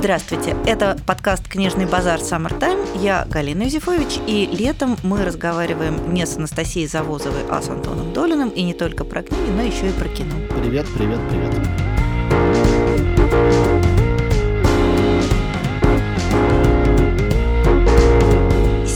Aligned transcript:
Здравствуйте, 0.00 0.56
это 0.64 0.96
подкаст 1.06 1.46
«Книжный 1.46 1.84
базар 1.84 2.20
Summertime». 2.20 3.02
Я 3.02 3.26
Галина 3.28 3.64
Юзефович, 3.64 4.18
и 4.26 4.48
летом 4.50 4.96
мы 5.02 5.26
разговариваем 5.26 6.14
не 6.14 6.24
с 6.24 6.38
Анастасией 6.38 6.86
Завозовой, 6.86 7.42
а 7.50 7.60
с 7.60 7.68
Антоном 7.68 8.14
Долиным, 8.14 8.48
и 8.48 8.62
не 8.62 8.72
только 8.72 9.04
про 9.04 9.22
книги, 9.22 9.50
но 9.54 9.60
еще 9.60 9.90
и 9.90 9.92
про 9.92 10.08
кино. 10.08 10.36
Привет, 10.58 10.86
привет, 10.96 11.20
привет. 11.28 11.89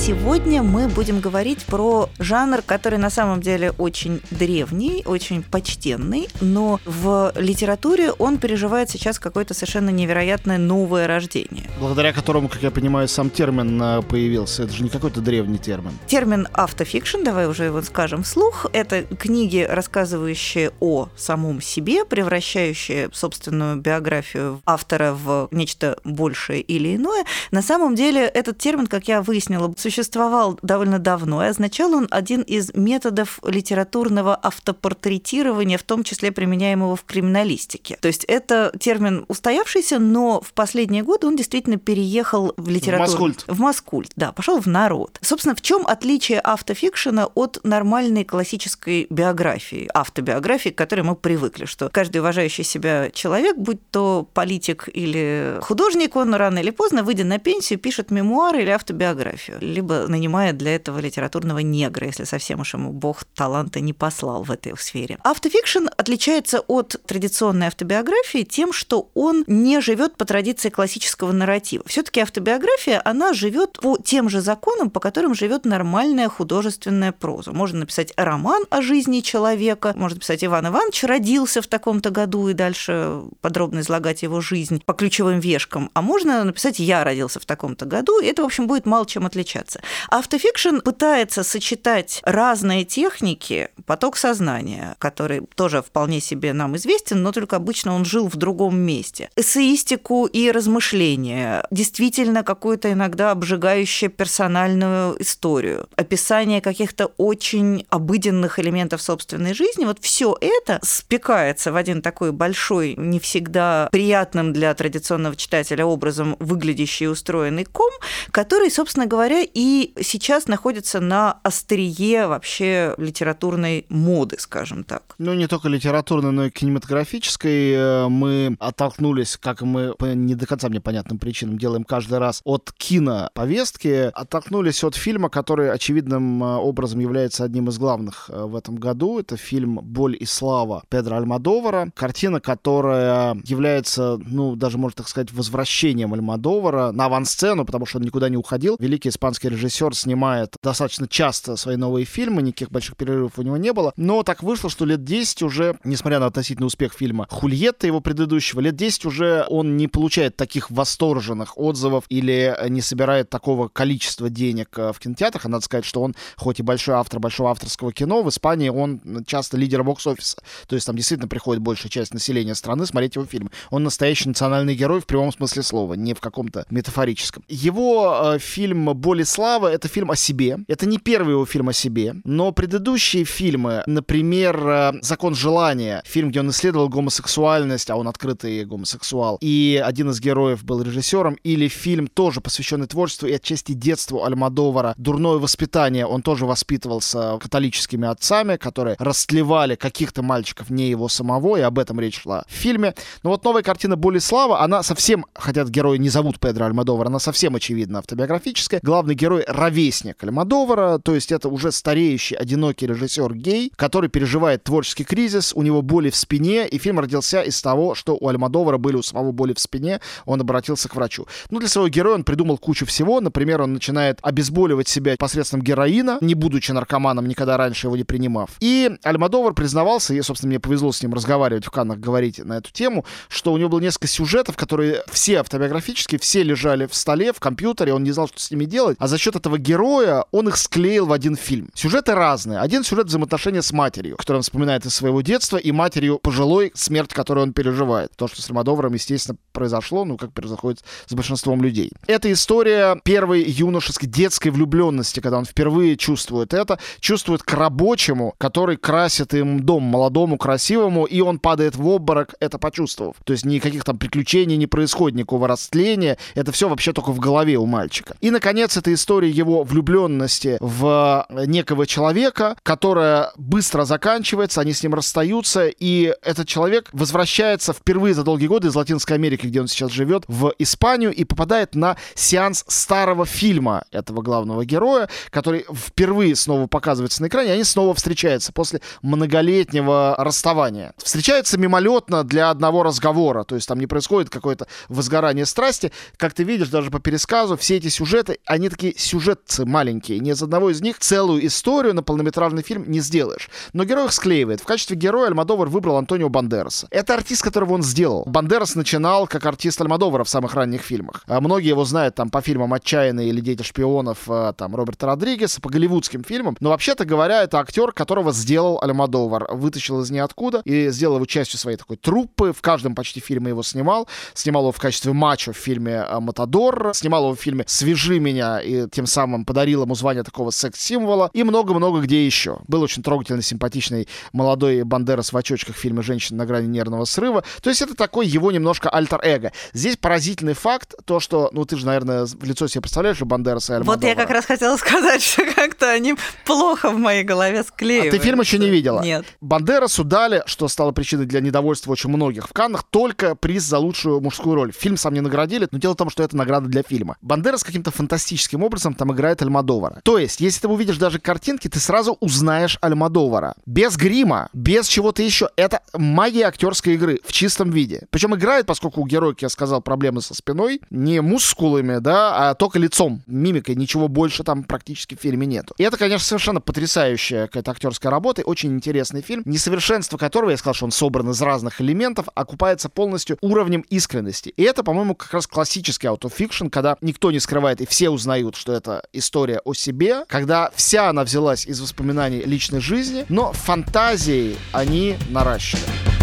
Сегодня 0.07 0.62
мы 0.62 0.89
будем 0.89 1.21
говорить 1.21 1.64
про 1.64 2.11
жанр, 2.18 2.61
который 2.61 2.98
на 2.98 3.09
самом 3.09 3.41
деле 3.41 3.71
очень 3.79 4.21
древний, 4.30 5.03
очень 5.07 5.43
почтенный, 5.43 6.29
но 6.43 6.79
в 6.84 7.32
литературе 7.36 8.12
он 8.12 8.36
переживает 8.36 8.90
сейчас 8.90 9.18
какое-то 9.18 9.54
совершенно 9.54 9.89
невероятное 9.89 10.59
новое 10.59 11.07
рождение. 11.07 11.71
Благодаря 11.81 12.12
которому, 12.12 12.50
как 12.50 12.62
я 12.62 12.71
понимаю, 12.71 13.09
сам 13.09 13.31
термин 13.31 13.81
э, 13.81 14.03
появился. 14.03 14.64
Это 14.64 14.75
же 14.75 14.82
не 14.82 14.90
какой-то 14.90 15.22
древний 15.22 15.57
термин. 15.57 15.93
Термин 16.07 16.48
автофикшн, 16.53 17.25
давай 17.25 17.46
уже 17.46 17.64
его 17.64 17.81
скажем 17.81 18.25
вслух, 18.25 18.67
это 18.75 19.04
книги, 19.04 19.67
рассказывающие 19.67 20.73
о 20.81 21.09
самом 21.17 21.62
себе, 21.62 22.04
превращающие 22.04 23.09
собственную 23.11 23.79
биографию 23.79 24.61
автора 24.67 25.14
в 25.14 25.48
нечто 25.50 25.96
большее 26.04 26.61
или 26.61 26.95
иное. 26.95 27.25
На 27.53 27.62
самом 27.62 27.95
деле 27.95 28.26
этот 28.26 28.59
термин, 28.59 28.86
как 28.86 29.09
я 29.09 29.23
выяснила, 29.23 29.73
существует 29.79 29.95
существовал 30.04 30.58
довольно 30.63 30.99
давно, 30.99 31.44
и 31.44 31.49
означал 31.49 31.94
он 31.94 32.06
один 32.11 32.42
из 32.42 32.72
методов 32.75 33.41
литературного 33.45 34.39
автопортретирования, 34.41 35.78
в 35.78 35.83
том 35.83 36.05
числе 36.05 36.31
применяемого 36.31 36.95
в 36.95 37.05
криминалистике. 37.05 37.97
То 38.00 38.09
есть 38.09 38.25
это 38.25 38.72
термин 38.78 39.25
устоявшийся, 39.28 39.98
но 39.98 40.41
в 40.41 40.53
последние 40.53 41.03
годы 41.03 41.27
он 41.27 41.36
действительно 41.36 41.78
переехал 41.78 42.53
в 42.56 42.69
литературу. 42.69 43.06
В 43.06 43.20
маскульт. 43.20 43.45
В 43.48 43.61
маскульт, 43.61 44.12
да, 44.17 44.33
пошел 44.33 44.61
в 44.61 44.67
народ. 44.67 45.19
Собственно, 45.23 45.55
в 45.55 45.62
чем 45.62 45.87
отличие 45.87 46.41
автофикшена 46.41 47.27
от 47.34 47.61
нормальной 47.64 48.25
классической 48.25 49.07
биографии, 49.11 49.89
автобиографии, 49.95 50.69
к 50.70 50.77
которой 50.77 51.01
мы 51.01 51.17
привыкли, 51.17 51.64
что 51.64 51.89
каждый 51.89 52.19
уважающий 52.19 52.64
себя 52.64 53.11
человек, 53.11 53.57
будь 53.57 53.81
то 53.91 54.29
политик 54.34 54.89
или 54.92 55.59
художник, 55.62 56.17
он 56.17 56.34
рано 56.34 56.59
или 56.59 56.70
поздно, 56.70 57.03
выйдя 57.03 57.25
на 57.25 57.39
пенсию, 57.39 57.79
пишет 57.79 58.11
мемуары 58.11 58.62
или 58.62 58.70
автобиографию, 58.70 59.59
либо 59.61 59.84
нанимает 60.09 60.57
для 60.57 60.75
этого 60.75 60.99
литературного 60.99 61.59
негра, 61.61 62.07
если 62.07 62.25
совсем 62.25 62.61
уж 62.61 62.75
ему 62.75 62.93
бог 62.93 63.25
таланта 63.35 63.81
не 63.81 63.93
послал 63.93 64.43
в 64.43 64.51
этой 64.51 64.77
сфере. 64.79 65.19
Автофикшн 65.23 65.87
отличается 65.97 66.61
от 66.61 66.97
традиционной 67.07 67.69
автобиографии 67.69 68.43
тем, 68.43 68.73
что 68.73 69.11
он 69.15 69.45
не 69.47 69.81
живет 69.81 70.17
по 70.17 70.25
традиции 70.25 70.69
классического 70.69 71.33
нарратива. 71.33 71.85
Все-таки 71.87 72.21
автобиография, 72.21 73.01
она 73.05 73.33
живет 73.33 73.79
по 73.81 73.97
тем 73.99 74.29
же 74.29 74.41
законам, 74.41 74.91
по 74.91 75.01
которым 75.01 75.35
живет 75.35 75.65
нормальная 75.65 76.29
художественная 76.29 77.13
проза. 77.13 77.53
Можно 77.53 77.81
написать 77.81 78.13
роман 78.17 78.65
о 78.71 78.83
жизни 78.83 79.21
человека, 79.21 79.93
можно 79.97 80.17
написать 80.17 80.45
Иван 80.45 80.69
Иванович 80.69 81.05
родился 81.05 81.63
в 81.63 81.67
таком-то 81.67 82.11
году 82.11 82.48
и 82.48 82.53
дальше 82.55 83.23
подробно 83.41 83.81
излагать 83.81 84.23
его 84.23 84.41
жизнь 84.41 84.83
по 84.85 84.95
ключевым 84.95 85.41
вешкам, 85.41 85.91
а 85.95 86.03
можно 86.03 86.45
написать 86.45 86.79
«я 86.79 87.05
родился 87.05 87.41
в 87.41 87.47
таком-то 87.47 87.85
году», 87.85 88.21
и 88.21 88.27
это, 88.27 88.43
в 88.43 88.47
общем, 88.47 88.67
будет 88.67 88.87
мало 88.87 89.07
чем 89.07 89.27
отличаться 89.27 89.73
заниматься. 89.75 89.80
Автофикшн 90.08 90.78
пытается 90.78 91.42
сочетать 91.42 92.20
разные 92.25 92.84
техники, 92.84 93.69
поток 93.86 94.17
сознания, 94.17 94.97
который 94.98 95.42
тоже 95.55 95.83
вполне 95.83 96.20
себе 96.20 96.53
нам 96.53 96.77
известен, 96.77 97.22
но 97.22 97.33
только 97.33 97.56
обычно 97.56 97.95
он 97.95 98.05
жил 98.05 98.28
в 98.28 98.36
другом 98.36 98.78
месте. 98.78 99.30
Эссеистику 99.36 100.27
и 100.27 100.50
размышления, 100.50 101.67
действительно 101.70 102.42
какую-то 102.42 102.92
иногда 102.92 103.30
обжигающую 103.30 104.11
персональную 104.11 105.20
историю, 105.20 105.89
описание 105.97 106.61
каких-то 106.61 107.06
очень 107.17 107.86
обыденных 107.90 108.58
элементов 108.58 109.02
собственной 109.02 109.55
жизни, 109.55 109.84
вот 109.84 109.98
все 110.01 110.36
это 110.40 110.80
спекается 110.83 111.73
в 111.73 111.77
один 111.77 112.02
такой 112.02 112.33
большой, 112.33 112.95
не 112.96 113.18
всегда 113.18 113.89
приятным 113.90 114.52
для 114.52 114.74
традиционного 114.74 115.36
читателя 115.36 115.84
образом 115.84 116.36
выглядящий 116.39 117.05
и 117.05 117.08
устроенный 117.08 117.64
ком, 117.64 117.90
который, 118.30 118.70
собственно 118.70 119.07
говоря, 119.07 119.42
и 119.42 119.64
и 119.64 119.95
сейчас 120.02 120.47
находится 120.47 121.01
на 121.01 121.39
острие 121.42 122.27
вообще 122.27 122.95
литературной 122.98 123.86
моды, 123.89 124.36
скажем 124.39 124.85
так. 124.85 125.14
Ну, 125.17 125.33
не 125.33 125.47
только 125.47 125.70
литературной, 125.70 126.33
но 126.33 126.45
и 126.45 126.51
кинематографической. 126.51 127.73
Э, 127.73 128.08
мы 128.08 128.58
оттолкнулись, 128.60 129.38
как 129.38 129.62
мы 129.62 129.94
по 129.94 130.04
не 130.04 130.34
до 130.34 130.47
конца 130.47 130.69
мне 130.69 130.82
понятным 130.82 131.19
причинам 131.19 131.56
делаем 131.56 131.84
каждый 131.84 132.19
раз, 132.19 132.42
от 132.44 132.72
киноповестки, 132.76 134.10
оттолкнулись 134.12 134.84
от 134.84 134.97
фильма, 134.97 135.30
который 135.30 135.72
очевидным 135.72 136.44
э, 136.44 136.56
образом 136.56 137.00
является 137.00 137.44
одним 137.44 137.70
из 137.70 137.78
главных 137.78 138.28
э, 138.28 138.44
в 138.44 138.56
этом 138.56 138.75
году. 138.75 139.19
Это 139.19 139.38
фильм 139.38 139.81
«Боль 139.82 140.14
и 140.20 140.26
слава» 140.26 140.84
Педро 140.91 141.16
Альмадовара. 141.16 141.91
Картина, 141.94 142.38
которая 142.38 143.41
является, 143.46 144.19
ну, 144.19 144.56
даже, 144.56 144.76
можно 144.76 144.98
так 144.98 145.08
сказать, 145.08 145.32
возвращением 145.32 146.12
Альмадовара 146.12 146.92
на 146.92 147.06
авансцену, 147.06 147.64
потому 147.64 147.86
что 147.86 147.96
он 147.96 148.04
никуда 148.04 148.28
не 148.28 148.36
уходил. 148.36 148.76
Великий 148.78 149.08
испанский 149.08 149.53
режиссер 149.54 149.94
снимает 149.94 150.56
достаточно 150.62 151.09
часто 151.09 151.56
свои 151.56 151.76
новые 151.76 152.04
фильмы, 152.04 152.42
никаких 152.42 152.70
больших 152.70 152.97
перерывов 152.97 153.38
у 153.38 153.42
него 153.42 153.56
не 153.56 153.72
было. 153.72 153.92
Но 153.97 154.22
так 154.22 154.42
вышло, 154.42 154.69
что 154.69 154.84
лет 154.84 155.04
10 155.04 155.42
уже, 155.42 155.78
несмотря 155.84 156.19
на 156.20 156.26
относительный 156.26 156.66
успех 156.66 156.92
фильма 156.92 157.26
Хульетта, 157.31 157.87
его 157.87 158.00
предыдущего, 158.00 158.60
лет 158.60 158.76
10 158.76 159.06
уже 159.06 159.47
он 159.48 159.76
не 159.76 159.88
получает 159.88 160.37
таких 160.37 160.70
восторженных 160.70 161.56
отзывов 161.59 162.04
или 162.09 162.56
не 162.69 162.81
собирает 162.81 163.31
такого 163.31 163.69
количества 163.69 164.28
денег 164.28 164.69
э, 164.76 164.93
в 164.93 164.98
кинотеатрах. 164.98 165.47
А 165.47 165.48
надо 165.48 165.64
сказать, 165.64 165.84
что 165.84 166.03
он, 166.03 166.14
хоть 166.37 166.60
и 166.60 166.62
большой 166.62 166.97
автор 166.97 167.20
большого 167.20 167.50
авторского 167.50 167.93
кино, 167.93 168.22
в 168.22 168.28
Испании 168.28 168.69
он 168.69 169.00
часто 169.26 169.56
лидер 169.56 169.82
бокс-офиса. 169.82 170.38
То 170.66 170.75
есть 170.75 170.87
там 170.87 170.97
действительно 170.97 171.28
приходит 171.28 171.62
большая 171.62 171.91
часть 171.91 172.12
населения 172.12 172.54
страны 172.54 172.87
смотреть 172.87 173.16
его 173.16 173.25
фильмы. 173.25 173.50
Он 173.70 173.84
настоящий 173.84 174.28
национальный 174.28 174.75
герой 174.75 175.00
в 175.00 175.06
прямом 175.06 175.32
смысле 175.32 175.62
слова, 175.62 175.94
не 175.94 176.14
в 176.14 176.20
каком-то 176.20 176.66
метафорическом. 176.70 177.44
Его 177.48 178.34
э, 178.34 178.38
фильм 178.38 178.93
«Боль 178.94 179.25
слава 179.25 179.44
слава»— 179.44 179.66
это 179.75 179.88
фильм 179.88 180.10
о 180.10 180.16
себе. 180.16 180.60
Это 180.69 180.87
не 180.87 180.97
первый 180.97 181.32
его 181.32 181.44
фильм 181.44 181.69
о 181.69 181.75
себе, 181.75 182.15
но 182.25 182.50
предыдущие 182.53 183.25
фильмы, 183.25 183.82
например, 183.87 184.66
э, 184.66 184.93
«Закон 185.03 185.34
желания», 185.34 186.03
фильм, 186.06 186.31
где 186.31 186.41
он 186.41 186.49
исследовал 186.49 186.88
гомосексуальность, 186.88 187.91
а 187.91 187.97
он 187.97 188.09
открытый 188.09 188.65
гомосексуал, 188.65 189.37
и 189.43 189.82
один 189.84 190.09
из 190.09 190.21
героев 190.21 190.65
был 190.65 190.81
режиссером, 190.81 191.34
или 191.44 191.69
фильм, 191.69 192.06
тоже 192.06 192.41
посвященный 192.41 192.87
творчеству 192.87 193.27
и 193.28 193.34
отчасти 193.34 193.72
детству 193.72 194.25
Альмадовара 194.25 194.94
«Дурное 194.97 195.37
воспитание», 195.37 196.06
он 196.06 196.22
тоже 196.22 196.47
воспитывался 196.47 197.38
католическими 197.38 198.09
отцами, 198.09 198.56
которые 198.56 198.97
растлевали 198.99 199.75
каких-то 199.75 200.22
мальчиков, 200.22 200.71
не 200.71 200.88
его 200.88 201.09
самого, 201.09 201.59
и 201.59 201.61
об 201.61 201.78
этом 201.78 202.00
речь 202.00 202.22
шла 202.22 202.44
в 202.49 202.53
фильме. 202.53 202.94
Но 203.22 203.28
вот 203.28 203.44
новая 203.44 203.62
картина 203.62 203.97
«Боль 203.97 204.16
и 204.16 204.21
слава», 204.21 204.62
она 204.62 204.82
совсем, 204.82 205.26
хотя 205.34 205.65
герои 205.65 205.99
не 205.99 206.09
зовут 206.09 206.41
Педро 206.41 206.65
Альмадовар, 206.65 207.09
она 207.09 207.19
совсем 207.19 207.55
очевидно 207.56 207.99
автобиографическая. 207.99 208.81
Главный 208.82 209.15
герой 209.15 209.33
герой 209.34 209.44
ровесник 209.46 210.22
Альмадовара, 210.22 210.98
то 210.98 211.14
есть 211.14 211.32
это 211.32 211.48
уже 211.48 211.72
стареющий, 211.72 212.36
одинокий 212.36 212.86
режиссер 212.86 213.34
гей, 213.34 213.72
который 213.76 214.08
переживает 214.08 214.62
творческий 214.62 215.04
кризис, 215.04 215.52
у 215.54 215.62
него 215.62 215.82
боли 215.82 216.10
в 216.10 216.16
спине, 216.16 216.68
и 216.68 216.78
фильм 216.78 217.00
родился 217.00 217.42
из 217.42 217.60
того, 217.60 217.94
что 217.94 218.16
у 218.20 218.28
Альмадовара 218.28 218.78
были 218.78 218.96
у 218.96 219.02
самого 219.02 219.32
боли 219.32 219.52
в 219.54 219.58
спине, 219.58 220.00
он 220.24 220.40
обратился 220.40 220.88
к 220.88 220.94
врачу. 220.94 221.26
Ну, 221.50 221.58
для 221.58 221.68
своего 221.68 221.88
героя 221.88 222.14
он 222.14 222.24
придумал 222.24 222.58
кучу 222.58 222.86
всего, 222.86 223.20
например, 223.20 223.62
он 223.62 223.72
начинает 223.72 224.18
обезболивать 224.22 224.88
себя 224.88 225.16
посредством 225.18 225.62
героина, 225.62 226.18
не 226.20 226.34
будучи 226.34 226.72
наркоманом, 226.72 227.26
никогда 227.26 227.56
раньше 227.56 227.86
его 227.86 227.96
не 227.96 228.04
принимав. 228.04 228.50
И 228.60 228.90
Альмадовар 229.02 229.54
признавался, 229.54 230.14
и, 230.14 230.22
собственно, 230.22 230.50
мне 230.50 230.60
повезло 230.60 230.92
с 230.92 231.02
ним 231.02 231.14
разговаривать 231.14 231.64
в 231.64 231.70
Каннах, 231.70 231.98
говорить 231.98 232.38
на 232.38 232.58
эту 232.58 232.70
тему, 232.72 233.04
что 233.28 233.52
у 233.52 233.58
него 233.58 233.68
было 233.68 233.80
несколько 233.80 234.06
сюжетов, 234.06 234.56
которые 234.56 235.02
все 235.10 235.40
автобиографические, 235.40 236.19
все 236.19 236.42
лежали 236.42 236.87
в 236.87 236.94
столе, 236.94 237.32
в 237.32 237.40
компьютере, 237.40 237.92
он 237.92 238.04
не 238.04 238.12
знал, 238.12 238.28
что 238.28 238.40
с 238.40 238.50
ними 238.50 238.64
делать, 238.64 238.96
а 239.00 239.08
за 239.08 239.19
счет 239.25 239.37
этого 239.37 239.59
героя 239.59 240.26
он 240.32 240.49
их 240.49 240.56
склеил 240.59 241.06
в 241.06 241.12
один 241.12 241.35
фильм. 241.35 241.71
Сюжеты 241.75 242.15
разные. 242.15 242.59
Один 242.59 242.85
сюжет 242.85 243.06
взаимоотношения 243.06 243.62
с 243.62 243.73
матерью, 243.73 244.17
который 244.19 244.37
он 244.37 244.43
вспоминает 244.43 244.85
из 244.85 244.94
своего 244.94 245.23
детства, 245.23 245.56
и 245.56 245.73
матерью 245.73 246.19
пожилой, 246.19 246.73
смерть 246.75 247.15
которую 247.15 247.44
он 247.44 247.53
переживает. 247.55 248.11
То, 248.17 248.29
что 248.29 248.43
с 248.43 248.49
Ромадовром, 248.49 248.93
естественно, 248.93 249.38
произошло, 249.53 250.05
ну, 250.05 250.19
как 250.19 250.32
происходит 250.32 250.85
с 251.06 251.15
большинством 251.15 251.62
людей. 251.62 251.91
Это 252.06 252.31
история 252.31 253.00
первой 253.03 253.43
юношеской 253.43 254.09
детской 254.09 254.50
влюбленности, 254.50 255.21
когда 255.21 255.38
он 255.38 255.47
впервые 255.47 255.97
чувствует 255.97 256.53
это, 256.53 256.79
чувствует 257.00 257.43
к 257.43 257.53
рабочему, 257.55 258.35
который 258.37 258.76
красит 258.76 259.32
им 259.32 259.61
дом 259.61 259.85
молодому, 259.85 260.37
красивому, 260.37 261.06
и 261.06 261.21
он 261.23 261.38
падает 261.38 261.76
в 261.76 261.87
обморок, 261.87 262.35
это 262.41 262.59
почувствовав. 262.59 263.17
То 263.25 263.32
есть 263.32 263.47
никаких 263.47 263.85
там 263.85 263.97
приключений 263.97 264.59
не 264.59 264.67
происходит, 264.67 265.17
никакого 265.17 265.49
растления, 265.49 266.19
это 266.35 266.53
все 266.53 266.69
вообще 266.69 266.93
только 266.93 267.12
в 267.12 267.19
голове 267.19 267.56
у 267.56 267.65
мальчика. 267.65 268.17
И, 268.21 268.31
наконец, 268.31 268.76
это 268.76 268.93
история 268.93 269.13
его 269.22 269.44
его 269.44 269.62
влюбленности 269.62 270.56
в 270.61 271.26
некого 271.46 271.87
человека, 271.87 272.56
которая 272.62 273.31
быстро 273.37 273.84
заканчивается, 273.84 274.61
они 274.61 274.72
с 274.72 274.82
ним 274.82 274.94
расстаются, 274.94 275.66
и 275.66 276.12
этот 276.22 276.49
человек 276.49 276.88
возвращается 276.93 277.72
впервые 277.72 278.14
за 278.14 278.25
долгие 278.25 278.46
годы 278.46 278.69
из 278.69 278.75
Латинской 278.75 279.16
Америки, 279.16 279.46
где 279.46 279.61
он 279.61 279.69
сейчас 279.69 279.93
живет, 279.93 280.25
в 280.28 280.52
Испанию 280.58 281.12
и 281.12 281.25
попадает 281.25 281.75
на 281.75 281.96
сеанс 282.14 282.64
старого 282.69 283.26
фильма 283.26 283.84
этого 283.90 284.22
главного 284.22 284.64
героя, 284.64 285.08
который 285.31 285.66
впервые 285.72 286.34
снова 286.37 286.66
показывается 286.66 287.22
на 287.22 287.26
экране, 287.26 287.50
и 287.50 287.52
они 287.52 287.64
снова 287.64 287.94
встречаются 287.94 288.52
после 288.52 288.81
многолетнего 289.02 290.16
расставания. 290.19 290.94
Встречаются 290.96 291.58
мимолетно 291.58 292.25
для 292.25 292.50
одного 292.50 292.82
разговора, 292.82 293.44
то 293.44 293.55
есть 293.55 293.69
там 293.69 293.78
не 293.78 293.87
происходит 293.87 294.31
какое-то 294.31 294.66
возгорание 294.88 295.46
страсти. 295.46 295.93
Как 296.16 296.32
ты 296.32 296.43
видишь, 296.43 296.69
даже 296.69 296.90
по 296.90 296.99
пересказу, 296.99 297.56
все 297.56 297.76
эти 297.76 297.88
сюжеты, 297.88 298.38
они 298.46 298.69
такие 298.69 298.94
сюжетцы 298.96 299.64
маленькие. 299.64 300.19
Ни 300.20 300.31
из 300.31 300.43
одного 300.43 300.70
из 300.70 300.81
них 300.81 300.99
целую 300.99 301.46
историю 301.46 301.94
на 301.94 302.02
полнометражный 302.02 302.62
фильм 302.62 302.85
не 302.91 303.00
сделаешь. 303.00 303.50
Но 303.73 303.85
герой 303.85 304.06
их 304.06 304.12
склеивает. 304.12 304.61
В 304.61 304.64
качестве 304.64 304.96
героя 304.96 305.29
Альмадовар 305.29 305.69
выбрал 305.69 305.96
Антонио 305.96 306.29
Бандераса. 306.29 306.87
Это 306.91 307.14
артист, 307.14 307.43
которого 307.43 307.75
он 307.75 307.82
сделал. 307.82 308.25
Бандерас 308.26 308.75
начинал 308.75 309.26
как 309.26 309.44
артист 309.46 309.81
Альмадовара 309.81 310.25
в 310.25 310.29
самых 310.29 310.55
ранних 310.55 310.82
фильмах. 310.82 311.23
А 311.26 311.41
многие 311.41 311.69
его 311.69 311.85
знают 311.85 312.14
там 312.14 312.31
по 312.31 312.41
фильмам 312.41 312.73
«Отчаянные» 312.75 313.29
или 313.29 313.41
«Дети 313.41 313.62
шпионов» 313.62 314.19
а, 314.29 314.52
там 314.52 314.75
Роберта 314.75 315.06
Родригеса, 315.06 315.61
по 315.61 315.69
голливудским 315.69 316.25
фильмам. 316.25 316.56
Но 316.61 316.70
вообще-то 316.70 317.05
говоря, 317.05 317.43
это 317.43 317.58
актер, 317.58 317.93
которого 317.93 318.32
сделал 318.32 318.79
Альмадовар. 318.82 319.47
Вытащил 319.50 320.00
из 320.02 320.11
ниоткуда 320.11 320.62
и 320.64 320.90
сделал 320.90 321.17
его 321.17 321.26
частью 321.26 321.58
своей 321.58 321.76
такой 321.76 321.97
труппы. 321.97 322.52
В 322.52 322.62
каждом 322.62 322.94
почти 322.94 323.20
фильме 323.20 323.50
его 323.50 323.62
снимал. 323.62 324.08
Снимал 324.35 324.62
его 324.62 324.73
в 324.73 324.79
качестве 324.79 325.12
мачо 325.12 325.52
в 325.52 325.56
фильме 325.56 326.00
а, 326.00 326.20
«Матадор». 326.20 326.93
Снимал 326.94 327.25
его 327.25 327.35
в 327.35 327.40
фильме 327.40 327.64
«Свяжи 327.67 328.19
меня» 328.19 328.61
и 328.61 328.83
тем 328.90 329.06
самым 329.06 329.44
подарил 329.44 329.82
ему 329.82 329.94
звание 329.94 330.22
такого 330.22 330.50
секс-символа. 330.50 331.31
И 331.32 331.42
много-много 331.42 332.00
где 332.00 332.25
еще. 332.25 332.58
Был 332.69 332.82
очень 332.82 333.02
трогательный, 333.02 333.42
симпатичный 333.42 334.08
молодой 334.32 334.82
Бандерас 334.82 335.32
в 335.32 335.36
очочках 335.36 335.76
в 335.76 335.78
фильме 335.78 336.02
«Женщина 336.02 336.38
на 336.38 336.46
грани 336.46 336.66
нервного 336.66 337.04
срыва». 337.04 337.44
То 337.62 337.70
есть 337.70 337.82
это 337.82 337.94
такой 337.94 338.26
его 338.26 338.52
немножко 338.52 338.88
альтер-эго. 338.88 339.52
Здесь 339.72 339.96
поразительный 339.96 340.54
факт, 340.54 340.94
то, 341.04 341.20
что, 341.20 341.50
ну, 341.52 341.64
ты 341.64 341.76
же, 341.76 341.86
наверное, 341.86 342.26
в 342.26 342.44
лицо 342.44 342.66
себе 342.69 342.82
представляешь, 342.82 343.16
что 343.16 343.26
Бандерас 343.26 343.70
и 343.70 343.78
Вот 343.82 344.02
я 344.02 344.14
как 344.14 344.31
раз 344.31 344.44
хотела 344.44 344.76
сказать, 344.76 345.22
что 345.22 345.44
как-то 345.54 345.90
они 345.90 346.14
плохо 346.44 346.90
в 346.90 346.98
моей 346.98 347.25
голове 347.25 347.62
склеиваются. 347.62 348.16
А 348.16 348.19
ты 348.19 348.25
фильм 348.25 348.40
еще 348.40 348.58
не 348.58 348.69
видела? 348.69 349.02
Нет. 349.02 349.25
Бандерасу 349.40 350.04
дали, 350.04 350.42
что 350.46 350.69
стало 350.69 350.92
причиной 350.92 351.26
для 351.26 351.40
недовольства 351.40 351.92
очень 351.92 352.10
многих 352.10 352.48
в 352.48 352.52
Каннах, 352.52 352.84
только 352.84 353.34
приз 353.34 353.62
за 353.64 353.78
лучшую 353.78 354.20
мужскую 354.20 354.54
роль. 354.54 354.72
Фильм 354.72 354.96
сам 354.96 355.14
не 355.14 355.20
наградили, 355.20 355.69
но 355.70 355.78
дело 355.78 355.94
в 355.94 355.96
том, 355.96 356.10
что 356.10 356.22
это 356.22 356.37
награда 356.37 356.69
для 356.69 356.82
фильма. 356.82 357.16
Бандерас 357.22 357.64
каким-то 357.64 357.90
фантастическим 357.90 358.62
образом 358.62 358.74
там 358.81 359.12
играет 359.12 359.43
Альмодовара. 359.43 360.00
То 360.05 360.19
есть, 360.19 360.41
если 360.41 360.62
ты 360.62 360.69
увидишь 360.69 360.99
даже 360.99 361.19
картинки, 361.19 361.69
ты 361.69 361.79
сразу 361.79 362.17
узнаешь 362.21 362.79
Альмодовара. 362.81 363.55
Без 363.67 363.97
грима, 363.97 364.49
без 364.53 364.87
чего-то 364.87 365.23
еще. 365.23 365.49
Это 365.56 365.81
магия 365.93 366.44
актерской 366.44 366.94
игры 366.94 367.21
в 367.25 367.32
чистом 367.32 367.71
виде. 367.71 368.06
Причем 368.11 368.35
играет, 368.35 368.67
поскольку 368.67 369.00
у 369.00 369.06
героя, 369.06 369.32
как 369.32 369.43
я 369.43 369.49
сказал, 369.49 369.81
проблемы 369.81 370.21
со 370.21 370.35
спиной, 370.35 370.81
не 370.91 371.21
мускулами, 371.21 371.99
да, 371.99 372.50
а 372.50 372.55
только 372.55 372.79
лицом, 372.79 373.23
мимикой. 373.26 373.75
Ничего 373.75 374.09
больше 374.09 374.44
там 374.44 374.65
практически 374.65 375.15
в 375.15 375.21
фильме 375.21 375.47
нету. 375.47 375.75
И 375.79 375.82
это, 375.82 375.97
конечно, 375.97 376.26
совершенно 376.26 376.61
потрясающая 376.61 377.47
какая-то 377.47 377.71
актерская 377.71 378.11
работа, 378.11 378.43
очень 378.43 378.73
интересный 378.73 379.23
фильм, 379.23 379.43
несовершенство 379.44 380.19
которого, 380.19 380.50
я 380.50 380.56
сказал, 380.56 380.75
что 380.75 380.85
он 380.87 380.91
собран 380.91 381.31
из 381.31 381.41
разных 381.41 381.81
элементов, 381.81 382.26
окупается 382.35 382.88
полностью 382.88 383.38
уровнем 383.41 383.85
искренности. 383.91 384.50
И 384.56 384.62
это, 384.62 384.82
по-моему, 384.82 385.15
как 385.15 385.32
раз 385.32 385.47
классический 385.47 386.06
аутофикшн, 386.06 386.69
когда 386.69 386.97
никто 387.00 387.31
не 387.31 387.41
скрывает 387.41 387.81
и 387.81 387.87
все 387.87 388.11
узнают, 388.11 388.56
что 388.64 388.72
это 388.72 389.02
история 389.12 389.61
о 389.64 389.75
себе, 389.75 390.25
когда 390.26 390.70
вся 390.75 391.11
она 391.11 391.25
взялась 391.25 391.66
из 391.66 391.82
воспоминаний 391.82 392.44
личной 392.44 392.81
жизни, 392.81 393.26
но 393.28 393.52
фантазии 393.52 394.56
они 394.72 395.19
наращивают. 395.28 396.13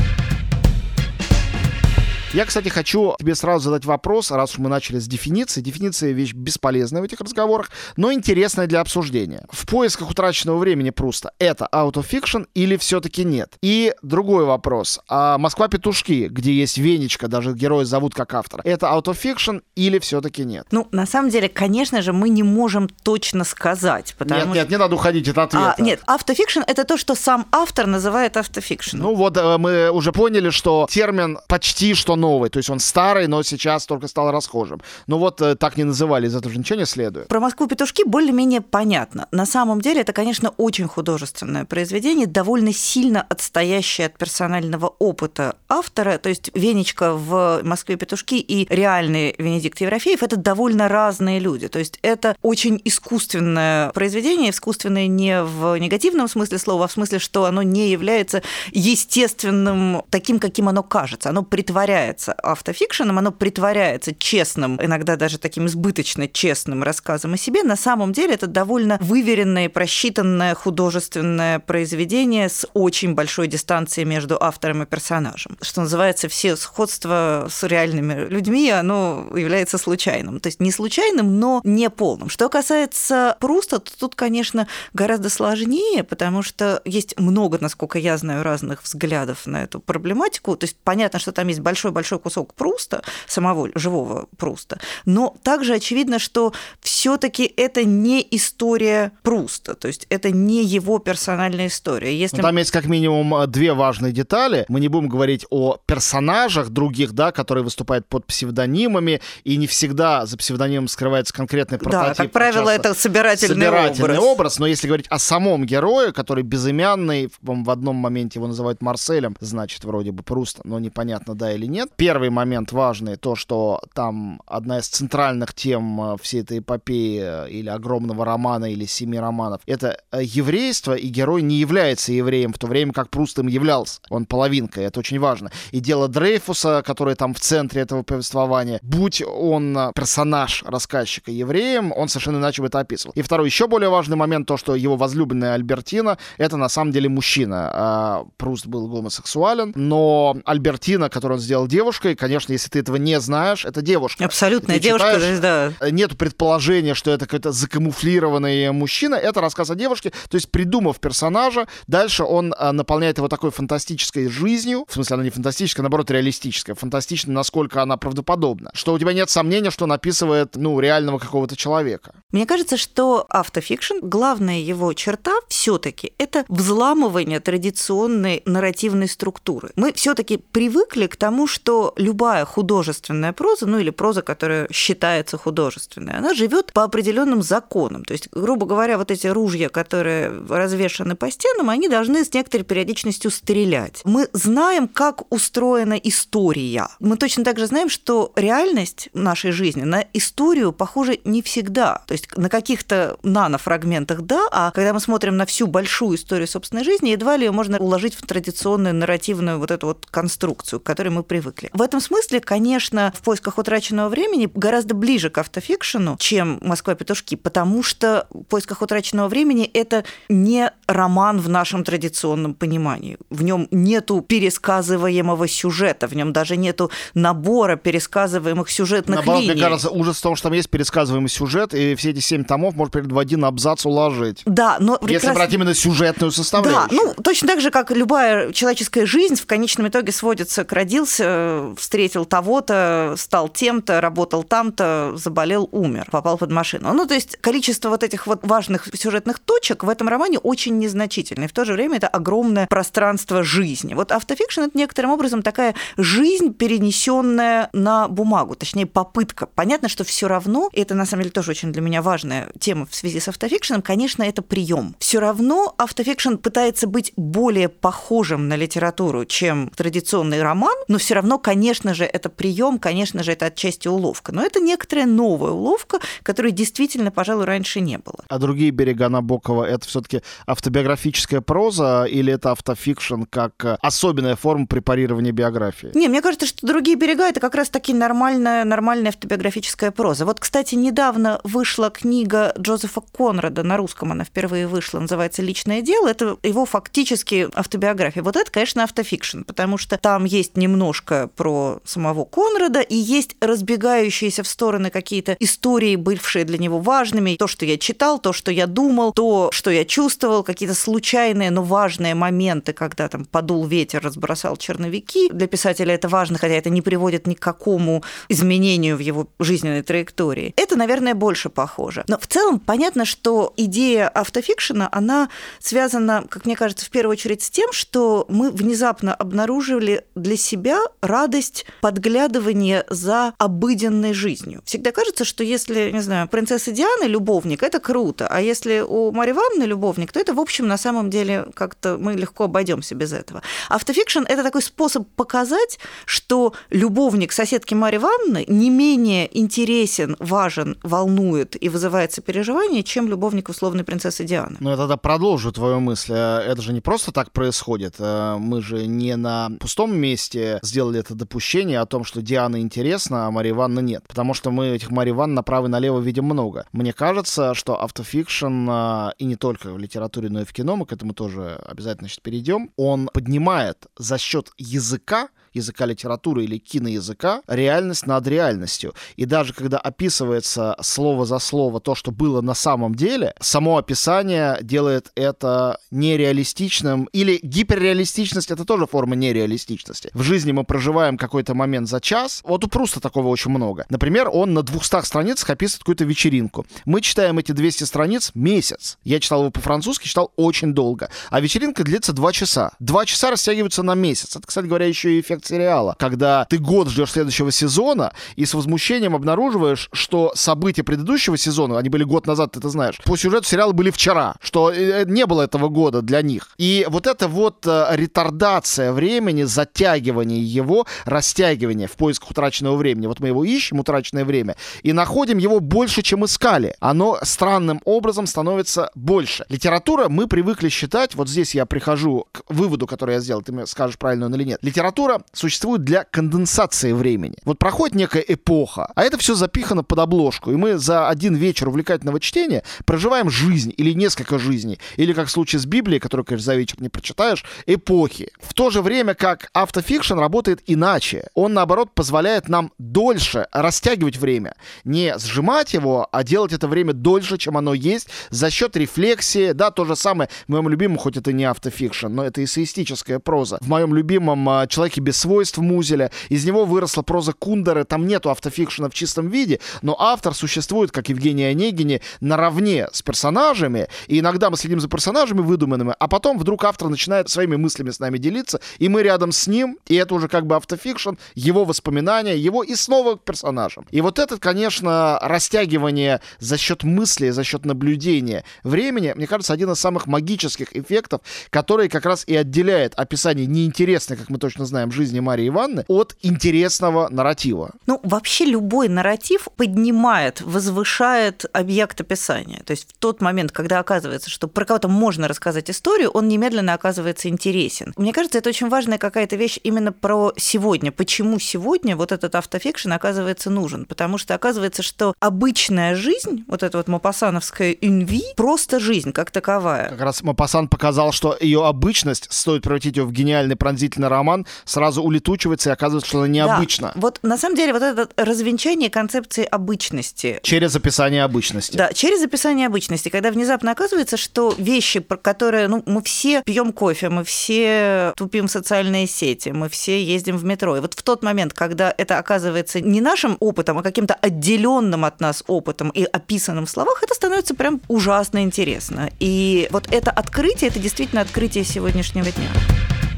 Я, 2.34 2.46
кстати, 2.46 2.70
хочу 2.70 3.14
тебе 3.20 3.36
сразу 3.36 3.66
задать 3.66 3.84
вопрос, 3.84 4.32
раз 4.32 4.54
уж 4.54 4.60
мы 4.60 4.70
начали 4.70 5.00
с 5.00 5.08
дефиниции. 5.08 5.60
Дефиниция 5.60 6.14
вещь 6.14 6.34
бесполезная 6.34 7.02
в 7.02 7.04
этих 7.04 7.20
разговорах, 7.20 7.72
но 7.98 8.14
интересная 8.14 8.68
для 8.68 8.80
обсуждения. 8.80 9.46
В 9.52 9.68
поисках 9.68 10.10
утраченного 10.10 10.58
времени 10.58 10.92
Пруста 10.92 11.34
это 11.40 11.68
аутофикшн 11.68 12.44
или 12.54 12.78
все-таки 12.78 13.26
нет? 13.26 13.58
И 13.62 13.94
другой 14.02 14.46
вопрос. 14.46 15.02
А 15.10 15.38
Москва-петушки, 15.40 16.30
где 16.32 16.54
есть 16.54 16.78
Венечка, 16.78 17.28
даже 17.28 17.52
героя 17.52 17.84
зовут 17.84 18.16
как 18.16 18.34
автора, 18.34 18.62
это 18.64 18.90
аутофикшн 18.90 19.58
или 19.76 20.00
все-таки 20.00 20.46
нет? 20.46 20.68
Ну, 20.72 20.88
на 20.94 21.06
самом 21.06 21.32
деле, 21.32 21.50
конечно 21.50 22.02
же, 22.02 22.14
мы 22.14 22.30
не 22.30 22.44
можем 22.44 22.88
точно 22.88 23.44
сказать. 23.44 24.16
Потому 24.18 24.40
нет, 24.40 24.48
что... 24.48 24.56
нет, 24.56 24.70
не 24.70 24.78
надо 24.78 24.96
уходить 24.96 25.28
от 25.28 25.38
ответа. 25.38 25.76
А, 25.78 25.82
нет, 25.82 26.00
автофикшн— 26.08 26.62
это 26.68 26.86
то, 26.86 26.96
что 26.96 27.14
сам 27.14 27.46
автор 27.52 27.88
называет 27.88 28.38
автофикшн. 28.38 29.00
Ну 29.00 29.16
вот 29.16 29.36
э, 29.36 29.58
мы 29.58 29.92
уже 29.92 30.14
поняли, 30.14 30.50
что 30.50 30.88
термин 30.90 31.38
почти 31.50 31.94
что 31.94 32.16
новый. 32.22 32.50
То 32.50 32.58
есть 32.58 32.70
он 32.70 32.80
старый, 32.80 33.28
но 33.28 33.44
сейчас 33.44 33.86
только 33.86 34.08
стал 34.08 34.32
расхожим. 34.32 34.82
Ну 35.08 35.18
вот 35.18 35.42
э, 35.42 35.56
так 35.56 35.78
не 35.78 35.84
называли, 35.84 36.28
из 36.28 36.36
этого 36.36 36.54
же 36.54 36.60
ничего 36.60 36.80
не 36.80 36.86
следует. 36.86 37.28
Про 37.28 37.40
Москву 37.40 37.68
петушки 37.68 38.04
более-менее 38.06 38.62
понятно. 38.62 39.28
На 39.32 39.46
самом 39.46 39.82
деле 39.82 40.02
это, 40.02 40.14
конечно, 40.14 40.54
очень 40.58 40.88
художественное 40.88 41.66
произведение, 41.66 42.28
довольно 42.28 42.74
сильно 42.74 43.22
отстоящее 43.22 44.08
от 44.08 44.18
персонального 44.18 44.94
опыта 45.00 45.56
автора. 45.68 46.18
То 46.18 46.30
есть 46.30 46.52
Венечка 46.54 47.14
в 47.14 47.62
Москве 47.64 47.96
петушки 47.96 48.36
и 48.36 48.68
реальный 48.74 49.36
Венедикт 49.38 49.82
Еврофеев 49.82 50.24
это 50.24 50.38
довольно 50.38 50.88
разные 50.88 51.40
люди. 51.40 51.68
То 51.68 51.80
есть 51.80 52.00
это 52.02 52.36
очень 52.42 52.80
искусственное 52.86 53.92
произведение, 53.92 54.52
искусственное 54.52 55.08
не 55.08 55.44
в 55.44 55.78
негативном 55.78 56.28
смысле 56.28 56.58
слова, 56.58 56.86
а 56.86 56.88
в 56.88 56.92
смысле, 56.92 57.20
что 57.20 57.46
оно 57.46 57.64
не 57.64 57.90
является 57.90 58.44
естественным 58.72 60.04
таким, 60.10 60.40
каким 60.40 60.70
оно 60.70 60.84
кажется. 60.84 61.30
Оно 61.30 61.44
притворяется 61.44 62.11
автофикшеном, 62.20 63.18
оно 63.18 63.32
притворяется 63.32 64.14
честным, 64.16 64.80
иногда 64.84 65.16
даже 65.16 65.38
таким 65.38 65.68
избыточно 65.68 66.28
честным 66.28 66.84
рассказом 66.84 67.34
о 67.34 67.38
себе. 67.38 67.64
На 67.64 67.76
самом 67.76 68.14
деле 68.14 68.34
это 68.34 68.48
довольно 68.48 68.98
выверенное, 69.02 69.70
просчитанное 69.70 70.56
художественное 70.56 71.60
произведение 71.60 72.50
с 72.50 72.68
очень 72.74 73.14
большой 73.14 73.48
дистанцией 73.48 74.06
между 74.06 74.42
автором 74.42 74.84
и 74.84 74.86
персонажем. 74.86 75.58
Что 75.62 75.82
называется, 75.82 76.28
все 76.28 76.56
сходства 76.56 77.48
с 77.50 77.64
реальными 77.64 78.28
людьми, 78.28 78.70
оно 78.70 79.28
является 79.36 79.78
случайным. 79.78 80.40
То 80.40 80.48
есть 80.48 80.60
не 80.60 80.72
случайным, 80.72 81.40
но 81.40 81.62
не 81.64 81.90
полным. 81.90 82.30
Что 82.30 82.50
касается 82.50 83.38
Пруста, 83.40 83.80
то 83.80 83.92
тут, 83.98 84.16
конечно, 84.16 84.68
гораздо 84.94 85.30
сложнее, 85.30 86.04
потому 86.04 86.42
что 86.42 86.82
есть 86.86 87.20
много, 87.20 87.58
насколько 87.62 88.00
я 88.00 88.18
знаю, 88.18 88.44
разных 88.44 88.84
взглядов 88.84 89.46
на 89.46 89.64
эту 89.64 89.80
проблематику. 89.80 90.56
То 90.56 90.66
есть 90.66 90.78
понятно, 90.84 91.20
что 91.20 91.32
там 91.32 91.48
есть 91.48 91.60
большой-большой 92.02 92.20
кусок 92.20 92.54
Пруста, 92.56 93.04
самого 93.28 93.70
живого 93.76 94.28
Пруста, 94.38 94.80
но 95.06 95.36
также 95.44 95.76
очевидно, 95.76 96.20
что 96.20 96.54
все-таки 96.82 97.52
это 97.58 97.84
не 97.84 98.26
история 98.32 99.12
Пруста, 99.22 99.76
то 99.76 99.88
есть 99.88 100.08
это 100.10 100.32
не 100.32 100.64
его 100.64 101.00
персональная 101.00 101.68
история. 101.68 102.18
Если... 102.18 102.38
Ну, 102.38 102.44
там 102.44 102.58
есть 102.58 102.72
как 102.72 102.86
минимум 102.86 103.36
э, 103.36 103.48
две 103.48 103.74
важные 103.74 104.12
детали. 104.12 104.66
Мы 104.68 104.80
не 104.80 104.88
будем 104.88 105.10
говорить 105.10 105.46
о 105.50 105.78
персонажах 105.86 106.70
других, 106.70 107.14
да, 107.14 107.32
которые 107.32 107.64
выступают 107.64 108.08
под 108.08 108.26
псевдонимами, 108.26 109.22
и 109.44 109.58
не 109.58 109.68
всегда 109.68 110.26
за 110.26 110.38
псевдонимом 110.38 110.88
скрывается 110.88 111.34
конкретный 111.34 111.78
прототип. 111.78 112.18
Да, 112.18 112.24
как 112.24 112.32
правило, 112.32 112.70
это 112.70 112.94
собирательный, 112.94 113.56
собирательный 113.56 114.18
образ. 114.18 114.24
образ. 114.24 114.60
Но 114.60 114.68
если 114.68 114.88
говорить 114.88 115.08
о 115.10 115.20
самом 115.20 115.66
герое, 115.66 116.12
который 116.12 116.44
безымянный, 116.44 117.30
в 117.42 117.70
одном 117.70 117.96
моменте 117.96 118.40
его 118.40 118.48
называют 118.48 118.82
Марселем, 118.82 119.36
значит, 119.40 119.84
вроде 119.84 120.12
бы 120.12 120.24
Пруста, 120.24 120.62
но 120.64 120.80
непонятно, 120.80 121.36
да 121.36 121.52
или 121.54 121.66
нет. 121.66 121.91
Первый 121.98 122.30
момент 122.30 122.72
важный, 122.72 123.16
то, 123.16 123.36
что 123.36 123.82
там 123.94 124.42
одна 124.46 124.80
из 124.80 124.88
центральных 124.88 125.54
тем 125.54 126.02
э, 126.02 126.18
всей 126.22 126.42
этой 126.42 126.60
эпопеи 126.60 127.22
э, 127.22 127.50
или 127.50 127.70
огромного 127.70 128.26
романа, 128.26 128.72
или 128.72 128.86
семи 128.86 129.20
романов, 129.20 129.62
это 129.66 129.98
еврейство, 130.14 130.94
и 130.94 131.08
герой 131.08 131.42
не 131.42 131.56
является 131.56 132.12
евреем 132.12 132.54
в 132.54 132.58
то 132.58 132.68
время, 132.68 132.94
как 132.94 133.10
Пруст 133.10 133.40
им 133.40 133.48
являлся. 133.48 134.00
Он 134.10 134.26
половинка, 134.26 134.82
это 134.82 135.00
очень 135.00 135.20
важно. 135.20 135.52
И 135.72 135.80
дело 135.80 136.08
Дрейфуса, 136.08 136.84
который 136.86 137.16
там 137.16 137.34
в 137.34 137.40
центре 137.40 137.82
этого 137.82 138.04
повествования, 138.04 138.80
будь 138.82 139.22
он 139.22 139.78
э, 139.78 139.92
персонаж 139.94 140.64
рассказчика 140.66 141.32
евреем, 141.32 141.92
он 141.96 142.08
совершенно 142.08 142.38
иначе 142.38 142.62
бы 142.62 142.68
это 142.68 142.80
описывал. 142.80 143.14
И 143.16 143.22
второй, 143.22 143.48
еще 143.48 143.68
более 143.68 143.90
важный 143.90 144.18
момент, 144.18 144.48
то, 144.48 144.58
что 144.58 144.76
его 144.76 144.96
возлюбленная 144.96 145.54
Альбертина, 145.54 146.18
это 146.38 146.58
на 146.58 146.70
самом 146.70 146.92
деле 146.92 147.10
мужчина. 147.10 147.70
А 147.74 148.26
Пруст 148.38 148.68
был 148.68 148.88
гомосексуален, 148.88 149.74
но 149.76 150.38
Альбертина, 150.46 151.10
которую 151.10 151.38
он 151.38 151.42
сделал 151.42 151.68
девушкой, 151.68 151.81
девушкой. 151.82 152.16
Конечно, 152.16 152.54
если 152.54 152.70
ты 152.70 152.80
этого 152.80 152.98
не 152.98 153.20
знаешь, 153.20 153.66
это 153.66 153.82
девушка. 153.82 154.26
Абсолютная 154.26 154.76
ты 154.76 154.84
девушка, 154.84 155.16
читаешь, 155.16 155.40
да. 155.40 155.74
Нет 155.90 156.16
предположения, 156.16 156.94
что 156.94 157.10
это 157.10 157.26
какой-то 157.26 157.52
закамуфлированный 157.52 158.72
мужчина. 158.72 159.16
Это 159.16 159.42
рассказ 159.42 159.72
о 159.72 159.76
девушке. 159.76 160.12
То 160.30 160.36
есть, 160.38 160.52
придумав 160.52 161.00
персонажа, 161.00 161.68
дальше 161.88 162.24
он 162.24 162.54
а, 162.56 162.72
наполняет 162.72 163.18
его 163.18 163.28
такой 163.28 163.50
фантастической 163.50 164.28
жизнью. 164.28 164.86
В 164.88 164.94
смысле, 164.94 165.16
она 165.16 165.24
не 165.24 165.32
фантастическая, 165.32 165.82
а 165.82 165.86
наоборот, 165.86 166.12
реалистическая. 166.12 166.76
Фантастично, 166.76 167.34
насколько 167.34 167.82
она 167.82 167.98
правдоподобна. 167.98 168.70
Что 168.76 168.94
у 168.94 169.00
тебя 169.00 169.14
нет 169.14 169.32
сомнения, 169.32 169.72
что 169.72 169.88
написывает, 169.88 170.56
ну, 170.56 170.80
реального 170.80 171.18
какого-то 171.18 171.56
человека. 171.56 172.14
Мне 172.32 172.46
кажется, 172.46 172.78
что 172.78 173.26
автофикшн, 173.28 173.96
главная 174.04 174.60
его 174.60 174.94
черта 174.94 175.34
все-таки 175.50 176.14
это 176.20 176.46
взламывание 176.48 177.40
традиционной 177.40 178.44
нарративной 178.46 179.08
структуры. 179.08 179.72
Мы 179.76 179.94
все-таки 179.94 180.38
привыкли 180.38 181.08
к 181.08 181.16
тому, 181.16 181.48
что 181.48 181.71
любая 181.96 182.46
художественная 182.46 183.34
проза, 183.34 183.66
ну 183.66 183.80
или 183.80 183.90
проза, 183.90 184.22
которая 184.22 184.68
считается 184.72 185.38
художественной, 185.38 186.18
она 186.18 186.34
живет 186.34 186.74
по 186.74 186.84
определенным 186.84 187.42
законам. 187.42 188.04
То 188.06 188.14
есть, 188.14 188.30
грубо 188.32 188.66
говоря, 188.66 188.98
вот 188.98 189.12
эти 189.12 189.28
ружья, 189.28 189.70
которые 189.70 190.30
развешаны 190.50 191.16
по 191.16 191.30
стенам, 191.32 191.70
они 191.70 191.88
должны 191.88 192.24
с 192.24 192.34
некоторой 192.34 192.66
периодичностью 192.66 193.32
стрелять. 193.32 194.02
Мы 194.06 194.28
знаем, 194.34 194.88
как 194.88 195.32
устроена 195.32 195.96
история. 195.96 196.88
Мы 197.00 197.18
точно 197.18 197.44
так 197.44 197.60
же 197.60 197.68
знаем, 197.68 197.90
что 197.90 198.32
реальность 198.36 199.10
нашей 199.14 199.52
жизни 199.52 199.84
на 199.84 200.06
историю 200.14 200.72
похожа 200.72 201.18
не 201.26 201.42
всегда. 201.42 202.04
То 202.08 202.14
есть 202.14 202.38
на 202.38 202.50
каких-то 202.50 203.18
нанофрагментах 203.24 204.22
да, 204.22 204.48
а 204.52 204.72
когда 204.72 204.94
мы 204.94 205.00
смотрим 205.00 205.38
на 205.38 205.46
всю 205.46 205.68
большую 205.68 206.18
историю 206.18 206.48
собственной 206.48 206.84
жизни, 206.84 207.10
едва 207.10 207.38
ли 207.38 207.46
ее 207.46 207.52
можно 207.52 207.78
уложить 207.78 208.16
в 208.16 208.26
традиционную 208.26 208.96
нарративную 208.96 209.60
вот 209.60 209.72
эту 209.72 209.88
вот 209.88 210.06
конструкцию, 210.10 210.80
к 210.80 210.84
которой 210.84 211.10
мы 211.10 211.24
привыкли. 211.24 211.51
В 211.74 211.82
этом 211.82 212.00
смысле, 212.02 212.40
конечно, 212.40 213.14
в 213.16 213.22
поисках 213.22 213.58
утраченного 213.58 214.10
времени 214.10 214.50
гораздо 214.54 214.94
ближе 214.94 215.30
к 215.30 215.38
автофикшену, 215.38 216.18
чем 216.20 216.60
Москва 216.62 216.96
петушки, 216.96 217.36
потому 217.36 217.84
что 217.84 218.28
в 218.32 218.44
поисках 218.44 218.82
утраченного 218.82 219.28
времени 219.28 219.70
это 219.74 220.04
не 220.30 220.72
роман 220.88 221.40
в 221.40 221.50
нашем 221.50 221.84
традиционном 221.84 222.54
понимании. 222.54 223.18
В 223.30 223.44
нем 223.44 223.68
нету 223.72 224.22
пересказываемого 224.22 225.48
сюжета, 225.48 226.08
в 226.08 226.16
нем 226.16 226.34
даже 226.34 226.58
нету 226.58 226.92
набора 227.14 227.76
пересказываемых 227.76 228.70
сюжетных 228.70 229.18
Наоборот, 229.18 229.42
линий. 229.42 229.54
мне 229.54 229.62
кажется, 229.62 229.90
ужас 229.90 230.18
в 230.18 230.22
том, 230.22 230.36
что 230.36 230.50
там 230.50 230.54
есть 230.54 230.70
пересказываемый 230.70 231.30
сюжет, 231.30 231.74
и 231.74 231.96
все 231.96 232.12
эти 232.12 232.20
семь 232.20 232.44
томов 232.44 232.76
можно 232.76 233.02
в 233.02 233.20
один 233.20 233.46
абзац 233.46 233.86
уложить. 233.86 234.42
Да, 234.46 234.78
но... 234.80 234.98
Если 235.02 235.16
прекрас... 235.16 235.36
брать 235.36 235.54
именно 235.54 235.74
сюжетную 235.74 236.32
составляющую. 236.32 236.90
Да, 236.90 236.96
ну, 236.96 237.14
точно 237.24 237.48
так 237.48 237.62
же, 237.62 237.72
как 237.72 237.92
любая 237.92 238.52
человеческая 238.52 239.06
жизнь 239.06 239.36
в 239.36 239.46
конечном 239.46 239.88
итоге 239.88 240.12
сводится 240.12 240.64
к 240.64 240.74
родился, 240.74 241.41
встретил 241.78 242.26
того-то, 242.26 243.16
стал 243.18 243.50
тем-то, 243.50 244.02
работал 244.02 244.44
там-то, 244.44 245.14
заболел, 245.16 245.70
умер, 245.72 246.08
попал 246.12 246.38
под 246.38 246.52
машину. 246.52 246.94
Ну, 246.94 247.06
то 247.06 247.14
есть 247.14 247.38
количество 247.38 247.90
вот 247.90 248.04
этих 248.04 248.28
вот 248.28 248.46
важных 248.46 248.88
сюжетных 248.94 249.40
точек 249.40 249.84
в 249.84 249.90
этом 249.90 250.08
романе 250.08 250.40
очень 250.40 250.78
незначительное. 250.78 251.48
В 251.48 251.54
то 251.54 251.66
же 251.66 251.74
время 251.74 251.98
это 251.98 252.08
огромное 252.08 252.68
пространство 252.68 253.44
жизни. 253.44 253.94
Вот 253.94 254.12
автофикшн— 254.12 254.62
это 254.64 254.78
некоторым 254.78 255.12
образом 255.12 255.42
такая 255.42 255.76
жизнь, 255.98 256.54
перенесенная 256.54 257.70
на 257.74 258.08
бумагу, 258.08 258.56
точнее, 258.56 258.86
попытка. 258.86 259.46
Понятно, 259.46 259.90
что 259.90 260.04
все 260.04 260.28
равно, 260.28 260.70
и 260.74 260.82
это 260.82 260.96
на 260.96 261.06
самом 261.06 261.24
деле 261.24 261.32
тоже 261.32 261.52
очень 261.52 261.72
для 261.72 261.82
меня 261.82 262.02
важная 262.02 262.50
тема 262.60 262.86
в 262.86 262.96
связи 262.96 263.20
с 263.20 263.28
автофикшеном, 263.28 263.82
конечно, 263.82 264.24
это 264.24 264.42
прием. 264.42 264.96
Все 265.00 265.20
равно 265.20 265.74
автофикшн 265.78 266.36
пытается 266.36 266.88
быть 266.88 267.14
более 267.16 267.70
похожим 267.70 268.48
на 268.48 268.56
литературу, 268.56 269.26
чем 269.26 269.70
традиционный 269.76 270.42
роман, 270.42 270.76
но 270.88 270.98
все 270.98 271.16
равно, 271.16 271.31
конечно 271.38 271.94
же, 271.94 272.06
это 272.06 272.30
прием, 272.30 272.80
конечно 272.80 273.24
же, 273.24 273.32
это 273.32 273.48
отчасти 273.48 273.88
уловка. 273.88 274.32
Но 274.32 274.44
это 274.44 274.60
некоторая 274.60 275.06
новая 275.06 275.52
уловка, 275.52 276.00
которой 276.24 276.52
действительно, 276.52 277.12
пожалуй, 277.12 277.46
раньше 277.46 277.80
не 277.82 277.98
было. 277.98 278.24
А 278.28 278.40
другие 278.40 278.72
берега 278.72 279.10
Набокова 279.10 279.64
это 279.64 279.88
все-таки 279.88 280.22
автобиографическая 280.48 281.42
проза 281.42 282.06
или 282.06 282.34
это 282.34 282.52
автофикшн 282.52 283.24
как 283.24 283.78
особенная 283.82 284.36
форма 284.36 284.68
препарирования 284.68 285.32
биографии? 285.32 285.92
Не, 285.94 286.08
мне 286.08 286.22
кажется, 286.22 286.46
что 286.46 286.66
другие 286.66 286.98
берега 286.98 287.28
это 287.28 287.40
как 287.40 287.56
раз 287.56 287.70
таки 287.70 287.94
нормальная, 287.94 288.64
нормальная 288.64 289.10
автобиографическая 289.10 289.92
проза. 289.92 290.26
Вот, 290.26 290.40
кстати, 290.40 290.76
недавно 290.76 291.40
вышла 291.44 291.90
книга 291.90 292.54
Джозефа 292.58 293.02
Конрада, 293.02 293.64
на 293.64 293.78
русском 293.78 294.12
она 294.12 294.24
впервые 294.24 294.68
вышла, 294.68 295.00
называется 295.00 295.42
«Личное 295.42 295.82
дело». 295.82 296.08
Это 296.08 296.38
его 296.44 296.66
фактически 296.66 297.50
автобиография. 297.54 298.24
Вот 298.24 298.36
это, 298.36 298.52
конечно, 298.52 298.84
автофикшн, 298.84 299.42
потому 299.42 299.78
что 299.78 299.98
там 299.98 300.26
есть 300.26 300.58
немножко 300.58 301.21
про 301.28 301.80
самого 301.86 302.26
Конрада 302.26 302.82
и 302.82 302.96
есть 302.96 303.36
разбегающиеся 303.42 304.44
в 304.44 304.48
стороны 304.48 304.90
какие-то 304.90 305.36
истории, 305.40 305.96
бывшие 305.96 306.46
для 306.46 306.58
него 306.58 306.80
важными. 306.80 307.36
То, 307.36 307.48
что 307.48 307.66
я 307.66 307.78
читал, 307.78 308.20
то, 308.20 308.34
что 308.34 308.52
я 308.52 308.68
думал, 308.68 309.14
то, 309.14 309.50
что 309.52 309.72
я 309.72 309.86
чувствовал, 309.86 310.44
какие-то 310.44 310.76
случайные, 310.76 311.52
но 311.52 311.64
важные 311.64 312.16
моменты, 312.16 312.74
когда 312.74 313.08
там 313.08 313.26
подул 313.26 313.66
ветер, 313.66 314.02
разбросал 314.04 314.58
черновики. 314.58 315.30
Для 315.32 315.48
писателя 315.48 315.94
это 315.94 316.08
важно, 316.08 316.38
хотя 316.38 316.54
это 316.54 316.70
не 316.70 316.82
приводит 316.82 317.28
ни 317.28 317.34
к 317.34 317.40
какому 317.40 318.04
изменению 318.30 318.98
в 318.98 319.00
его 319.00 319.28
жизненной 319.40 319.84
траектории. 319.84 320.54
Это, 320.58 320.76
наверное, 320.76 321.14
больше 321.14 321.50
похоже. 321.50 322.04
Но 322.08 322.18
в 322.18 322.28
целом 322.28 322.60
понятно, 322.60 323.06
что 323.06 323.54
идея 323.58 324.08
автофикшена, 324.10 324.90
она 324.92 325.30
связана, 325.60 326.26
как 326.30 326.46
мне 326.46 326.56
кажется, 326.56 326.86
в 326.86 326.90
первую 326.90 327.14
очередь 327.14 327.44
с 327.44 327.50
тем, 327.50 327.72
что 327.72 328.26
мы 328.30 328.52
внезапно 328.52 329.14
обнаружили 329.14 330.06
для 330.16 330.38
себя 330.38 330.80
радость 331.12 331.66
подглядывания 331.82 332.86
за 332.90 333.34
обыденной 333.38 334.14
жизнью. 334.14 334.62
Всегда 334.66 334.92
кажется, 334.92 335.26
что 335.26 335.44
если, 335.44 335.92
не 335.92 336.02
знаю, 336.02 336.28
принцесса 336.28 336.72
Диана 336.72 337.06
любовник, 337.06 337.62
это 337.62 337.80
круто, 337.80 338.28
а 338.28 338.42
если 338.42 338.84
у 338.88 339.12
Марьи 339.12 339.34
Ивановны 339.34 339.64
любовник, 339.64 340.12
то 340.12 340.20
это, 340.20 340.34
в 340.34 340.40
общем, 340.40 340.68
на 340.68 340.78
самом 340.78 341.10
деле 341.10 341.46
как-то 341.54 341.98
мы 342.00 342.14
легко 342.14 342.46
обойдемся 342.46 342.96
без 342.96 343.14
этого. 343.14 343.42
Автофикшн– 343.70 344.24
это 344.28 344.44
такой 344.44 344.62
способ 344.62 345.08
показать, 345.16 345.80
что 346.06 346.54
любовник 346.70 347.32
соседки 347.32 347.74
Марьи 347.74 348.00
Ивановны 348.00 348.46
не 348.48 348.70
менее 348.70 349.30
интересен, 349.38 350.16
важен, 350.20 350.78
волнует 350.84 351.62
и 351.62 351.70
вызывает 351.70 352.14
сопереживание, 352.14 352.84
чем 352.84 353.08
любовник 353.10 353.50
условной 353.50 353.84
принцессы 353.84 354.24
Дианы. 354.24 354.58
Ну, 354.60 354.70
я 354.70 354.78
тогда 354.78 354.98
продолжу 354.98 355.52
твою 355.52 355.80
мысль. 355.80 356.14
Э, 356.14 356.40
это 356.40 356.62
же 356.62 356.74
не 356.74 356.82
просто 356.82 357.12
так 357.12 357.32
происходит. 357.32 357.96
Э, 358.00 358.38
мы 358.40 358.62
же 358.62 358.88
не 358.88 359.16
на 359.18 359.52
пустом 359.60 359.96
месте 359.96 360.60
сделали 360.64 361.01
это 361.02 361.16
допущение 361.16 361.80
о 361.80 361.86
том, 361.86 362.04
что 362.04 362.22
Диана 362.22 362.62
интересна, 362.62 363.28
а 363.28 363.32
Мария 363.32 363.52
Ивановна 363.52 363.82
нет. 363.82 364.04
Потому 364.08 364.34
что 364.34 364.52
мы 364.52 364.68
этих 364.70 364.92
Марии 364.92 365.12
Ивановн 365.12 365.36
направо 365.36 365.68
и 365.68 365.70
налево 365.70 366.00
видим 366.00 366.26
много. 366.26 366.66
Мне 366.72 366.94
кажется, 366.94 367.54
что 367.54 367.82
автофикшн, 367.82 368.70
э, 368.70 369.12
и 369.18 369.26
не 369.26 369.36
только 369.36 369.74
в 369.74 369.78
литературе, 369.78 370.30
но 370.30 370.42
и 370.42 370.46
в 370.46 370.54
кино, 370.54 370.76
мы 370.76 370.86
к 370.86 370.94
этому 370.94 371.14
тоже 371.14 371.62
обязательно 371.66 372.08
сейчас 372.08 372.20
перейдем, 372.20 372.72
он 372.78 373.10
поднимает 373.14 373.88
за 373.98 374.18
счет 374.18 374.52
языка 374.58 375.30
языка 375.54 375.86
литературы 375.86 376.44
или 376.44 376.58
киноязыка 376.58 377.42
реальность 377.48 378.08
над 378.08 378.28
реальностью. 378.28 378.94
И 379.16 379.26
даже 379.26 379.54
когда 379.54 379.78
описывается 379.78 380.76
слово 380.82 381.26
за 381.26 381.40
слово 381.40 381.80
то, 381.80 381.96
что 381.96 382.12
было 382.12 382.42
на 382.42 382.54
самом 382.54 382.96
деле, 382.96 383.34
само 383.40 383.78
описание 383.78 384.58
делает 384.62 385.12
это 385.16 385.80
нереалистичным 385.92 387.06
или 387.14 387.40
гиперреалистичность— 387.42 388.52
это 388.52 388.66
тоже 388.66 388.88
форма 388.88 389.16
нереалистичности. 389.16 390.10
В 390.14 390.24
жизни 390.24 390.52
мы 390.52 390.64
проживаем 390.64 391.18
какой-то 391.18 391.54
момент 391.54 391.88
за 391.88 392.00
час. 392.00 392.42
Вот 392.44 392.64
у 392.64 392.68
Пруста 392.68 393.00
такого 393.00 393.28
очень 393.28 393.52
много. 393.52 393.86
Например, 393.90 394.30
он 394.32 394.54
на 394.54 394.64
200 394.64 395.06
страницах 395.06 395.50
описывает 395.50 395.80
какую-то 395.80 396.06
вечеринку. 396.06 396.66
Мы 396.86 397.02
читаем 397.02 397.38
эти 397.38 397.52
200 397.52 397.84
страниц 397.84 398.32
месяц. 398.34 398.98
Я 399.04 399.20
читал 399.20 399.42
его 399.42 399.52
по-французски, 399.52 400.08
читал 400.08 400.32
очень 400.36 400.74
долго. 400.74 401.10
А 401.30 401.42
вечеринка 401.42 401.84
длится 401.84 402.14
2 402.14 402.32
часа. 402.32 402.72
2 402.80 403.06
часа 403.06 403.32
растягиваются 403.32 403.84
на 403.84 403.96
месяц. 403.96 404.36
Это, 404.36 404.48
кстати 404.48 404.66
говоря, 404.66 404.86
еще 404.86 405.18
и 405.18 405.22
эффект 405.22 405.41
эффект 405.42 405.46
сериала, 405.46 405.96
когда 405.98 406.46
ты 406.46 406.58
год 406.58 406.90
ждешь 406.90 407.12
следующего 407.12 407.52
сезона 407.52 408.14
и 408.36 408.46
с 408.46 408.54
возмущением 408.54 409.16
обнаруживаешь, 409.16 409.90
что 409.92 410.32
события 410.36 410.84
предыдущего 410.84 411.38
сезона, 411.38 411.78
они 411.78 411.90
были 411.90 412.04
год 412.04 412.28
назад, 412.28 412.54
ты 412.54 412.60
это 412.60 412.70
знаешь, 412.70 412.98
по 413.04 413.18
сюжету 413.18 413.46
сериала 413.46 413.72
были 413.72 413.90
вчера, 413.92 414.36
что 414.42 414.72
э, 414.72 415.06
не 415.06 415.26
было 415.26 415.44
этого 415.44 415.70
года 415.70 416.02
для 416.02 416.22
них. 416.22 416.50
И 416.58 416.86
вот 416.90 417.08
эта 417.08 417.28
вот 417.28 417.66
э, 417.66 417.88
ретардация 417.92 418.92
времени, 418.94 419.44
затягивание 419.44 420.42
его, 420.42 420.86
растягивание 421.06 421.88
в 421.88 421.94
поисках 421.94 422.32
утраченного 422.32 422.76
времени. 422.76 423.08
Вот 423.08 423.20
мы 423.20 423.28
его 423.28 423.44
ищем, 423.44 423.80
утраченное 423.80 424.26
время, 424.26 424.56
и 424.84 424.94
находим 424.94 425.38
его 425.38 425.60
больше, 425.60 426.02
чем 426.02 426.26
искали. 426.26 426.76
Оно 426.80 427.18
странным 427.24 427.82
образом 427.86 428.28
становится 428.28 428.92
больше. 428.96 429.46
Литература 429.50 430.08
мы 430.10 430.28
привыкли 430.28 430.70
считать, 430.70 431.16
вот 431.16 431.30
здесь 431.30 431.56
я 431.56 431.66
прихожу 431.66 432.28
к 432.32 432.44
выводу, 432.50 432.88
который 432.88 433.16
я 433.16 433.22
сделал, 433.22 433.42
ты 433.42 433.52
мне 433.52 433.66
скажешь, 433.66 433.98
правильно 433.98 434.26
он 434.28 434.36
или 434.36 434.44
нет. 434.44 434.60
Литература 434.62 435.22
существует 435.34 435.84
для 435.84 436.04
конденсации 436.04 436.92
времени. 436.92 437.36
Вот 437.46 437.60
проходит 437.60 437.96
некая 437.96 438.24
эпоха, 438.28 438.92
а 438.96 439.04
это 439.04 439.18
все 439.18 439.36
запихано 439.36 439.84
под 439.84 440.00
обложку, 440.00 440.52
и 440.52 440.56
мы 440.56 440.78
за 440.78 441.10
один 441.10 441.36
вечер 441.36 441.70
увлекательного 441.70 442.20
чтения 442.20 442.64
проживаем 442.86 443.30
жизнь 443.30 443.74
или 443.78 443.94
несколько 443.94 444.40
жизней, 444.40 444.80
или 444.98 445.14
как 445.14 445.28
в 445.28 445.32
случае 445.32 445.60
с 445.60 445.66
Библией, 445.66 446.00
которую, 446.00 446.26
конечно, 446.26 446.46
за 446.46 446.56
вечер 446.56 446.82
не 446.82 446.90
прочитаешь, 446.90 447.46
эпохи. 447.66 448.32
В 448.40 448.54
то 448.54 448.70
же 448.70 448.82
время 448.82 449.14
как 449.14 449.50
автофикшн 449.54 450.18
работает 450.18 450.62
иначе. 450.68 451.28
Он, 451.34 451.54
наоборот, 451.54 451.92
позволяет 451.94 452.50
нам 452.50 452.72
дольше 452.78 453.48
растягивать 453.52 454.18
время. 454.18 454.56
Не 454.84 455.18
сжимать 455.18 455.74
его, 455.74 456.08
а 456.12 456.24
делать 456.24 456.54
это 456.54 456.68
время 456.68 456.94
дольше, 456.94 457.38
чем 457.38 457.58
оно 457.58 457.74
есть, 457.74 458.10
за 458.30 458.50
счет 458.50 458.76
рефлексии. 458.76 459.52
Да, 459.52 459.72
то 459.72 459.86
же 459.86 459.96
самое 459.96 460.30
в 460.48 460.52
моем 460.52 460.70
любимом, 460.70 460.98
хоть 460.98 461.18
это 461.18 461.32
не 461.32 461.46
автофикшн, 461.46 462.08
но 462.08 462.24
это 462.24 462.44
эссеистическая 462.44 463.20
проза. 463.20 463.58
В 463.62 463.68
моем 463.68 463.94
любимом 463.96 464.48
а, 464.50 464.68
«Человеке 464.68 465.02
без 465.02 465.21
свойств» 465.22 465.58
Музеля, 465.60 466.12
из 466.30 466.46
него 466.46 466.66
выросла 466.66 467.02
проза 467.02 467.34
Кундеры, 467.34 467.86
там 467.86 468.08
нету 468.08 468.30
автофикшена 468.30 468.90
в 468.90 468.94
чистом 468.94 469.30
виде, 469.30 469.60
но 469.82 469.96
автор 469.98 470.34
существует, 470.34 470.92
как 470.92 471.10
Евгений 471.10 471.46
Онегини, 471.46 472.02
наравне 472.20 472.88
с 472.92 473.02
персонажами, 473.02 473.88
и 474.08 474.20
иногда 474.20 474.50
мы 474.50 474.58
следим 474.58 474.80
за 474.80 474.88
персонажами 474.88 475.42
выдуманными, 475.42 475.94
а 475.98 476.08
потом 476.08 476.38
вдруг 476.38 476.64
автор 476.66 476.90
начинает 476.90 477.30
своими 477.30 477.56
мыслями 477.56 477.92
с 477.92 478.00
нами 478.00 478.18
делиться, 478.18 478.60
и 478.80 478.90
мы 478.90 479.04
рядом 479.04 479.32
с 479.32 479.48
ним, 479.48 479.78
и 479.88 479.96
это 479.96 480.16
уже 480.16 480.28
как 480.28 480.46
бы 480.46 480.56
автофикшн, 480.56 481.12
его 481.36 481.66
воспоминания, 481.66 482.38
его 482.38 482.64
и 482.64 482.76
снова 482.76 483.16
к 483.16 483.24
персонажам. 483.24 483.86
И 483.92 484.02
вот 484.02 484.20
это, 484.20 484.38
конечно, 484.38 485.20
растягивание 485.22 486.22
за 486.40 486.58
счет 486.58 486.84
мысли, 486.84 487.30
за 487.30 487.44
счет 487.44 487.66
наблюдения 487.66 488.44
времени, 488.64 489.14
мне 489.16 489.28
кажется, 489.28 489.54
один 489.54 489.72
из 489.72 489.80
самых 489.80 490.08
магических 490.08 490.76
эффектов, 490.76 491.22
который 491.50 491.90
как 491.90 492.06
раз 492.06 492.24
и 492.28 492.36
отделяет 492.36 492.94
описание 492.96 493.46
неинтересной, 493.46 494.18
как 494.18 494.30
мы 494.30 494.38
точно 494.38 494.66
знаем, 494.66 494.92
жизни 494.92 495.11
Марии 495.20 495.48
Ивановны 495.48 495.86
от 495.88 496.16
интересного 496.22 497.10
нарратива. 497.10 497.72
Ну, 497.88 498.00
вообще 498.04 498.46
любой 498.46 498.88
нарратив 498.88 499.48
поднимает, 499.56 500.42
возвышает 500.42 501.46
объект 501.54 502.02
описания. 502.02 502.62
То 502.66 502.72
есть 502.72 502.88
в 502.90 502.98
тот 502.98 503.22
момент, 503.22 503.52
когда 503.52 503.80
оказывается, 503.80 504.30
что 504.30 504.48
про 504.48 504.66
кого-то 504.66 504.88
можно 504.88 505.28
рассказать 505.28 505.70
историю, 505.70 506.10
он 506.12 506.28
немедленно 506.28 506.74
оказывается 506.74 507.30
интересен. 507.30 507.94
Мне 507.98 508.14
кажется, 508.14 508.38
это 508.38 508.50
очень 508.50 508.70
важная 508.70 508.98
какая-то 508.98 509.36
вещь 509.36 509.60
именно 509.64 509.92
про 509.92 510.34
сегодня. 510.38 510.92
Почему 510.92 511.40
сегодня 511.40 511.96
вот 511.96 512.12
этот 512.12 512.36
автофикшн 512.36 512.92
оказывается 512.92 513.50
нужен? 513.50 513.86
Потому 513.86 514.18
что 514.18 514.36
оказывается, 514.36 514.84
что 514.84 515.14
обычная 515.20 515.96
жизнь, 515.96 516.44
вот 516.48 516.64
эта 516.64 516.78
вот 516.78 516.88
мапасановская 516.88 517.72
инви, 517.72 518.24
просто 518.36 518.80
жизнь 518.80 519.12
как 519.12 519.32
таковая. 519.32 519.90
Как 519.90 520.02
раз 520.02 520.22
Мапасан 520.24 520.68
показал, 520.68 521.12
что 521.12 521.36
ее 521.40 521.66
обычность, 521.66 522.28
стоит 522.30 522.64
превратить 522.64 522.98
ее 522.98 523.06
в 523.06 523.12
гениальный 523.12 523.56
пронзительный 523.56 524.08
роман, 524.08 524.46
сразу 524.66 525.01
улетучивается 525.02 525.70
и 525.70 525.74
оказывается, 525.74 526.10
что 526.10 526.20
она 526.20 526.28
необычна. 526.28 526.92
Да. 526.96 527.02
Вот 527.02 527.20
на 527.24 527.38
самом 527.38 527.56
деле 527.56 527.74
вот 527.74 527.82
это 527.82 528.10
развенчание 528.18 528.90
концепции 528.90 529.44
обычности. 529.44 530.40
Через 530.44 530.76
описание 530.76 531.24
обычности. 531.24 531.76
Да, 531.78 531.94
через 531.94 532.24
описание 532.24 532.68
обычности, 532.68 533.10
когда 533.10 533.32
внезапно 533.32 533.72
оказывается, 533.72 534.18
что 534.18 534.54
вещи, 534.58 535.00
про 535.00 535.18
которые 535.18 535.68
ну, 535.68 535.84
мы 535.86 536.02
все 536.02 536.42
пьем 536.44 536.72
кофе, 536.74 537.10
мы 537.10 537.24
все 537.24 538.14
тупим 538.16 538.48
социальные 538.48 539.08
сети, 539.08 539.50
мы 539.50 539.70
все 539.70 540.04
ездим 540.04 540.38
в 540.38 540.44
метро. 540.44 540.78
И 540.78 540.80
вот 540.80 540.94
в 540.94 541.04
тот 541.04 541.24
момент, 541.24 541.54
когда 541.54 541.94
это 541.98 542.18
оказывается 542.18 542.82
не 542.82 543.02
нашим 543.02 543.38
опытом, 543.40 543.78
а 543.78 543.84
каким-то 543.84 544.14
отделенным 544.14 545.06
от 545.06 545.20
нас 545.20 545.44
опытом 545.48 545.90
и 545.90 546.04
описанным 546.04 546.66
в 546.66 546.70
словах, 546.70 547.04
это 547.04 547.14
становится 547.14 547.56
прям 547.56 547.82
ужасно 547.88 548.44
интересно. 548.44 549.10
И 549.20 549.68
вот 549.72 549.88
это 549.92 550.12
открытие, 550.12 550.70
это 550.70 550.80
действительно 550.80 551.22
открытие 551.22 551.64
сегодняшнего 551.64 552.32
дня. 552.32 553.11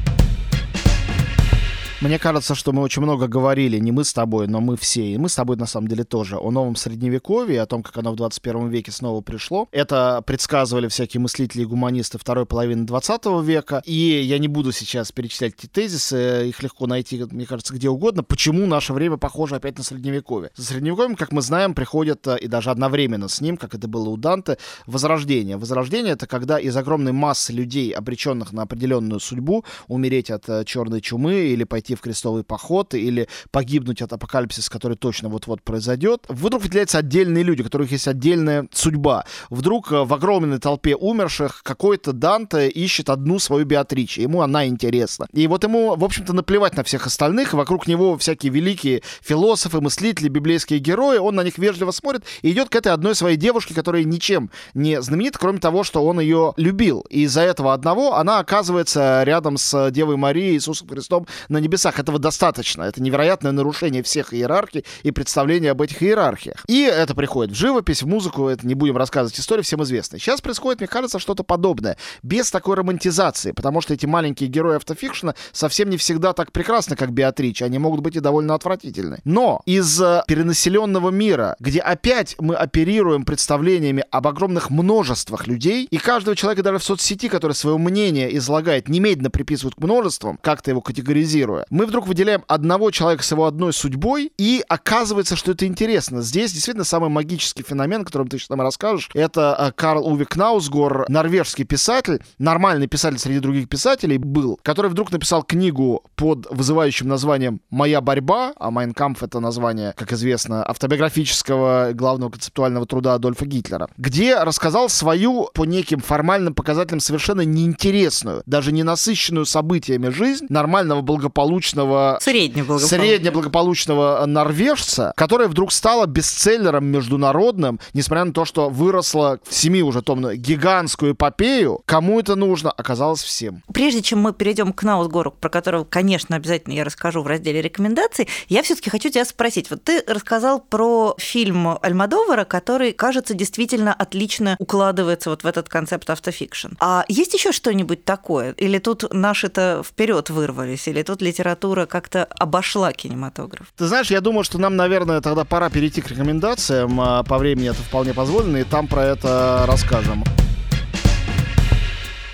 Мне 2.04 2.18
кажется, 2.18 2.54
что 2.54 2.72
мы 2.72 2.82
очень 2.82 3.00
много 3.00 3.28
говорили, 3.28 3.78
не 3.78 3.90
мы 3.90 4.04
с 4.04 4.12
тобой, 4.12 4.46
но 4.46 4.60
мы 4.60 4.76
все, 4.76 5.14
и 5.14 5.16
мы 5.16 5.30
с 5.30 5.36
тобой 5.36 5.56
на 5.56 5.64
самом 5.64 5.88
деле 5.88 6.04
тоже, 6.04 6.36
о 6.36 6.50
новом 6.50 6.76
средневековье, 6.76 7.62
о 7.62 7.66
том, 7.66 7.82
как 7.82 7.96
оно 7.96 8.12
в 8.12 8.16
21 8.16 8.68
веке 8.68 8.92
снова 8.92 9.22
пришло. 9.22 9.68
Это 9.72 10.22
предсказывали 10.26 10.88
всякие 10.88 11.22
мыслители 11.22 11.62
и 11.62 11.64
гуманисты 11.64 12.18
второй 12.18 12.44
половины 12.44 12.84
20 12.84 13.24
века, 13.42 13.82
и 13.86 14.20
я 14.22 14.38
не 14.38 14.48
буду 14.48 14.70
сейчас 14.70 15.12
перечислять 15.12 15.54
эти 15.58 15.66
тезисы, 15.66 16.46
их 16.46 16.62
легко 16.62 16.86
найти, 16.86 17.24
мне 17.30 17.46
кажется, 17.46 17.72
где 17.72 17.88
угодно, 17.88 18.22
почему 18.22 18.66
наше 18.66 18.92
время 18.92 19.16
похоже 19.16 19.56
опять 19.56 19.78
на 19.78 19.82
средневековье. 19.82 20.50
За 20.56 20.66
средневековьем, 20.66 21.16
как 21.16 21.32
мы 21.32 21.40
знаем, 21.40 21.72
приходит, 21.72 22.26
э, 22.26 22.36
и 22.38 22.48
даже 22.48 22.70
одновременно 22.70 23.28
с 23.28 23.40
ним, 23.40 23.56
как 23.56 23.74
это 23.74 23.88
было 23.88 24.10
у 24.10 24.18
Данте, 24.18 24.58
возрождение. 24.86 25.56
Возрождение— 25.56 26.12
это 26.16 26.26
когда 26.26 26.58
из 26.60 26.76
огромной 26.76 27.12
массы 27.12 27.54
людей, 27.54 27.92
обреченных 27.92 28.52
на 28.52 28.60
определенную 28.60 29.20
судьбу, 29.20 29.64
умереть 29.88 30.30
от 30.30 30.46
э, 30.50 30.66
черной 30.66 31.00
чумы 31.00 31.46
или 31.46 31.64
пойти 31.64 31.93
в 31.94 32.00
крестовый 32.00 32.44
поход 32.44 32.94
или 32.94 33.28
погибнуть 33.50 34.02
от 34.02 34.12
апокалипсиса, 34.12 34.70
который 34.70 34.96
точно 34.96 35.28
вот-вот 35.28 35.62
произойдет, 35.62 36.24
вдруг 36.28 36.62
выделяются 36.62 36.98
отдельные 36.98 37.44
люди, 37.44 37.62
у 37.62 37.64
которых 37.64 37.90
есть 37.92 38.08
отдельная 38.08 38.68
судьба. 38.72 39.24
Вдруг 39.50 39.92
э, 39.92 40.04
в 40.04 40.14
огромной 40.14 40.58
толпе 40.58 40.94
умерших 40.94 41.62
какой-то 41.62 42.12
Данте 42.12 42.68
ищет 42.68 43.10
одну 43.10 43.38
свою 43.38 43.64
Беатриче, 43.64 44.22
ему 44.22 44.42
она 44.42 44.66
интересна. 44.66 45.26
И 45.32 45.46
вот 45.46 45.64
ему, 45.64 45.96
в 45.96 46.04
общем-то, 46.04 46.32
наплевать 46.32 46.76
на 46.76 46.84
всех 46.84 47.06
остальных, 47.06 47.52
вокруг 47.52 47.86
него 47.86 48.16
всякие 48.16 48.52
великие 48.52 49.02
философы, 49.20 49.80
мыслители, 49.80 50.28
библейские 50.28 50.78
герои, 50.78 51.18
он 51.18 51.34
на 51.34 51.44
них 51.44 51.58
вежливо 51.58 51.90
смотрит 51.90 52.24
и 52.42 52.50
идет 52.50 52.68
к 52.68 52.76
этой 52.76 52.92
одной 52.92 53.14
своей 53.14 53.36
девушке, 53.36 53.74
которая 53.74 54.04
ничем 54.04 54.50
не 54.74 55.00
знаменита, 55.02 55.38
кроме 55.38 55.58
того, 55.58 55.84
что 55.84 56.04
он 56.04 56.20
ее 56.20 56.54
любил. 56.56 57.04
И 57.10 57.22
из-за 57.22 57.42
этого 57.42 57.72
одного 57.72 58.14
она 58.14 58.38
оказывается 58.38 59.22
рядом 59.24 59.56
с 59.56 59.90
Девой 59.90 60.16
Марией, 60.16 60.54
Иисусом 60.54 60.88
Христом 60.88 61.26
на 61.48 61.58
небесах 61.58 61.83
небесах. 61.84 61.98
Этого 61.98 62.18
достаточно. 62.18 62.82
Это 62.82 63.02
невероятное 63.02 63.52
нарушение 63.52 64.02
всех 64.02 64.34
иерархий 64.34 64.84
и 65.02 65.10
представления 65.10 65.70
об 65.70 65.82
этих 65.82 66.02
иерархиях. 66.02 66.64
И 66.66 66.82
это 66.82 67.14
приходит 67.14 67.54
в 67.54 67.58
живопись, 67.58 68.02
в 68.02 68.06
музыку, 68.06 68.48
это 68.48 68.66
не 68.66 68.74
будем 68.74 68.96
рассказывать 68.96 69.38
истории, 69.38 69.62
всем 69.62 69.82
известны. 69.82 70.18
Сейчас 70.18 70.40
происходит, 70.40 70.80
мне 70.80 70.88
кажется, 70.88 71.18
что-то 71.18 71.44
подобное, 71.44 71.96
без 72.22 72.50
такой 72.50 72.76
романтизации, 72.76 73.52
потому 73.52 73.80
что 73.80 73.94
эти 73.94 74.06
маленькие 74.06 74.48
герои 74.48 74.76
автофикшена 74.76 75.34
совсем 75.52 75.90
не 75.90 75.96
всегда 75.96 76.32
так 76.32 76.52
прекрасны, 76.52 76.96
как 76.96 77.12
Беатрич, 77.12 77.62
они 77.62 77.78
могут 77.78 78.00
быть 78.00 78.16
и 78.16 78.20
довольно 78.20 78.54
отвратительны. 78.54 79.20
Но 79.24 79.62
из 79.66 80.00
э, 80.00 80.22
перенаселенного 80.26 81.10
мира, 81.10 81.56
где 81.60 81.80
опять 81.80 82.36
мы 82.38 82.54
оперируем 82.54 83.24
представлениями 83.24 84.04
об 84.10 84.26
огромных 84.26 84.70
множествах 84.70 85.46
людей, 85.46 85.86
и 85.90 85.96
каждого 85.96 86.36
человека 86.36 86.62
даже 86.62 86.78
в 86.78 86.84
соцсети, 86.84 87.28
который 87.28 87.52
свое 87.52 87.78
мнение 87.78 88.36
излагает, 88.36 88.88
немедленно 88.88 89.30
приписывают 89.30 89.74
к 89.74 89.78
множествам, 89.78 90.38
как-то 90.42 90.70
его 90.70 90.80
категоризируя, 90.80 91.66
мы 91.74 91.86
вдруг 91.86 92.06
выделяем 92.06 92.44
одного 92.46 92.92
человека 92.92 93.24
с 93.24 93.32
его 93.32 93.46
одной 93.46 93.72
судьбой, 93.72 94.30
и 94.38 94.64
оказывается, 94.68 95.34
что 95.34 95.50
это 95.50 95.66
интересно. 95.66 96.22
Здесь 96.22 96.52
действительно 96.52 96.84
самый 96.84 97.10
магический 97.10 97.64
феномен, 97.64 98.02
о 98.02 98.04
котором 98.04 98.28
ты 98.28 98.38
сейчас 98.38 98.50
нам 98.50 98.60
расскажешь, 98.60 99.10
это 99.12 99.56
э, 99.58 99.72
Карл 99.72 100.06
Уве 100.06 100.24
Кнаусгор, 100.24 101.06
норвежский 101.08 101.64
писатель, 101.64 102.22
нормальный 102.38 102.86
писатель 102.86 103.18
среди 103.18 103.40
других 103.40 103.68
писателей 103.68 104.18
был, 104.18 104.60
который 104.62 104.88
вдруг 104.88 105.10
написал 105.10 105.42
книгу 105.42 106.04
под 106.14 106.46
вызывающим 106.48 107.08
названием 107.08 107.60
«Моя 107.70 108.00
борьба», 108.00 108.52
а 108.56 108.70
«Mein 108.70 108.94
Kampf»— 108.94 109.22
это 109.24 109.40
название, 109.40 109.94
как 109.96 110.12
известно, 110.12 110.64
автобиографического 110.64 111.90
главного 111.92 112.30
концептуального 112.30 112.86
труда 112.86 113.14
Адольфа 113.14 113.46
Гитлера, 113.46 113.88
где 113.96 114.38
рассказал 114.38 114.88
свою 114.88 115.48
по 115.52 115.64
неким 115.64 115.98
формальным 115.98 116.54
показателям 116.54 117.00
совершенно 117.00 117.40
неинтересную, 117.40 118.44
даже 118.46 118.70
не 118.70 118.84
насыщенную 118.84 119.44
событиями 119.44 120.10
жизнь 120.10 120.46
нормального 120.48 121.00
благополучия 121.00 121.53
благополучного... 121.54 122.18
Среднеблагополучного. 122.20 123.04
Среднеблагополучного 123.04 124.26
норвежца, 124.26 125.12
которая 125.16 125.48
вдруг 125.48 125.72
стала 125.72 126.06
бестселлером 126.06 126.86
международным, 126.86 127.80
несмотря 127.92 128.24
на 128.24 128.32
то, 128.32 128.44
что 128.44 128.68
выросла 128.68 129.38
в 129.46 129.54
семи 129.54 129.82
уже 129.82 130.02
томную 130.02 130.36
гигантскую 130.36 131.12
эпопею. 131.12 131.82
Кому 131.86 132.20
это 132.20 132.34
нужно, 132.34 132.70
оказалось 132.70 133.22
всем. 133.22 133.62
Прежде 133.72 134.02
чем 134.02 134.20
мы 134.20 134.32
перейдем 134.32 134.72
к 134.72 134.82
Наусгору, 134.82 135.30
про 135.32 135.48
которого, 135.48 135.84
конечно, 135.84 136.36
обязательно 136.36 136.74
я 136.74 136.84
расскажу 136.84 137.22
в 137.22 137.26
разделе 137.26 137.62
рекомендаций, 137.62 138.28
я 138.48 138.62
все-таки 138.62 138.90
хочу 138.90 139.08
тебя 139.10 139.24
спросить. 139.24 139.70
Вот 139.70 139.82
ты 139.84 140.02
рассказал 140.06 140.60
про 140.60 141.14
фильм 141.18 141.78
Альмадовара, 141.80 142.44
который, 142.44 142.92
кажется, 142.92 143.34
действительно 143.34 143.92
отлично 143.92 144.56
укладывается 144.58 145.30
вот 145.30 145.44
в 145.44 145.46
этот 145.46 145.68
концепт 145.68 146.08
автофикшн. 146.10 146.68
А 146.80 147.04
есть 147.08 147.34
еще 147.34 147.52
что-нибудь 147.52 148.04
такое? 148.04 148.52
Или 148.52 148.78
тут 148.78 149.12
наши-то 149.12 149.82
вперед 149.84 150.30
вырвались? 150.30 150.88
Или 150.88 151.02
тут 151.02 151.22
литература 151.22 151.43
литература 151.44 151.86
как-то 151.86 152.24
обошла 152.38 152.92
кинематограф. 152.92 153.66
Ты 153.76 153.86
знаешь, 153.86 154.10
я 154.10 154.20
думаю, 154.20 154.44
что 154.44 154.58
нам, 154.58 154.76
наверное, 154.76 155.20
тогда 155.20 155.44
пора 155.44 155.68
перейти 155.68 156.00
к 156.00 156.08
рекомендациям. 156.08 156.98
А, 157.00 157.22
по 157.22 157.36
времени 157.38 157.68
это 157.68 157.82
вполне 157.82 158.14
позволено, 158.14 158.56
и 158.56 158.64
там 158.64 158.88
про 158.88 159.04
это 159.04 159.64
расскажем. 159.66 160.24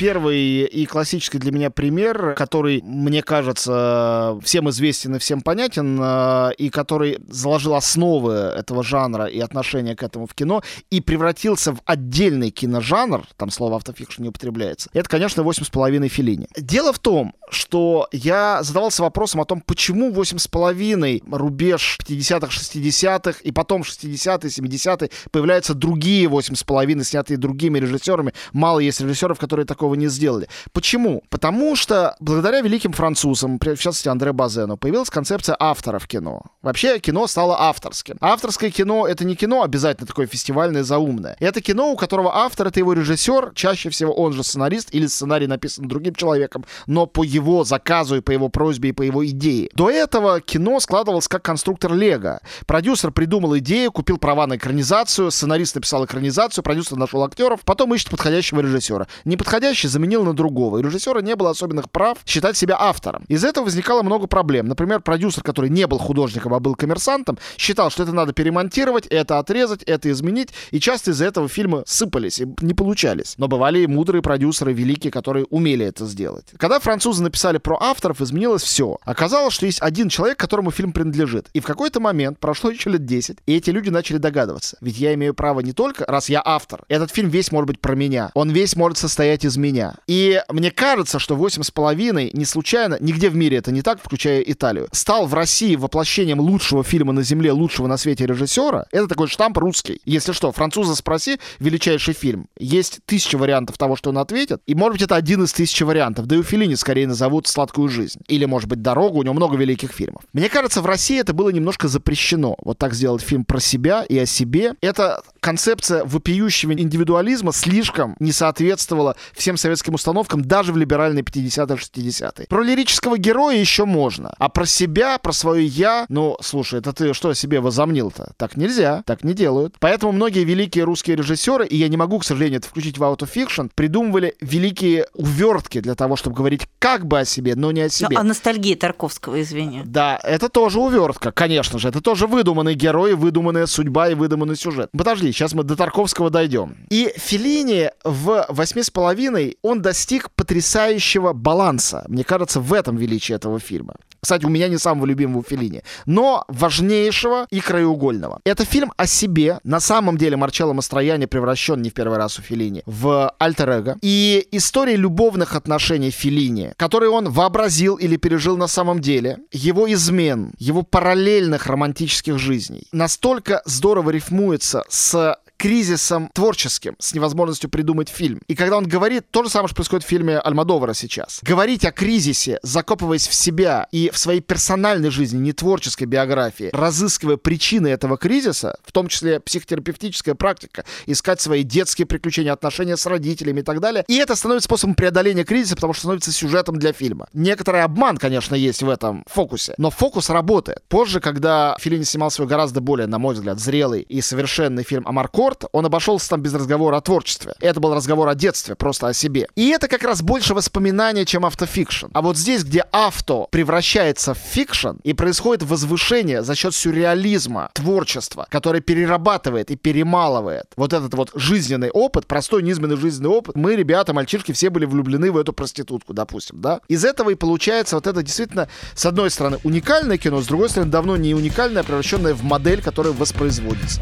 Первый 0.01 0.65
и 0.65 0.87
классический 0.87 1.37
для 1.37 1.53
меня 1.53 1.69
пример, 1.69 2.35
который, 2.35 2.81
мне 2.83 3.23
кажется, 3.23 4.39
всем 4.43 4.71
известен 4.71 5.17
и 5.17 5.19
всем 5.19 5.43
понятен, 5.43 6.01
э, 6.01 6.53
и 6.57 6.71
который 6.71 7.19
заложил 7.29 7.75
основы 7.75 8.33
этого 8.33 8.83
жанра 8.83 9.27
и 9.27 9.39
отношения 9.41 9.95
к 9.95 10.03
этому 10.03 10.27
в 10.27 10.33
кино, 10.33 10.63
и 10.89 11.03
превратился 11.03 11.75
в 11.75 11.83
отдельный 11.85 12.51
киножанр, 12.51 13.25
там 13.37 13.51
слово 13.51 13.77
автофикшн 13.77 14.23
не 14.23 14.29
употребляется, 14.31 14.89
это, 14.95 15.07
конечно, 15.07 15.43
«Восемь 15.43 15.65
с 15.65 15.69
половиной 15.69 16.09
Филини». 16.09 16.49
Дело 16.57 16.95
в 16.95 16.99
том, 16.99 17.35
что 17.51 18.09
я 18.11 18.63
задавался 18.63 19.03
вопросом 19.03 19.43
о 19.43 19.45
том, 19.45 19.61
почему 19.61 20.13
«Восемь 20.13 20.39
с 20.39 20.49
половиной» 20.49 21.23
рубеж 21.31 21.99
50-х, 22.03 22.47
60-х, 22.47 23.41
и 23.43 23.53
потом 23.53 23.83
60-е, 23.83 24.49
70-е 24.49 25.11
появляются 25.31 25.75
другие 25.75 26.27
«Восемь 26.27 26.55
с 26.55 26.65
половиной», 26.65 27.05
снятые 27.05 27.37
другими 27.37 27.79
режиссерами. 27.79 28.33
Мало 28.55 28.79
есть 28.79 29.03
режиссеров, 29.03 29.39
которые 29.39 29.67
такого 29.91 29.95
не 29.95 30.09
сделали. 30.09 30.49
Почему? 30.73 31.23
Потому 31.31 31.77
что 31.77 32.15
благодаря 32.21 32.61
великим 32.61 32.93
французам, 32.93 33.59
в 33.59 33.77
частности 33.77 34.09
Андре 34.09 34.33
Базену, 34.33 34.77
появилась 34.77 35.11
концепция 35.11 35.57
автора 35.59 35.99
в 35.99 36.07
кино. 36.07 36.43
Вообще 36.63 36.99
кино 36.99 37.27
стало 37.27 37.57
авторским. 37.59 38.17
Авторское 38.21 38.71
кино— 38.71 39.07
это 39.09 39.25
не 39.25 39.35
кино 39.35 39.63
обязательно 39.63 40.07
такое 40.07 40.27
фестивальное, 40.27 40.85
заумное. 40.85 41.37
Это 41.41 41.61
кино, 41.61 41.93
у 41.93 41.97
которого 41.97 42.31
автор— 42.35 42.67
это 42.69 42.81
его 42.81 42.93
режиссер, 42.93 43.53
чаще 43.55 43.91
всего 43.91 44.13
он 44.13 44.33
же 44.33 44.43
сценарист, 44.43 44.95
или 44.95 45.07
сценарий 45.07 45.47
написан 45.47 45.89
другим 45.89 46.15
человеком, 46.15 46.65
но 46.87 47.07
по 47.07 47.25
его 47.25 47.65
заказу 47.65 48.17
и 48.17 48.21
по 48.21 48.33
его 48.33 48.49
просьбе 48.49 48.91
и 48.91 48.93
по 48.93 49.03
его 49.03 49.25
идее. 49.25 49.69
До 49.75 49.91
этого 49.91 50.41
кино 50.41 50.81
складывалось 50.81 51.29
как 51.29 51.43
конструктор 51.43 51.95
Лего. 51.95 52.41
Продюсер 52.67 53.11
придумал 53.11 53.57
идею, 53.59 53.93
купил 53.93 54.19
права 54.19 54.47
на 54.47 54.57
экранизацию, 54.57 55.31
сценарист 55.31 55.75
написал 55.75 56.05
экранизацию, 56.05 56.63
продюсер 56.63 56.97
нашел 56.97 57.23
актеров, 57.23 57.61
потом 57.65 57.95
ищет 57.95 58.11
подходящего 58.11 58.61
режиссера. 58.61 59.07
Неподходящий 59.25 59.80
заменил 59.89 60.25
на 60.25 60.35
другого. 60.35 60.79
И 60.79 60.83
режиссера 60.83 61.21
не 61.21 61.37
было 61.37 61.51
особенных 61.51 61.91
прав 61.91 62.19
считать 62.27 62.57
себя 62.57 62.77
автором. 62.79 63.25
Из 63.29 63.45
этого 63.45 63.65
возникало 63.65 64.03
много 64.03 64.27
проблем. 64.27 64.67
Например, 64.67 65.01
продюсер, 65.01 65.43
который 65.43 65.71
не 65.71 65.87
был 65.87 65.99
художником, 65.99 66.55
а 66.55 66.61
был 66.61 66.75
коммерсантом, 66.75 67.39
считал, 67.57 67.91
что 67.91 68.03
это 68.03 68.13
надо 68.13 68.33
перемонтировать, 68.33 69.07
это 69.07 69.39
отрезать, 69.39 69.83
это 69.85 70.11
изменить. 70.11 70.51
И 70.71 70.81
часто 70.81 71.11
из-за 71.11 71.27
этого 71.27 71.49
фильмы 71.49 71.83
сыпались 71.87 72.41
и 72.41 72.49
не 72.61 72.75
получались. 72.75 73.35
Но 73.39 73.49
бывали 73.49 73.81
и 73.81 73.87
мудрые 73.87 74.23
продюсеры, 74.23 74.73
великие, 74.73 75.11
которые 75.11 75.47
умели 75.47 75.85
это 75.85 76.07
сделать. 76.07 76.47
Когда 76.57 76.79
французы 76.79 77.23
написали 77.23 77.59
про 77.59 77.77
авторов, 77.81 78.21
изменилось 78.21 78.63
все. 78.63 78.99
Оказалось, 79.05 79.55
что 79.55 79.67
есть 79.67 79.81
один 79.83 80.09
человек, 80.09 80.39
которому 80.39 80.71
фильм 80.71 80.93
принадлежит. 80.93 81.49
И 81.53 81.61
в 81.61 81.65
какой-то 81.65 82.01
момент, 82.01 82.39
прошло 82.39 82.71
еще 82.71 82.91
лет 82.91 83.05
10, 83.05 83.39
и 83.47 83.57
эти 83.57 83.71
люди 83.71 83.91
начали 83.91 84.19
догадываться. 84.19 84.77
Ведь 84.81 84.99
я 84.99 85.15
имею 85.15 85.35
право 85.35 85.61
не 85.61 85.73
только, 85.73 86.05
раз 86.07 86.29
я 86.29 86.43
автор, 86.45 86.85
этот 86.89 87.11
фильм 87.11 87.29
весь 87.29 87.53
может 87.53 87.67
быть 87.67 87.81
про 87.81 87.95
меня. 87.95 88.31
Он 88.35 88.51
весь 88.51 88.77
может 88.77 88.99
состоять 88.99 89.45
из 89.45 89.57
меня. 89.57 89.70
И 90.07 90.43
мне 90.49 90.71
кажется, 90.71 91.19
что 91.19 91.37
«Восемь 91.37 91.63
с 91.63 91.71
половиной» 91.71 92.31
не 92.33 92.45
случайно, 92.45 92.97
нигде 93.01 93.31
в 93.31 93.37
мире 93.37 93.59
это 93.59 93.73
не 93.73 93.83
так, 93.83 94.01
включая 94.03 94.41
Италию, 94.41 94.89
стал 94.93 95.27
в 95.27 95.35
России 95.35 95.77
воплощением 95.77 96.41
лучшего 96.41 96.83
фильма 96.85 97.13
на 97.13 97.23
земле, 97.23 97.53
лучшего 97.53 97.87
на 97.87 97.97
свете 97.97 98.27
режиссера. 98.27 98.87
Это 98.93 99.09
такой 99.09 99.29
штамп 99.29 99.59
русский. 99.59 100.01
Если 100.05 100.33
что, 100.33 100.53
француза 100.53 100.95
спроси, 100.95 101.39
величайший 101.59 102.15
фильм. 102.15 102.47
Есть 102.59 103.01
тысяча 103.07 103.37
вариантов 103.37 103.79
того, 103.79 103.97
что 103.97 104.11
он 104.11 104.19
ответит, 104.19 104.61
и 104.67 104.75
может 104.75 104.95
быть 104.95 105.03
это 105.03 105.17
один 105.17 105.45
из 105.45 105.53
тысячи 105.53 105.83
вариантов. 105.83 106.27
Да 106.27 106.37
и 106.37 106.39
у 106.39 106.43
Филини 106.43 106.75
скорее 106.75 107.07
назовут 107.07 107.47
«Сладкую 107.47 107.89
жизнь». 107.89 108.21
Или, 108.29 108.45
может 108.45 108.69
быть, 108.69 108.83
«Дорогу», 108.83 109.19
у 109.19 109.23
него 109.23 109.35
много 109.35 109.57
великих 109.57 109.93
фильмов. 109.93 110.23
Мне 110.33 110.49
кажется, 110.49 110.83
в 110.83 110.87
России 110.87 111.19
это 111.21 111.33
было 111.33 111.51
немножко 111.51 111.89
запрещено. 111.89 112.57
Вот 112.63 112.79
так 112.79 112.95
сделать 112.95 113.23
фильм 113.23 113.45
про 113.45 113.61
себя 113.61 114.05
и 114.05 114.19
о 114.19 114.27
себе. 114.27 114.75
Это 114.81 115.23
концепция 115.41 116.05
вопиющего 116.05 116.73
индивидуализма 116.73 117.53
слишком 117.53 118.17
не 118.21 118.33
соответствовала 118.33 119.17
всем 119.33 119.57
советским 119.61 119.95
установкам, 119.95 120.43
даже 120.43 120.73
в 120.73 120.77
либеральные 120.77 121.23
50-60-е. 121.23 122.47
Про 122.49 122.63
лирического 122.63 123.19
героя 123.19 123.57
еще 123.57 123.85
можно, 123.85 124.33
а 124.39 124.49
про 124.49 124.67
себя, 124.67 125.19
про 125.19 125.33
свое 125.33 125.67
«я», 125.67 126.07
ну, 126.09 126.37
слушай, 126.41 126.81
это 126.81 126.93
ты 126.93 127.15
что 127.15 127.31
о 127.31 127.35
себе 127.35 127.61
возомнил-то? 127.61 128.33
Так 128.37 128.57
нельзя, 128.57 129.03
так 129.07 129.25
не 129.25 129.35
делают. 129.35 129.77
Поэтому 129.79 130.13
многие 130.13 130.45
великие 130.45 130.85
русские 130.85 131.17
режиссеры, 131.17 131.67
и 131.67 131.77
я 131.77 131.89
не 131.89 131.97
могу, 131.97 132.19
к 132.19 132.25
сожалению, 132.25 132.59
это 132.59 132.69
включить 132.69 132.99
в 132.99 133.03
Out 133.03 133.19
of 133.19 133.33
Fiction, 133.33 133.71
придумывали 133.75 134.35
великие 134.41 135.07
увертки 135.15 135.81
для 135.81 135.95
того, 135.95 136.17
чтобы 136.17 136.37
говорить 136.37 136.63
как 136.79 137.07
бы 137.07 137.21
о 137.21 137.25
себе, 137.25 137.55
но 137.55 137.73
не 137.73 137.83
о 137.83 137.89
себе. 137.89 138.09
Ну, 138.13 138.21
а 138.21 138.23
ностальгия 138.23 138.77
Тарковского, 138.77 139.41
извини. 139.43 139.83
Да, 139.85 140.19
это 140.23 140.49
тоже 140.49 140.81
увертка, 140.81 141.33
конечно 141.33 141.79
же. 141.79 141.89
Это 141.89 142.01
тоже 142.01 142.27
выдуманный 142.27 142.75
герой, 142.75 143.15
выдуманная 143.15 143.67
судьба 143.67 144.09
и 144.09 144.15
выдуманный 144.15 144.57
сюжет. 144.57 144.91
Подожди, 144.97 145.33
сейчас 145.33 145.53
мы 145.55 145.65
до 145.65 145.77
Тарковского 145.77 146.31
дойдем. 146.31 146.77
И 146.91 147.13
Филини 147.17 147.91
в 148.05 148.47
«Восьми 148.49 148.83
с 148.83 148.91
половиной» 148.91 149.50
он 149.63 149.83
достиг 149.83 150.31
потрясающего 150.31 151.33
баланса. 151.33 152.05
Мне 152.09 152.25
кажется, 152.25 152.61
в 152.61 152.73
этом 152.73 152.97
величие 152.97 153.37
этого 153.37 153.59
фильма. 153.59 153.95
Кстати, 154.21 154.45
у 154.45 154.49
меня 154.49 154.69
не 154.69 154.79
самого 154.79 155.07
любимого 155.07 155.43
Филини, 155.43 155.83
но 156.07 156.45
важнейшего 156.49 157.47
и 157.51 157.61
краеугольного. 157.61 158.41
Это 158.45 158.65
фильм 158.65 158.93
о 158.97 159.07
себе. 159.07 159.61
На 159.65 159.81
самом 159.81 160.19
деле 160.19 160.37
Марчелло 160.37 160.73
Мастрояни 160.73 161.27
превращен 161.27 161.81
не 161.81 161.91
в 161.91 161.95
первый 161.95 162.19
раз 162.19 162.39
у 162.39 162.43
Филини 162.43 162.83
в 162.87 163.35
альтер 163.39 163.71
-эго. 163.71 163.99
И 164.03 164.47
история 164.53 164.97
любовных 164.97 165.57
отношений 165.57 166.11
Филини, 166.11 166.73
которые 166.77 167.11
он 167.11 167.31
вообразил 167.31 167.97
или 167.97 168.17
пережил 168.17 168.57
на 168.57 168.69
самом 168.69 169.01
деле, 169.01 169.39
его 169.53 169.91
измен, 169.91 170.53
его 170.59 170.83
параллельных 170.83 171.67
романтических 171.67 172.39
жизней, 172.39 172.87
настолько 172.93 173.63
здорово 173.65 174.11
рифмуется 174.11 174.85
с 174.89 175.37
кризисом 175.61 176.31
творческим, 176.33 176.97
с 176.99 177.13
невозможностью 177.13 177.69
придумать 177.69 178.09
фильм. 178.09 178.41
И 178.49 178.55
когда 178.55 178.79
он 178.79 178.89
говорит, 178.89 179.31
то 179.31 179.45
же 179.45 179.51
самое, 179.51 179.69
что 179.69 179.77
происходит 179.77 180.07
в 180.07 180.09
фильме 180.09 180.39
Альмодовара 180.39 180.95
сейчас. 180.95 181.41
Говорить 181.43 181.85
о 181.85 181.93
кризисе, 181.93 182.59
закопываясь 182.63 183.29
в 183.29 183.35
себя 183.35 183.87
и 183.93 184.09
в 184.11 184.17
своей 184.17 184.41
персональной 184.41 185.11
жизни, 185.11 185.37
не 185.37 185.53
творческой 185.53 186.05
биографии, 186.05 186.71
разыскивая 186.73 187.37
причины 187.37 187.89
этого 187.89 188.17
кризиса, 188.17 188.79
в 188.87 188.91
том 188.91 189.09
числе 189.09 189.39
психотерапевтическая 189.39 190.35
практика, 190.35 190.87
искать 191.05 191.43
свои 191.43 191.63
детские 191.63 192.07
приключения, 192.07 192.55
отношения 192.55 192.97
с 192.97 193.05
родителями 193.05 193.61
и 193.61 193.63
так 193.63 193.81
далее. 193.81 194.03
И 194.09 194.17
это 194.17 194.37
становится 194.37 194.65
способом 194.65 194.95
преодоления 194.95 195.45
кризиса, 195.45 195.75
потому 195.75 195.93
что 195.93 196.01
становится 196.01 196.33
сюжетом 196.33 196.79
для 196.79 196.95
фильма. 196.95 197.29
Некоторый 197.35 197.83
обман, 197.83 198.17
конечно, 198.17 198.55
есть 198.55 198.83
в 198.83 198.89
этом 198.89 199.25
фокусе, 199.27 199.75
но 199.77 199.91
фокус 199.91 200.31
работает. 200.31 200.83
Позже, 200.89 201.21
когда 201.21 201.77
Феллини 201.79 202.05
снимал 202.05 202.31
свой 202.31 202.49
гораздо 202.49 202.81
более, 202.81 203.07
на 203.07 203.19
мой 203.19 203.35
взгляд, 203.35 203.61
зрелый 203.61 204.01
и 204.01 204.23
совершенный 204.23 204.85
фильм 204.85 205.07
«Амаркорд», 205.07 205.71
он 205.73 205.87
обошелся 205.87 206.31
там 206.31 206.43
без 206.43 206.55
разговора 206.55 206.97
о 206.97 207.01
творчестве. 207.01 207.55
Это 207.61 207.81
был 207.81 207.95
разговор 207.95 208.29
о 208.29 208.35
детстве, 208.35 208.75
просто 208.75 209.09
о 209.09 209.13
себе. 209.13 209.49
И 209.57 209.69
это 209.69 209.89
как 209.89 210.03
раз 210.03 210.23
больше 210.23 210.55
воспоминания, 210.55 211.25
чем 211.25 211.45
автофикшн. 211.45 212.07
А 212.13 212.23
вот 212.23 212.37
здесь, 212.37 212.65
где 212.65 212.81
авто 212.93 213.49
превращается 213.51 214.35
в 214.35 214.39
fiction, 214.39 214.97
и 215.03 215.13
происходит 215.13 215.63
возвышение 215.63 216.43
за 216.43 216.55
счет 216.55 216.75
сюрреализма, 216.75 217.71
творчества, 217.75 218.47
которое 218.51 218.81
перерабатывает 218.81 219.71
и 219.71 219.77
перемалывает 219.77 220.67
вот 220.77 220.93
этот 220.93 221.15
вот 221.15 221.31
жизненный 221.35 221.91
опыт, 221.91 222.27
простой 222.27 222.63
низменный 222.63 222.97
жизненный 222.97 223.31
опыт. 223.31 223.57
Мы, 223.57 223.77
ребята, 223.77 224.13
мальчишки, 224.13 224.53
все 224.53 224.71
были 224.71 224.85
влюблены 224.85 225.33
в 225.33 225.37
эту 225.37 225.53
проститутку, 225.53 226.15
допустим, 226.15 226.61
да? 226.61 226.81
Из 226.89 227.05
этого 227.05 227.31
и 227.31 227.35
получается 227.35 227.97
вот 227.97 228.07
это 228.07 228.23
действительно, 228.23 228.69
с 228.95 229.07
одной 229.07 229.31
стороны, 229.31 229.59
уникальное 229.65 230.19
кино, 230.19 230.41
с 230.41 230.47
другой 230.47 230.69
стороны, 230.69 230.91
давно 230.91 231.17
не 231.17 231.35
уникальное, 231.35 231.83
а 231.83 231.85
превращенное 231.85 232.35
в 232.35 232.43
модель, 232.43 232.83
которая 232.83 233.13
воспроизводится. 233.13 234.01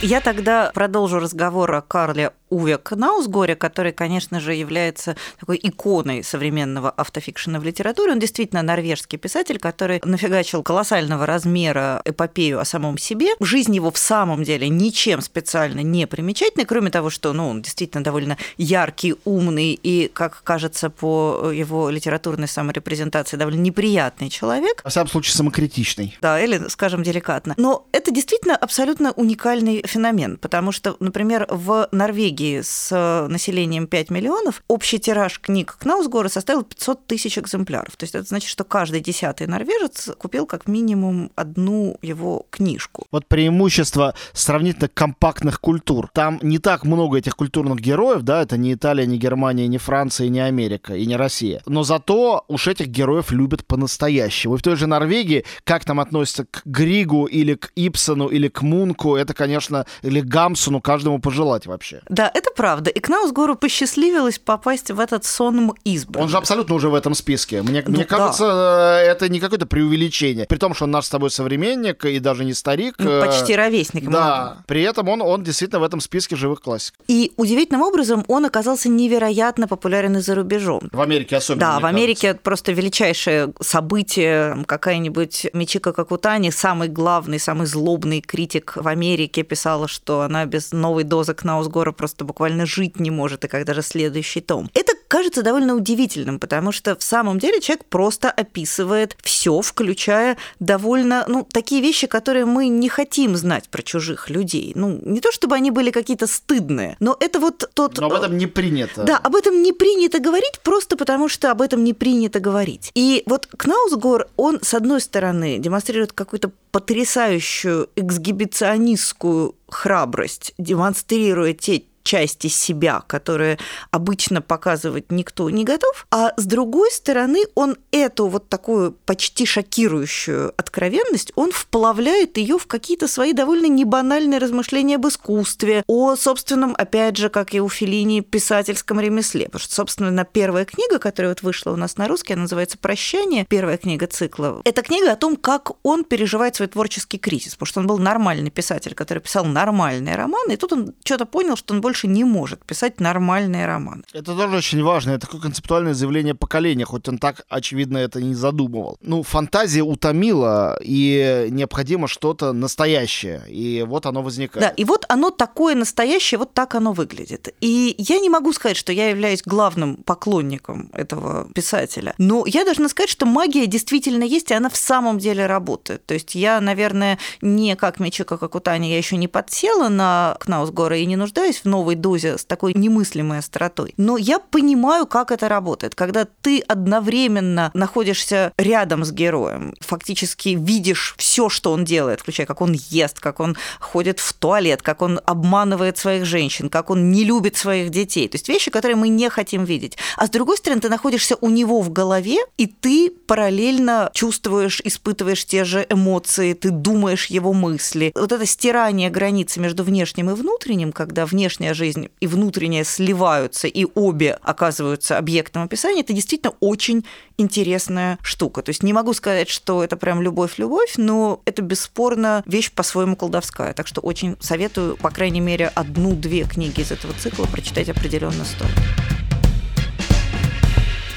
Я 0.00 0.20
тогда 0.20 0.70
продолжу 0.72 1.18
разговор 1.18 1.74
о 1.74 1.80
Карле 1.80 2.30
Уве 2.50 2.78
Кнаусгоре, 2.78 3.56
который, 3.56 3.92
конечно 3.92 4.40
же, 4.40 4.54
является 4.54 5.16
такой 5.38 5.58
иконой 5.62 6.22
современного 6.24 6.90
автофикшена 6.90 7.60
в 7.60 7.64
литературе. 7.64 8.12
Он 8.12 8.18
действительно 8.18 8.62
норвежский 8.62 9.18
писатель, 9.18 9.58
который 9.58 10.00
нафигачил 10.04 10.62
колоссального 10.62 11.26
размера 11.26 12.00
эпопею 12.04 12.60
о 12.60 12.64
самом 12.64 12.96
себе. 12.96 13.30
Жизнь 13.40 13.74
его 13.74 13.90
в 13.90 13.98
самом 13.98 14.44
деле 14.44 14.68
ничем 14.68 15.20
специально 15.20 15.80
не 15.80 16.06
примечательной, 16.06 16.64
кроме 16.64 16.90
того, 16.90 17.10
что 17.10 17.32
ну, 17.32 17.48
он 17.48 17.62
действительно 17.62 18.02
довольно 18.02 18.38
яркий, 18.56 19.16
умный 19.24 19.72
и, 19.74 20.08
как 20.08 20.42
кажется, 20.44 20.90
по 20.90 21.50
его 21.52 21.90
литературной 21.90 22.48
саморепрезентации 22.48 23.36
довольно 23.36 23.60
неприятный 23.60 24.30
человек. 24.30 24.82
В 24.84 24.90
самом 24.90 25.08
случае 25.08 25.34
самокритичный. 25.34 26.16
Да, 26.22 26.40
или, 26.40 26.68
скажем, 26.68 27.02
деликатно. 27.02 27.54
Но 27.56 27.86
это 27.92 28.10
действительно 28.10 28.56
абсолютно 28.56 29.12
уникальный 29.12 29.82
феномен, 29.88 30.36
потому 30.36 30.72
что, 30.72 30.96
например, 31.00 31.46
в 31.50 31.88
Норвегии 31.92 32.60
с 32.60 32.90
э, 32.92 33.26
населением 33.28 33.86
5 33.86 34.10
миллионов 34.10 34.62
общий 34.68 34.98
тираж 34.98 35.40
книг 35.40 35.76
Кнаусгора 35.78 36.28
составил 36.28 36.62
500 36.62 37.06
тысяч 37.06 37.38
экземпляров. 37.38 37.96
То 37.96 38.04
есть 38.04 38.14
это 38.14 38.24
значит, 38.24 38.50
что 38.50 38.64
каждый 38.64 39.00
десятый 39.00 39.46
норвежец 39.46 40.10
купил 40.18 40.46
как 40.46 40.68
минимум 40.68 41.30
одну 41.34 41.96
его 42.02 42.46
книжку. 42.50 43.06
Вот 43.10 43.26
преимущество 43.26 44.14
сравнительно 44.32 44.88
компактных 44.88 45.60
культур. 45.60 46.10
Там 46.12 46.38
не 46.42 46.58
так 46.58 46.84
много 46.84 47.18
этих 47.18 47.36
культурных 47.36 47.80
героев, 47.80 48.22
да, 48.22 48.42
это 48.42 48.56
не 48.56 48.74
Италия, 48.74 49.06
не 49.06 49.18
Германия, 49.18 49.66
не 49.66 49.78
Франция, 49.78 50.28
не 50.28 50.40
Америка 50.40 50.94
и 50.94 51.06
не 51.06 51.16
Россия. 51.16 51.62
Но 51.66 51.82
зато 51.82 52.44
уж 52.48 52.68
этих 52.68 52.88
героев 52.88 53.30
любят 53.30 53.66
по-настоящему. 53.66 54.54
И 54.54 54.58
в 54.58 54.62
той 54.62 54.76
же 54.76 54.86
Норвегии, 54.86 55.44
как 55.64 55.84
там 55.84 56.00
относятся 56.00 56.44
к 56.44 56.62
Григу 56.64 57.26
или 57.26 57.54
к 57.54 57.72
Ипсону 57.76 58.28
или 58.28 58.48
к 58.48 58.62
Мунку, 58.62 59.16
это, 59.16 59.34
конечно, 59.34 59.77
или 60.02 60.20
Гамсуну 60.20 60.80
каждому 60.80 61.20
пожелать 61.20 61.66
вообще. 61.66 62.00
Да, 62.08 62.30
это 62.32 62.50
правда. 62.54 62.90
И 62.90 63.00
Кнаусгору 63.00 63.54
посчастливилось 63.54 64.38
попасть 64.38 64.90
в 64.90 65.00
этот 65.00 65.24
сон 65.24 65.74
избранных. 65.84 66.24
Он 66.24 66.28
же 66.28 66.36
абсолютно 66.36 66.74
уже 66.74 66.88
в 66.88 66.94
этом 66.94 67.14
списке. 67.14 67.62
Мне, 67.62 67.82
ну, 67.86 67.92
мне 67.92 68.04
да. 68.04 68.16
кажется, 68.16 69.00
э, 69.04 69.10
это 69.10 69.28
не 69.28 69.40
какое-то 69.40 69.66
преувеличение. 69.66 70.46
При 70.46 70.58
том, 70.58 70.74
что 70.74 70.84
он 70.84 70.90
наш 70.90 71.06
с 71.06 71.10
тобой 71.10 71.30
современник 71.30 72.04
и 72.04 72.18
даже 72.18 72.44
не 72.44 72.54
старик. 72.54 72.94
Ну, 72.98 73.10
э, 73.10 73.26
почти 73.26 73.56
ровесник. 73.56 74.08
Да. 74.08 74.58
При 74.66 74.82
этом 74.82 75.08
он, 75.08 75.22
он 75.22 75.42
действительно 75.42 75.80
в 75.80 75.84
этом 75.84 76.00
списке 76.00 76.36
живых 76.36 76.60
классиков. 76.60 77.00
И 77.08 77.32
удивительным 77.36 77.82
образом 77.82 78.24
он 78.28 78.44
оказался 78.44 78.88
невероятно 78.88 79.68
популярен 79.68 80.16
и 80.16 80.20
за 80.20 80.34
рубежом. 80.34 80.88
В 80.92 81.00
Америке 81.00 81.36
особенно. 81.36 81.60
Да, 81.60 81.80
в 81.80 81.86
Америке 81.86 82.28
кажется. 82.28 82.42
просто 82.42 82.72
величайшее 82.72 83.52
событие. 83.60 84.64
Какая-нибудь 84.66 85.46
Мичика 85.52 85.92
Какутани, 85.92 86.50
самый 86.50 86.88
главный, 86.88 87.38
самый 87.38 87.66
злобный 87.66 88.20
критик 88.20 88.74
в 88.76 88.86
Америке, 88.86 89.42
писала, 89.68 89.88
что 89.88 90.22
она 90.22 90.46
без 90.46 90.72
новой 90.72 91.04
дозы 91.04 91.34
Кнаусгора 91.34 91.92
просто 91.92 92.24
буквально 92.24 92.64
жить 92.64 92.98
не 93.00 93.10
может, 93.10 93.44
и 93.44 93.48
когда 93.48 93.74
же 93.74 93.82
следующий 93.82 94.40
том. 94.40 94.70
Это 94.72 94.92
кажется 95.08 95.42
довольно 95.42 95.74
удивительным, 95.74 96.38
потому 96.38 96.72
что 96.72 96.96
в 96.96 97.02
самом 97.02 97.38
деле 97.38 97.60
человек 97.60 97.84
просто 97.84 98.30
описывает 98.30 99.16
все, 99.22 99.60
включая 99.60 100.38
довольно, 100.58 101.24
ну, 101.28 101.46
такие 101.50 101.82
вещи, 101.82 102.06
которые 102.06 102.46
мы 102.46 102.68
не 102.68 102.88
хотим 102.88 103.36
знать 103.36 103.68
про 103.68 103.82
чужих 103.82 104.30
людей. 104.30 104.72
Ну, 104.74 105.00
не 105.04 105.20
то 105.20 105.32
чтобы 105.32 105.54
они 105.54 105.70
были 105.70 105.90
какие-то 105.90 106.26
стыдные, 106.26 106.96
но 107.00 107.16
это 107.20 107.38
вот 107.38 107.70
тот... 107.74 107.98
Но 107.98 108.06
об 108.06 108.12
этом 108.14 108.38
не 108.38 108.46
принято. 108.46 109.04
Да, 109.04 109.18
об 109.18 109.34
этом 109.34 109.62
не 109.62 109.72
принято 109.72 110.18
говорить 110.18 110.60
просто 110.62 110.96
потому, 110.96 111.28
что 111.28 111.50
об 111.50 111.60
этом 111.60 111.84
не 111.84 111.92
принято 111.92 112.40
говорить. 112.40 112.90
И 112.94 113.22
вот 113.26 113.46
Кнаусгор, 113.46 114.28
он, 114.36 114.60
с 114.62 114.72
одной 114.72 115.00
стороны, 115.00 115.58
демонстрирует 115.58 116.12
какую-то 116.12 116.52
потрясающую 116.70 117.88
эксгибиционистскую 117.96 119.54
храбрость, 119.68 120.54
демонстрируя 120.58 121.52
те 121.54 121.84
части 122.08 122.46
себя, 122.46 123.02
которые 123.06 123.58
обычно 123.90 124.40
показывать 124.40 125.12
никто 125.12 125.50
не 125.50 125.64
готов, 125.64 126.06
а 126.10 126.32
с 126.38 126.46
другой 126.46 126.90
стороны 126.90 127.44
он 127.54 127.76
эту 127.90 128.28
вот 128.28 128.48
такую 128.48 128.92
почти 128.92 129.44
шокирующую 129.44 130.54
откровенность, 130.56 131.32
он 131.34 131.52
вплавляет 131.52 132.38
ее 132.38 132.58
в 132.58 132.66
какие-то 132.66 133.08
свои 133.08 133.34
довольно 133.34 133.66
небанальные 133.66 134.38
размышления 134.38 134.94
об 134.94 135.06
искусстве, 135.06 135.84
о 135.86 136.16
собственном, 136.16 136.74
опять 136.78 137.18
же, 137.18 137.28
как 137.28 137.52
и 137.52 137.60
у 137.60 137.68
Филини, 137.68 138.22
писательском 138.22 139.00
ремесле. 139.00 139.44
Потому 139.44 139.60
что, 139.60 139.74
собственно, 139.74 140.24
первая 140.24 140.64
книга, 140.64 140.98
которая 140.98 141.32
вот 141.32 141.42
вышла 141.42 141.72
у 141.72 141.76
нас 141.76 141.98
на 141.98 142.08
русский, 142.08 142.32
она 142.32 142.42
называется 142.42 142.78
«Прощание», 142.78 143.44
первая 143.46 143.76
книга 143.76 144.06
цикла. 144.06 144.62
Это 144.64 144.80
книга 144.80 145.12
о 145.12 145.16
том, 145.16 145.36
как 145.36 145.72
он 145.82 146.04
переживает 146.04 146.56
свой 146.56 146.68
творческий 146.68 147.18
кризис, 147.18 147.52
потому 147.52 147.66
что 147.66 147.80
он 147.80 147.86
был 147.86 147.98
нормальный 147.98 148.50
писатель, 148.50 148.94
который 148.94 149.18
писал 149.18 149.44
нормальные 149.44 150.16
романы, 150.16 150.52
и 150.52 150.56
тут 150.56 150.72
он 150.72 150.94
что-то 151.04 151.26
понял, 151.26 151.56
что 151.56 151.74
он 151.74 151.82
больше 151.82 151.97
больше 151.98 152.06
не 152.06 152.24
может 152.24 152.64
писать 152.64 153.00
нормальные 153.00 153.66
романы. 153.66 154.02
Это 154.12 154.36
тоже 154.36 154.56
очень 154.56 154.82
важно. 154.82 155.12
Это 155.12 155.26
такое 155.26 155.40
концептуальное 155.40 155.94
заявление 155.94 156.34
поколения, 156.34 156.84
хоть 156.84 157.08
он 157.08 157.18
так, 157.18 157.44
очевидно, 157.48 157.98
это 157.98 158.20
не 158.20 158.34
задумывал. 158.34 158.96
Ну, 159.00 159.22
фантазия 159.22 159.82
утомила, 159.82 160.78
и 160.82 161.48
необходимо 161.50 162.08
что-то 162.08 162.52
настоящее. 162.52 163.42
И 163.48 163.84
вот 163.86 164.06
оно 164.06 164.22
возникает. 164.22 164.68
Да, 164.68 164.68
и 164.68 164.84
вот 164.84 165.04
оно 165.08 165.30
такое 165.30 165.74
настоящее, 165.74 166.38
вот 166.38 166.54
так 166.54 166.74
оно 166.74 166.92
выглядит. 166.92 167.54
И 167.60 167.94
я 167.98 168.18
не 168.18 168.30
могу 168.30 168.52
сказать, 168.52 168.76
что 168.76 168.92
я 168.92 169.10
являюсь 169.10 169.42
главным 169.44 169.96
поклонником 169.96 170.90
этого 170.92 171.48
писателя, 171.54 172.14
но 172.18 172.44
я 172.46 172.64
должна 172.64 172.88
сказать, 172.88 173.10
что 173.10 173.26
магия 173.26 173.66
действительно 173.66 174.24
есть, 174.24 174.50
и 174.50 174.54
она 174.54 174.68
в 174.68 174.76
самом 174.76 175.18
деле 175.18 175.46
работает. 175.46 176.06
То 176.06 176.14
есть 176.14 176.34
я, 176.34 176.60
наверное, 176.60 177.18
не 177.42 177.76
как 177.76 178.00
Мечика 178.00 178.36
Какутани, 178.38 178.88
я 178.88 178.98
еще 178.98 179.16
не 179.16 179.28
подсела 179.28 179.88
на 179.88 180.36
Кнаусгора 180.40 180.98
и 180.98 181.06
не 181.06 181.16
нуждаюсь 181.16 181.58
в 181.58 181.64
новой 181.64 181.77
новой 181.78 181.94
дозе 181.94 182.38
с 182.38 182.44
такой 182.44 182.74
немыслимой 182.74 183.38
остротой. 183.38 183.94
Но 183.96 184.16
я 184.16 184.40
понимаю, 184.40 185.06
как 185.06 185.30
это 185.30 185.48
работает, 185.48 185.94
когда 185.94 186.26
ты 186.42 186.58
одновременно 186.60 187.70
находишься 187.72 188.52
рядом 188.58 189.04
с 189.04 189.12
героем, 189.12 189.74
фактически 189.80 190.48
видишь 190.48 191.14
все, 191.18 191.48
что 191.48 191.72
он 191.72 191.84
делает, 191.84 192.20
включая 192.20 192.46
как 192.46 192.60
он 192.60 192.72
ест, 192.72 193.20
как 193.20 193.38
он 193.38 193.56
ходит 193.78 194.18
в 194.18 194.32
туалет, 194.32 194.82
как 194.82 195.02
он 195.02 195.20
обманывает 195.24 195.98
своих 195.98 196.24
женщин, 196.24 196.68
как 196.68 196.90
он 196.90 197.12
не 197.12 197.24
любит 197.24 197.56
своих 197.56 197.90
детей. 197.90 198.26
То 198.28 198.36
есть 198.36 198.48
вещи, 198.48 198.70
которые 198.72 198.96
мы 198.96 199.08
не 199.08 199.30
хотим 199.30 199.64
видеть. 199.64 199.96
А 200.16 200.26
с 200.26 200.30
другой 200.30 200.56
стороны, 200.56 200.80
ты 200.80 200.88
находишься 200.88 201.36
у 201.40 201.48
него 201.48 201.80
в 201.80 201.92
голове, 201.92 202.38
и 202.56 202.66
ты 202.66 203.10
параллельно 203.10 204.10
чувствуешь, 204.14 204.80
испытываешь 204.84 205.44
те 205.44 205.64
же 205.64 205.86
эмоции, 205.88 206.54
ты 206.54 206.70
думаешь 206.70 207.26
его 207.26 207.52
мысли. 207.52 208.10
Вот 208.16 208.32
это 208.32 208.46
стирание 208.46 209.10
границы 209.10 209.60
между 209.60 209.84
внешним 209.84 210.30
и 210.30 210.34
внутренним, 210.34 210.90
когда 210.92 211.24
внешняя 211.68 211.74
жизнь 211.74 212.08
и 212.20 212.26
внутренняя 212.26 212.84
сливаются, 212.84 213.68
и 213.68 213.86
обе 213.94 214.38
оказываются 214.42 215.18
объектом 215.18 215.62
описания, 215.62 216.00
это 216.00 216.12
действительно 216.12 216.54
очень 216.60 217.04
интересная 217.38 218.18
штука. 218.22 218.62
То 218.62 218.70
есть 218.70 218.82
не 218.82 218.92
могу 218.92 219.12
сказать, 219.12 219.48
что 219.48 219.84
это 219.84 219.96
прям 219.96 220.22
любовь-любовь, 220.22 220.94
но 220.96 221.40
это 221.44 221.62
бесспорно 221.62 222.42
вещь 222.46 222.70
по-своему 222.72 223.16
колдовская. 223.16 223.72
Так 223.72 223.86
что 223.86 224.00
очень 224.00 224.36
советую, 224.40 224.96
по 224.96 225.10
крайней 225.10 225.40
мере, 225.40 225.70
одну-две 225.74 226.44
книги 226.44 226.80
из 226.80 226.90
этого 226.90 227.14
цикла 227.14 227.46
прочитать 227.46 227.88
определенно 227.88 228.44
стоит. 228.44 229.17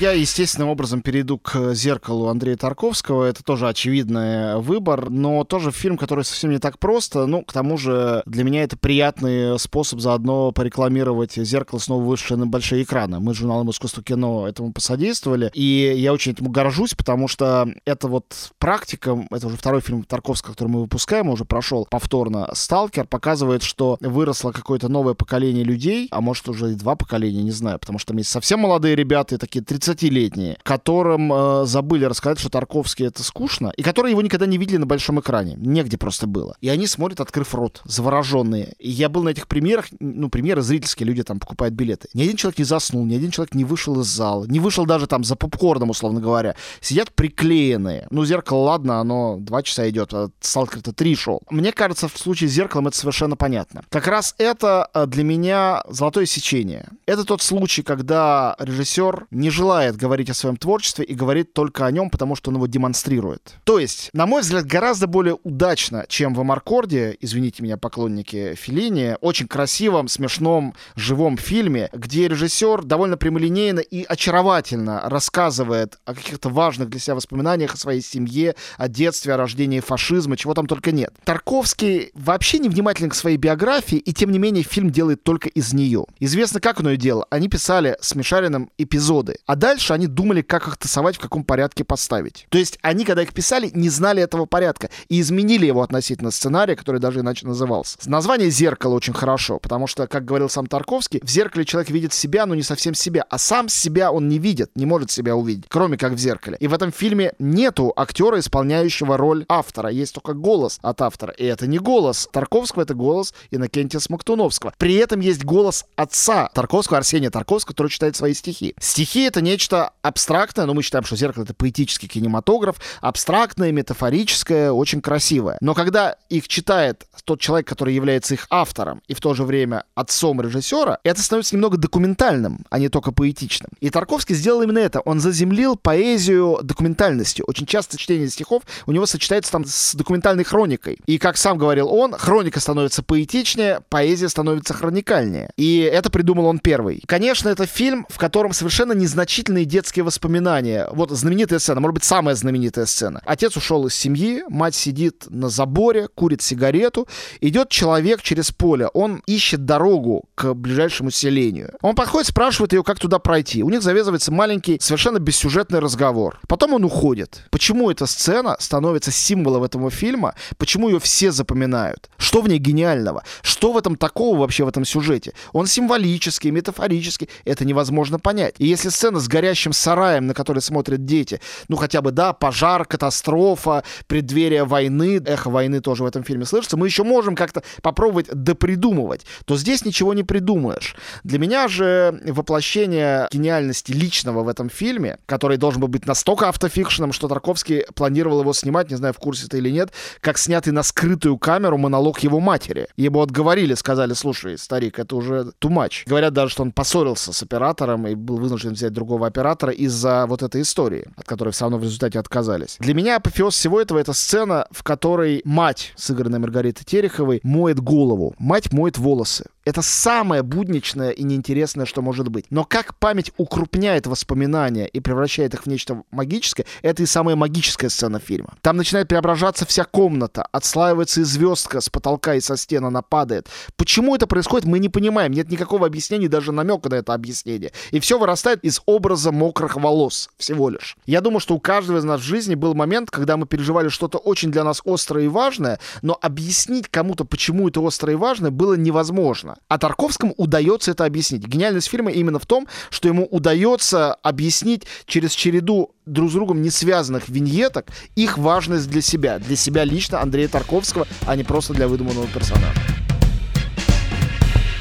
Я 0.02 0.14
естественным 0.14 0.70
образом 0.70 1.04
перейду 1.04 1.38
к 1.38 1.76
«Зеркалу» 1.76 2.26
Андрея 2.26 2.58
Тарковского. 2.58 3.26
Это 3.26 3.44
тоже 3.44 3.68
очевидный 3.68 4.60
выбор, 4.60 5.12
но 5.12 5.44
тоже 5.44 5.70
фильм, 5.70 5.96
который 5.96 6.26
совсем 6.26 6.50
не 6.50 6.58
так 6.58 6.80
просто. 6.80 7.28
Ну, 7.28 7.44
к 7.44 7.54
тому 7.54 7.78
же, 7.78 8.24
для 8.26 8.44
меня 8.44 8.64
это 8.64 8.76
приятный 8.76 9.60
способ 9.60 10.00
заодно 10.00 10.52
порекламировать 10.54 11.36
«Зеркало» 11.36 11.78
снова 11.78 12.04
вышедшее 12.04 12.40
на 12.40 12.48
большие 12.48 12.82
экраны. 12.82 13.20
Мы 13.20 13.36
с 13.36 13.38
журналом 13.38 13.70
«Искусство 13.70 14.02
кино» 14.02 14.48
этому 14.48 14.74
посодействовали, 14.74 15.52
и 15.54 15.94
я 15.96 16.14
очень 16.14 16.32
этому 16.32 16.50
горжусь, 16.50 16.96
потому 16.96 17.28
что 17.28 17.72
это 17.86 18.08
вот 18.08 18.54
практика, 18.58 19.28
это 19.30 19.46
уже 19.46 19.58
второй 19.58 19.82
фильм 19.82 20.02
Тарковского, 20.02 20.54
который 20.54 20.70
мы 20.70 20.82
выпускаем, 20.82 21.30
уже 21.30 21.46
прошел 21.46 21.86
повторно 21.88 22.50
«Сталкер», 22.54 23.06
показывает, 23.06 23.62
что 23.62 23.98
выросло 24.02 24.52
какое-то 24.52 24.90
новое 24.90 25.14
поколение 25.14 25.64
людей, 25.64 26.08
а 26.10 26.22
может 26.22 26.50
уже 26.50 26.72
и 26.72 26.74
два 26.74 26.96
поколения, 26.96 27.44
не 27.44 27.52
знаю, 27.52 27.78
потому 27.78 28.00
что 28.00 28.08
там 28.08 28.18
есть 28.18 28.32
совсем 28.32 28.62
молодые 28.62 28.96
ребята, 28.96 29.36
и 29.36 29.38
такие 29.38 29.64
30 29.64 29.91
20-летние, 29.92 30.58
которым 30.64 31.32
э, 31.32 31.66
забыли 31.66 32.06
рассказать, 32.06 32.40
что 32.40 32.50
Тарковский 32.50 33.08
это 33.08 33.24
скучно, 33.24 33.72
и 33.76 33.84
которые 33.84 34.12
его 34.12 34.22
никогда 34.22 34.46
не 34.46 34.58
видели 34.58 34.78
на 34.78 34.86
большом 34.86 35.20
экране. 35.20 35.56
Негде 35.58 35.98
просто 35.98 36.28
было. 36.28 36.56
И 36.62 36.70
они 36.70 36.88
смотрят, 36.88 37.20
открыв 37.20 37.54
рот, 37.54 37.82
завороженные. 37.86 38.74
И 38.80 38.90
я 38.90 39.10
был 39.10 39.24
на 39.24 39.30
этих 39.30 39.48
примерах, 39.48 39.88
ну, 40.00 40.30
примеры 40.30 40.62
зрительские, 40.62 41.08
люди 41.08 41.24
там 41.24 41.40
покупают 41.40 41.74
билеты. 41.74 42.08
Ни 42.14 42.24
один 42.24 42.36
человек 42.36 42.60
не 42.60 42.66
заснул, 42.66 43.06
ни 43.06 43.16
один 43.16 43.32
человек 43.32 43.54
не 43.54 43.66
вышел 43.66 44.00
из 44.02 44.08
зала, 44.08 44.46
не 44.46 44.60
вышел 44.60 44.86
даже 44.86 45.08
там 45.08 45.24
за 45.24 45.36
попкорном, 45.36 45.90
условно 45.90 46.20
говоря. 46.20 46.56
Сидят 46.80 47.14
приклеенные. 47.14 48.08
Ну, 48.10 48.26
зеркало, 48.26 48.60
ладно, 48.60 49.00
оно 49.00 49.38
два 49.40 49.64
часа 49.64 49.90
идет, 49.90 50.14
а 50.14 50.30
Сталкер-то 50.40 50.94
три 50.94 51.16
шел. 51.16 51.42
Мне 51.50 51.72
кажется, 51.72 52.08
в 52.08 52.18
случае 52.18 52.50
с 52.50 52.54
зеркалом 52.54 52.88
это 52.88 52.98
совершенно 52.98 53.36
понятно. 53.36 53.84
Как 53.90 54.08
раз 54.08 54.36
это 54.38 54.90
э, 54.94 55.06
для 55.06 55.24
меня 55.24 55.84
золотое 55.88 56.26
сечение. 56.26 56.88
Это 57.06 57.24
тот 57.24 57.42
случай, 57.42 57.82
когда 57.82 58.56
режиссер 58.60 59.28
не 59.32 59.50
желает 59.50 59.81
желает 59.82 59.96
говорить 59.96 60.30
о 60.30 60.36
своем 60.36 60.58
творчестве 60.58 61.06
и 61.06 61.16
говорит 61.16 61.54
только 61.54 61.88
о 61.88 61.92
нем, 61.92 62.12
потому 62.12 62.36
что 62.36 62.52
он 62.52 62.58
его 62.58 62.68
демонстрирует. 62.68 63.56
То 63.64 63.80
есть, 63.80 64.12
на 64.14 64.28
мой 64.28 64.42
взгляд, 64.42 64.66
гораздо 64.66 65.08
более 65.08 65.40
удачно, 65.44 66.06
чем 66.08 66.36
в 66.36 66.40
Амаркорде, 66.40 67.18
извините 67.20 67.64
меня, 67.64 67.78
поклонники 67.78 68.54
Филини, 68.54 69.16
очень 69.22 69.48
красивом, 69.48 70.08
смешном, 70.08 70.76
живом 70.96 71.38
фильме, 71.38 71.90
где 71.94 72.28
режиссер 72.28 72.84
довольно 72.84 73.18
прямолинейно 73.18 73.80
и 73.80 74.04
очаровательно 74.04 75.02
рассказывает 75.06 75.98
о 76.06 76.14
каких-то 76.14 76.50
важных 76.50 76.90
для 76.90 77.00
себя 77.00 77.16
воспоминаниях 77.16 77.74
о 77.74 77.78
своей 77.78 78.02
семье, 78.02 78.56
о 78.78 78.88
детстве, 78.88 79.34
о 79.34 79.38
рождении 79.38 79.80
фашизма, 79.80 80.38
чего 80.38 80.54
там 80.54 80.68
только 80.68 80.92
нет. 80.92 81.14
Тарковский 81.24 82.12
вообще 82.14 82.60
невнимателен 82.60 83.10
к 83.10 83.16
своей 83.16 83.38
биографии, 83.38 83.98
и 83.98 84.14
тем 84.14 84.32
не 84.32 84.38
менее 84.38 84.64
фильм 84.64 84.92
делает 84.92 85.24
только 85.24 85.50
из 85.50 85.74
нее. 85.74 86.06
Известно, 86.20 86.60
как 86.60 86.80
он 86.80 86.90
ее 86.90 86.98
делал. 86.98 87.26
Они 87.32 87.48
писали 87.48 87.98
с 88.00 88.14
Мишариным 88.14 88.70
эпизоды. 88.78 89.38
А 89.48 89.56
дальше 89.56 89.71
дальше 89.72 89.94
они 89.94 90.08
думали, 90.08 90.42
как 90.42 90.68
их 90.68 90.76
тасовать, 90.76 91.16
в 91.16 91.20
каком 91.20 91.46
порядке 91.46 91.86
поставить. 91.86 92.46
То 92.50 92.58
есть 92.58 92.78
они, 92.82 93.06
когда 93.06 93.24
их 93.24 93.34
писали, 93.34 93.72
не 93.74 93.88
знали 93.88 94.22
этого 94.22 94.46
порядка 94.46 94.90
и 95.08 95.22
изменили 95.22 95.66
его 95.66 95.82
относительно 95.82 96.32
сценария, 96.32 96.76
который 96.76 97.00
даже 97.00 97.22
иначе 97.22 97.48
назывался. 97.48 97.98
Название 98.06 98.50
«Зеркало» 98.50 98.96
очень 98.96 99.14
хорошо, 99.14 99.60
потому 99.60 99.88
что, 99.88 100.08
как 100.08 100.26
говорил 100.26 100.50
сам 100.50 100.68
Тарковский, 100.68 101.22
в 101.24 101.30
зеркале 101.30 101.64
человек 101.64 101.90
видит 101.90 102.12
себя, 102.12 102.46
но 102.46 102.54
не 102.54 102.64
совсем 102.64 102.94
себя, 102.94 103.26
а 103.30 103.38
сам 103.38 103.70
себя 103.70 104.12
он 104.12 104.28
не 104.28 104.40
видит, 104.40 104.72
не 104.76 104.86
может 104.86 105.10
себя 105.10 105.38
увидеть, 105.38 105.66
кроме 105.70 105.98
как 105.98 106.14
в 106.14 106.18
зеркале. 106.18 106.58
И 106.60 106.68
в 106.68 106.74
этом 106.74 106.92
фильме 106.92 107.32
нету 107.40 107.94
актера, 107.96 108.40
исполняющего 108.40 109.16
роль 109.16 109.46
автора, 109.48 109.90
есть 109.90 110.14
только 110.14 110.34
голос 110.34 110.80
от 110.82 111.02
автора. 111.02 111.32
И 111.38 111.46
это 111.46 111.66
не 111.66 111.78
голос 111.78 112.28
Тарковского, 112.34 112.82
это 112.82 112.94
голос 112.94 113.34
Иннокентия 113.52 114.02
Смоктуновского. 114.02 114.74
При 114.78 114.96
этом 114.96 115.22
есть 115.22 115.46
голос 115.46 115.86
отца 115.96 116.50
Тарковского, 116.54 116.98
Арсения 116.98 117.30
Тарковского, 117.30 117.72
который 117.72 117.88
читает 117.88 118.18
свои 118.18 118.34
стихи. 118.34 118.76
Стихи— 118.80 119.22
это 119.24 119.40
не 119.42 119.51
нечто 119.52 119.92
абстрактное, 120.02 120.66
но 120.66 120.74
мы 120.74 120.82
считаем, 120.82 121.04
что 121.04 121.16
зеркало— 121.16 121.44
это 121.46 121.54
поэтический 121.54 122.08
кинематограф, 122.08 122.78
абстрактное, 123.02 123.72
метафорическое, 123.72 124.72
очень 124.72 125.02
красивое. 125.02 125.58
Но 125.62 125.74
когда 125.74 126.16
их 126.30 126.48
читает 126.48 127.06
тот 127.26 127.40
человек, 127.40 127.68
который 127.68 127.94
является 127.94 128.34
их 128.34 128.48
автором 128.50 129.02
и 129.08 129.14
в 129.14 129.20
то 129.20 129.34
же 129.34 129.44
время 129.44 129.84
отцом 129.96 130.42
режиссера, 130.42 131.00
это 131.04 131.22
становится 131.22 131.56
немного 131.56 131.78
документальным, 131.78 132.66
а 132.70 132.80
не 132.80 132.90
только 132.90 133.12
поэтичным. 133.12 133.72
И 133.82 133.90
Тарковский 133.90 134.36
сделал 134.36 134.62
именно 134.62 134.80
это. 134.80 135.02
Он 135.02 135.20
заземлил 135.20 135.76
поэзию 135.76 136.60
документальностью. 136.64 137.46
Очень 137.48 137.66
часто 137.66 137.98
чтение 137.98 138.30
стихов 138.30 138.64
у 138.86 138.92
него 138.92 139.06
сочетается 139.06 139.52
там 139.52 139.66
с 139.66 139.96
документальной 139.96 140.44
хроникой. 140.44 141.00
И, 141.06 141.18
как 141.18 141.38
сам 141.38 141.58
говорил 141.58 141.90
он, 141.90 142.14
хроника 142.14 142.60
становится 142.60 143.04
поэтичнее, 143.04 143.82
поэзия 143.90 144.30
становится 144.30 144.74
хроникальнее. 144.74 145.50
И 145.58 145.80
это 145.80 146.10
придумал 146.10 146.46
он 146.46 146.60
первый. 146.60 147.04
Конечно, 147.06 147.50
это 147.50 147.66
фильм, 147.66 148.06
в 148.10 148.18
котором 148.18 148.54
совершенно 148.54 148.94
незначительные 149.42 149.66
детские 149.66 150.04
воспоминания. 150.04 150.88
Вот 150.92 151.12
знаменитая 151.12 151.60
сцена, 151.60 151.82
может 151.82 151.96
быть, 151.96 152.04
самая 152.04 152.36
знаменитая 152.36 152.86
сцена. 152.86 153.22
Отец 153.26 153.56
ушел 153.58 153.86
из 153.88 153.96
семьи, 153.96 154.44
мать 154.50 154.76
сидит 154.76 155.26
на 155.30 155.50
заборе, 155.50 156.08
курит 156.08 156.42
сигарету. 156.42 157.08
Идет 157.42 157.70
человек 157.70 158.22
через 158.22 158.52
поле. 158.52 158.88
Он 158.94 159.22
ищет 159.28 159.66
дорогу 159.66 160.26
к 160.36 160.54
ближайшему 160.54 161.12
селению. 161.12 161.74
Он 161.82 161.96
подходит, 161.96 162.28
спрашивает 162.28 162.74
ее, 162.74 162.84
как 162.84 163.00
туда 163.00 163.20
пройти. 163.20 163.64
У 163.64 163.70
них 163.70 163.82
завязывается 163.82 164.32
маленький, 164.32 164.78
совершенно 164.80 165.20
бессюжетный 165.20 165.80
разговор. 165.80 166.40
Потом 166.48 166.74
он 166.74 166.84
уходит. 166.84 167.44
Почему 167.50 167.90
эта 167.90 168.06
сцена 168.06 168.56
становится 168.60 169.12
символом 169.12 169.64
этого 169.64 169.90
фильма? 169.90 170.34
Почему 170.58 170.90
ее 170.90 171.00
все 171.00 171.32
запоминают? 171.32 172.10
Что 172.18 172.42
в 172.42 172.48
ней 172.48 172.60
гениального? 172.60 173.24
Что 173.42 173.72
в 173.72 173.78
этом 173.78 173.96
такого 173.96 174.38
вообще 174.38 174.64
в 174.66 174.68
этом 174.68 174.86
сюжете? 174.86 175.34
Он 175.54 175.68
символический, 175.68 176.52
метафорический. 176.52 177.30
Это 177.46 177.66
невозможно 177.66 178.20
понять. 178.20 178.56
И 178.60 178.68
если 178.68 178.90
сцена 178.90 179.20
с 179.20 179.28
горящим 179.32 179.74
сараем, 179.74 180.28
на 180.28 180.34
который 180.34 180.62
смотрят 180.62 181.06
дети, 181.06 181.40
ну 181.70 181.78
хотя 181.78 182.02
бы, 182.02 182.12
да, 182.12 182.34
пожар, 182.34 182.86
катастрофа, 182.86 183.84
преддверие 184.08 184.66
войны, 184.66 185.22
эхо 185.26 185.50
войны 185.50 185.80
тоже 185.80 186.04
в 186.04 186.06
этом 186.06 186.24
фильме 186.24 186.46
слышится, 186.46 186.78
мы 186.78 186.88
еще 186.88 187.04
можем 187.04 187.36
как-то 187.36 187.64
попробовать 187.82 188.28
допридумывать, 188.32 189.26
то 189.46 189.56
здесь 189.58 189.86
ничего 189.86 190.14
не 190.14 190.24
придумаешь. 190.24 190.96
Для 191.24 191.40
меня 191.40 191.68
же 191.68 192.22
воплощение 192.26 193.28
гениальности 193.32 193.94
личного 193.94 194.44
в 194.44 194.50
этом 194.50 194.70
фильме, 194.70 195.18
который 195.26 195.58
должен 195.58 195.82
был 195.82 195.88
быть 195.88 196.06
настолько 196.06 196.50
автофикшеном, 196.50 197.14
что 197.14 197.28
Тарковский 197.28 197.86
планировал 197.96 198.42
его 198.42 198.54
снимать, 198.54 198.90
не 198.90 198.98
знаю, 198.98 199.14
в 199.14 199.18
курсе 199.18 199.46
это 199.46 199.58
или 199.58 199.70
нет, 199.70 199.92
как 200.20 200.38
снятый 200.38 200.74
на 200.74 200.84
скрытую 200.84 201.38
камеру 201.38 201.78
монолог 201.78 202.20
его 202.20 202.40
матери. 202.40 202.88
Ему 202.98 203.22
отговорили, 203.22 203.76
сказали, 203.76 204.14
слушай, 204.14 204.58
старик, 204.58 205.00
это 205.00 205.16
уже 205.16 205.54
too 205.62 205.70
much. 205.70 206.04
Говорят 206.06 206.34
даже, 206.34 206.52
что 206.52 206.64
он 206.64 206.72
поссорился 206.72 207.32
с 207.32 207.44
оператором 207.44 208.08
и 208.08 208.16
был 208.16 208.38
вынужден 208.38 208.74
взять 208.74 208.92
другого 208.92 209.21
оператора 209.28 209.72
из-за 209.72 210.26
вот 210.28 210.44
этой 210.44 210.62
истории, 210.62 211.06
от 211.16 211.26
которой 211.26 211.52
все 211.52 211.66
равно 211.66 211.78
в 211.78 211.84
результате 211.84 212.20
отказались. 212.20 212.78
Для 212.80 212.94
меня 212.94 213.18
апофеоз 213.18 213.56
всего 213.56 213.80
этого— 213.82 213.98
это 214.00 214.14
сцена, 214.14 214.68
в 214.72 214.84
которой 214.84 215.42
мать, 215.46 215.94
сыгранная 215.96 216.40
Маргаритой 216.40 216.86
Тереховой, 216.86 217.40
моет 217.44 217.80
голову. 217.80 218.36
Мать 218.40 218.72
моет 218.72 218.98
волосы. 218.98 219.46
Это 219.64 219.84
самое 219.84 220.42
будничное 220.42 221.12
и 221.12 221.22
неинтересное, 221.22 221.86
что 221.86 222.02
может 222.02 222.30
быть. 222.30 222.46
Но 222.50 222.66
как 222.66 222.96
память 222.96 223.32
укрупняет 223.38 224.08
воспоминания 224.08 224.88
и 224.88 225.00
превращает 225.00 225.54
их 225.54 225.64
в 225.64 225.68
нечто 225.68 226.02
магическое, 226.10 226.66
это 226.82 227.04
и 227.04 227.06
самая 227.06 227.36
магическая 227.36 227.92
сцена 227.92 228.20
фильма. 228.20 228.56
Там 228.62 228.78
начинает 228.78 229.08
преображаться 229.08 229.68
вся 229.68 229.84
комната, 229.84 230.48
отслаивается 230.52 231.22
и 231.22 231.24
звездка 231.24 231.80
с 231.80 231.90
потолка 231.90 232.34
и 232.34 232.42
со 232.42 232.58
стен 232.58 232.86
она 232.86 233.04
падает. 233.04 233.50
Почему 233.76 234.16
это 234.16 234.26
происходит, 234.26 234.66
мы 234.68 234.80
не 234.80 234.90
понимаем. 234.90 235.32
Нет 235.32 235.52
никакого 235.52 235.86
объяснения, 235.86 236.28
даже 236.28 236.52
намека 236.52 236.90
на 236.90 236.96
это 236.96 237.14
объяснение. 237.14 237.72
И 237.92 238.00
все 238.00 238.18
вырастает 238.18 238.64
из 238.64 238.82
образа 238.88 239.32
мокрых 239.32 239.76
волос 239.76 240.32
всего 240.38 240.70
лишь. 240.70 240.98
Я 241.06 241.22
думаю, 241.22 241.40
что 241.40 241.54
у 241.54 241.60
каждого 241.60 242.00
из 242.00 242.04
нас 242.04 242.22
в 242.22 242.24
жизни 242.24 242.56
был 242.56 242.74
момент, 242.74 243.12
когда 243.12 243.38
мы 243.38 243.46
переживали 243.46 243.90
что-то 243.90 244.18
очень 244.18 244.52
для 244.52 244.64
нас 244.64 244.82
острое 244.86 245.26
и 245.26 245.28
важное, 245.28 245.80
но 246.02 246.18
объяснить 246.20 246.88
кому-то, 246.88 247.26
почему 247.26 247.68
это 247.68 247.86
острое 247.86 248.16
и 248.16 248.18
важное, 248.18 248.50
было 248.50 248.74
невозможно 248.74 249.51
сложно. 249.52 249.62
А 249.68 249.78
Тарковскому 249.78 250.34
удается 250.38 250.92
это 250.92 251.06
объяснить. 251.06 251.46
Гениальность 251.46 251.90
фильма 251.90 252.12
именно 252.12 252.40
в 252.40 252.46
том, 252.46 252.68
что 252.90 253.08
ему 253.08 253.26
удается 253.26 254.14
объяснить 254.14 254.84
через 255.06 255.32
череду 255.32 255.92
друг 256.06 256.30
с 256.30 256.34
другом 256.34 256.62
не 256.62 256.70
связанных 256.70 257.30
виньеток 257.30 257.88
их 258.16 258.38
важность 258.38 258.90
для 258.90 259.02
себя. 259.02 259.40
Для 259.40 259.56
себя 259.56 259.84
лично 259.84 260.22
Андрея 260.22 260.48
Тарковского, 260.48 261.08
а 261.28 261.36
не 261.36 261.44
просто 261.44 261.74
для 261.74 261.88
выдуманного 261.88 262.28
персонажа. 262.28 262.91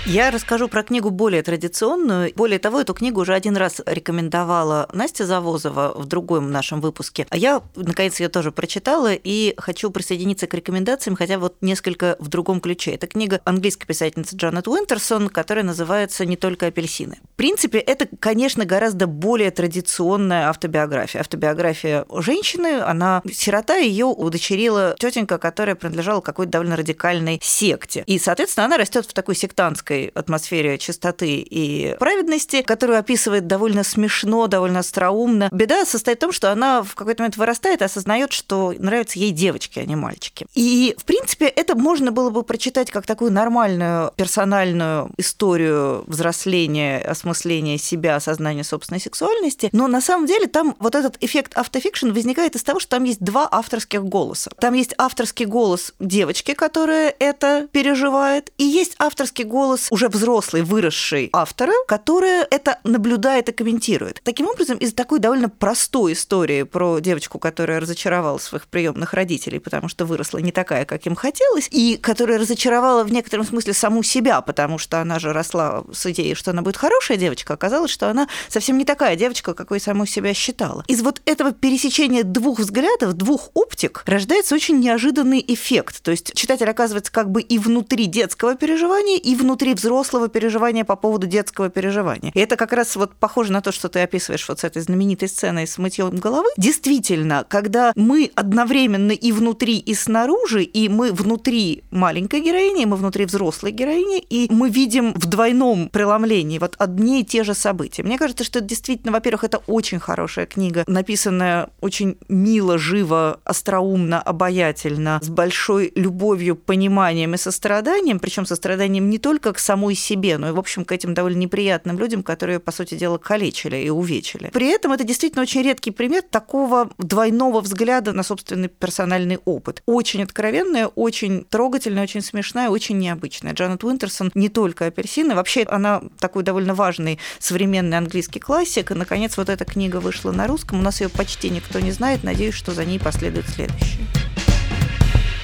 Я 0.07 0.31
расскажу 0.31 0.69
про 0.69 0.83
книгу 0.83 1.11
более 1.11 1.43
традиционную. 1.43 2.33
Более 2.35 2.59
того, 2.59 2.81
эту 2.81 2.95
книгу 2.95 3.21
уже 3.21 3.35
один 3.35 3.55
раз 3.55 3.83
рекомендовала 3.85 4.89
Настя 4.95 5.27
Завозова 5.27 5.93
в 5.95 6.07
другом 6.07 6.51
нашем 6.51 6.81
выпуске. 6.81 7.27
А 7.29 7.37
я, 7.37 7.63
наконец, 7.77 8.19
ее 8.19 8.31
тоже 8.31 8.51
прочитала 8.51 9.13
и 9.13 9.55
хочу 9.59 9.91
присоединиться 9.91 10.47
к 10.47 10.55
рекомендациям, 10.55 11.17
хотя 11.17 11.39
вот 11.39 11.57
несколько 11.61 12.17
в 12.19 12.29
другом 12.29 12.63
ключе. 12.63 12.93
Это 12.93 13.07
книга 13.09 13.43
английской 13.45 13.87
писательницы 13.87 14.37
Джанет 14.37 14.69
Уинтерсон, 14.69 15.29
которая 15.29 15.65
называется 15.65 16.25
«Не 16.25 16.37
только 16.37 16.69
апельсины». 16.69 17.19
В 17.35 17.37
принципе, 17.37 17.79
это, 17.79 18.09
конечно, 18.19 18.65
гораздо 18.65 19.07
более 19.07 19.51
традиционная 19.51 20.49
автобиография. 20.49 21.21
Автобиография 21.21 22.07
женщины, 22.17 22.81
она 22.81 23.23
сирота, 23.31 23.77
ее 23.77 24.07
удочерила 24.07 24.97
тетенька, 24.99 25.37
которая 25.37 25.75
принадлежала 25.75 26.23
какой-то 26.23 26.53
довольно 26.53 26.77
радикальной 26.77 27.39
секте. 27.43 28.03
И, 28.07 28.19
соответственно, 28.19 28.65
она 28.65 28.79
растет 28.79 29.05
в 29.05 29.13
такой 29.13 29.37
сектантской 29.37 29.89
этой 29.90 30.07
атмосфере 30.14 30.79
чистоты 30.79 31.38
и 31.38 31.96
праведности, 31.98 32.62
которую 32.62 32.98
описывает 32.98 33.46
довольно 33.46 33.83
смешно, 33.83 34.46
довольно 34.46 34.81
остроумно. 34.81 35.48
Беда 35.50 35.85
состоит 35.85 36.18
в 36.18 36.20
том, 36.20 36.33
что 36.33 36.53
она 36.53 36.83
в 36.83 36.94
какой-то 36.94 37.22
момент 37.22 37.37
вырастает 37.37 37.81
и 37.81 37.85
осознает, 37.85 38.33
что 38.33 38.72
нравятся 38.79 39.18
ей 39.18 39.33
девочки, 39.33 39.81
а 39.81 39.85
не 39.85 39.96
мальчики. 39.96 40.46
И, 40.55 40.94
в 40.96 41.05
принципе, 41.05 41.46
это 41.46 41.74
можно 41.74 42.12
было 42.12 42.31
бы 42.31 42.42
прочитать 42.44 42.90
как 42.90 43.07
такую 43.07 43.33
нормальную 43.33 44.12
персональную 44.16 45.11
историю 45.16 46.05
взросления, 46.07 47.00
осмысления 47.00 47.79
себя, 47.79 48.16
осознания 48.16 48.64
собственной 48.64 49.00
сексуальности, 49.00 49.70
но 49.72 49.88
на 49.88 50.00
самом 50.00 50.26
деле 50.26 50.46
там 50.46 50.76
вот 50.79 50.94
этот 50.94 51.16
эффект 51.20 51.57
автофикшн 51.57 52.11
возникает 52.11 52.55
из 52.55 52.62
того, 52.62 52.79
что 52.79 52.90
там 52.90 53.05
есть 53.05 53.20
два 53.20 53.48
авторских 53.50 54.05
голоса. 54.05 54.50
Там 54.61 54.74
есть 54.74 54.94
авторский 54.98 55.46
голос 55.46 55.94
девочки, 55.98 56.55
которая 56.55 57.14
это 57.18 57.68
переживает, 57.72 58.53
и 58.59 58.64
есть 58.64 58.94
авторский 58.98 59.44
голос 59.44 59.80
уже 59.90 60.09
взрослый, 60.09 60.62
выросший 60.62 61.31
автора, 61.33 61.73
которая 61.87 62.47
это 62.51 62.79
наблюдает 62.85 63.49
и 63.49 63.53
комментирует. 63.53 64.21
Таким 64.25 64.49
образом, 64.49 64.79
из 64.79 64.93
такой 64.93 65.19
довольно 65.19 65.49
простой 65.49 66.12
истории 66.12 66.64
про 66.64 66.99
девочку, 67.01 67.38
которая 67.38 67.81
разочаровала 67.81 68.38
своих 68.38 68.66
приемных 68.66 69.14
родителей, 69.14 69.59
потому 69.59 69.88
что 69.88 70.05
выросла 70.05 70.38
не 70.38 70.53
такая, 70.53 70.85
как 70.85 71.07
им 71.07 71.14
хотелось, 71.14 71.69
и 71.71 71.97
которая 71.97 72.38
разочаровала 72.38 73.05
в 73.05 73.12
некотором 73.12 73.45
смысле 73.45 73.73
саму 73.73 74.03
себя, 74.03 74.40
потому 74.40 74.79
что 74.79 75.01
она 75.01 75.19
же 75.19 75.33
росла 75.33 75.85
с 75.93 76.07
идеей, 76.07 76.35
что 76.35 76.51
она 76.51 76.62
будет 76.62 76.77
хорошая 76.77 77.16
девочка, 77.16 77.55
оказалось, 77.55 77.90
что 77.90 78.11
она 78.11 78.29
совсем 78.49 78.79
не 78.79 78.85
такая 78.85 79.16
девочка, 79.16 79.55
какой 79.55 79.81
саму 79.81 80.07
себя 80.07 80.35
считала. 80.35 80.85
Из 80.88 81.03
вот 81.03 81.21
этого 81.25 81.53
пересечения 81.53 82.23
двух 82.25 82.59
взглядов, 82.59 83.14
двух 83.14 83.51
оптик, 83.55 84.03
рождается 84.07 84.55
очень 84.55 84.79
неожиданный 84.81 85.45
эффект. 85.47 86.03
То 86.03 86.11
есть 86.11 86.35
читатель 86.35 86.69
оказывается 86.69 87.12
как 87.12 87.31
бы 87.31 87.43
и 87.43 87.59
внутри 87.59 88.07
детского 88.07 88.55
переживания, 88.55 89.19
и 89.19 89.35
внутри 89.35 89.69
взрослого 89.74 90.28
переживания 90.28 90.85
по 90.85 90.96
поводу 90.96 91.26
детского 91.26 91.68
переживания. 91.68 92.33
И 92.35 92.40
это 92.40 92.56
как 92.56 92.72
раз 92.72 92.96
вот 92.96 93.14
похоже 93.14 93.52
на 93.52 93.61
то, 93.61 93.72
что 93.72 93.88
ты 93.88 94.00
описываешь 94.00 94.48
вот 94.48 94.61
с 94.61 94.64
этой 94.64 94.83
знаменитой 94.83 95.28
сценой 95.28 95.66
с 95.66 95.78
мытьем 95.78 96.16
головы. 96.16 96.48
Действительно, 96.56 97.44
когда 97.48 97.92
мы 97.94 98.30
одновременно 98.35 99.12
и 99.12 99.33
внутри, 99.33 99.78
и 99.78 99.94
снаружи, 99.94 100.62
и 100.62 100.88
мы 100.88 101.12
внутри 101.12 101.85
маленькой 101.90 102.40
героини, 102.40 102.83
и 102.83 102.87
мы 102.87 102.96
внутри 102.96 103.24
взрослой 103.24 103.72
героини, 103.72 104.18
и 104.18 104.48
мы 104.50 104.68
видим 104.68 105.12
в 105.14 105.26
двойном 105.26 105.88
преломлении 105.88 106.59
вот 106.59 106.74
одни 106.78 107.20
и 107.20 107.24
те 107.24 107.44
же 107.44 107.54
события. 107.54 108.02
Мне 108.02 108.18
кажется, 108.18 108.44
что 108.44 108.61
действительно, 108.61 109.12
во-первых, 109.12 109.44
это 109.44 109.59
очень 109.66 109.98
хорошая 109.98 110.46
книга, 110.46 110.85
написанная 110.87 111.70
очень 111.80 112.16
мило, 112.28 112.78
живо, 112.78 113.40
остроумно, 113.44 114.20
обаятельно, 114.20 115.20
с 115.22 115.28
большой 115.28 115.92
любовью, 115.94 116.56
пониманием 116.56 117.35
и 117.35 117.38
состраданием, 117.38 118.18
причем 118.18 118.46
состраданием 118.46 119.09
не 119.09 119.18
только 119.18 119.52
к 119.52 119.59
самой 119.61 119.94
себе, 119.94 120.38
но 120.38 120.49
и, 120.49 120.53
в 120.53 120.59
общем, 120.59 120.85
к 120.85 120.92
этим 120.92 121.14
довольно 121.14 121.38
неприятным 121.38 121.99
людям, 121.99 122.23
которые, 122.23 122.61
по 122.61 122.73
сути 122.73 122.94
дела, 122.94 123.18
калечили 123.18 123.77
и 123.77 123.90
увечили. 123.90 124.51
При 124.53 124.68
этом 124.68 124.92
это 124.92 125.05
действительно 125.05 125.42
очень 125.42 125.62
редкий 125.62 125.90
пример 125.90 126.23
такого 126.23 126.90
двойного 126.99 127.61
взгляда 127.61 128.12
на 128.12 128.23
собственный 128.23 128.68
персональный 128.68 129.38
опыт. 129.44 129.83
Очень 129.87 130.23
откровенная, 130.23 130.87
очень 130.87 131.44
трогательная, 131.44 132.05
очень 132.05 132.23
смешная, 132.23 132.68
очень 132.68 132.99
необычная. 132.99 133.53
Джанет 133.53 133.85
Уинтерсон 133.85 134.31
не 134.35 134.49
только 134.49 134.87
апельсины, 134.87 135.35
вообще 135.35 135.62
она 135.62 136.03
такой 136.18 136.42
довольно 136.42 136.75
важный 136.75 137.18
современный 137.38 137.99
английский 137.99 138.40
классик, 138.40 138.90
и, 138.90 138.94
наконец, 138.94 139.37
вот 139.37 139.49
эта 139.49 139.64
книга 139.64 139.96
вышла 139.96 140.33
на 140.33 140.46
русском, 140.46 140.79
у 140.79 140.83
нас 140.83 141.01
ее 141.01 141.09
почти 141.09 141.51
никто 141.51 141.81
не 141.81 141.92
знает, 141.92 142.25
надеюсь, 142.25 142.55
что 142.55 142.73
за 142.73 142.85
ней 142.85 142.99
последует 142.99 143.49
следующие. 143.49 144.07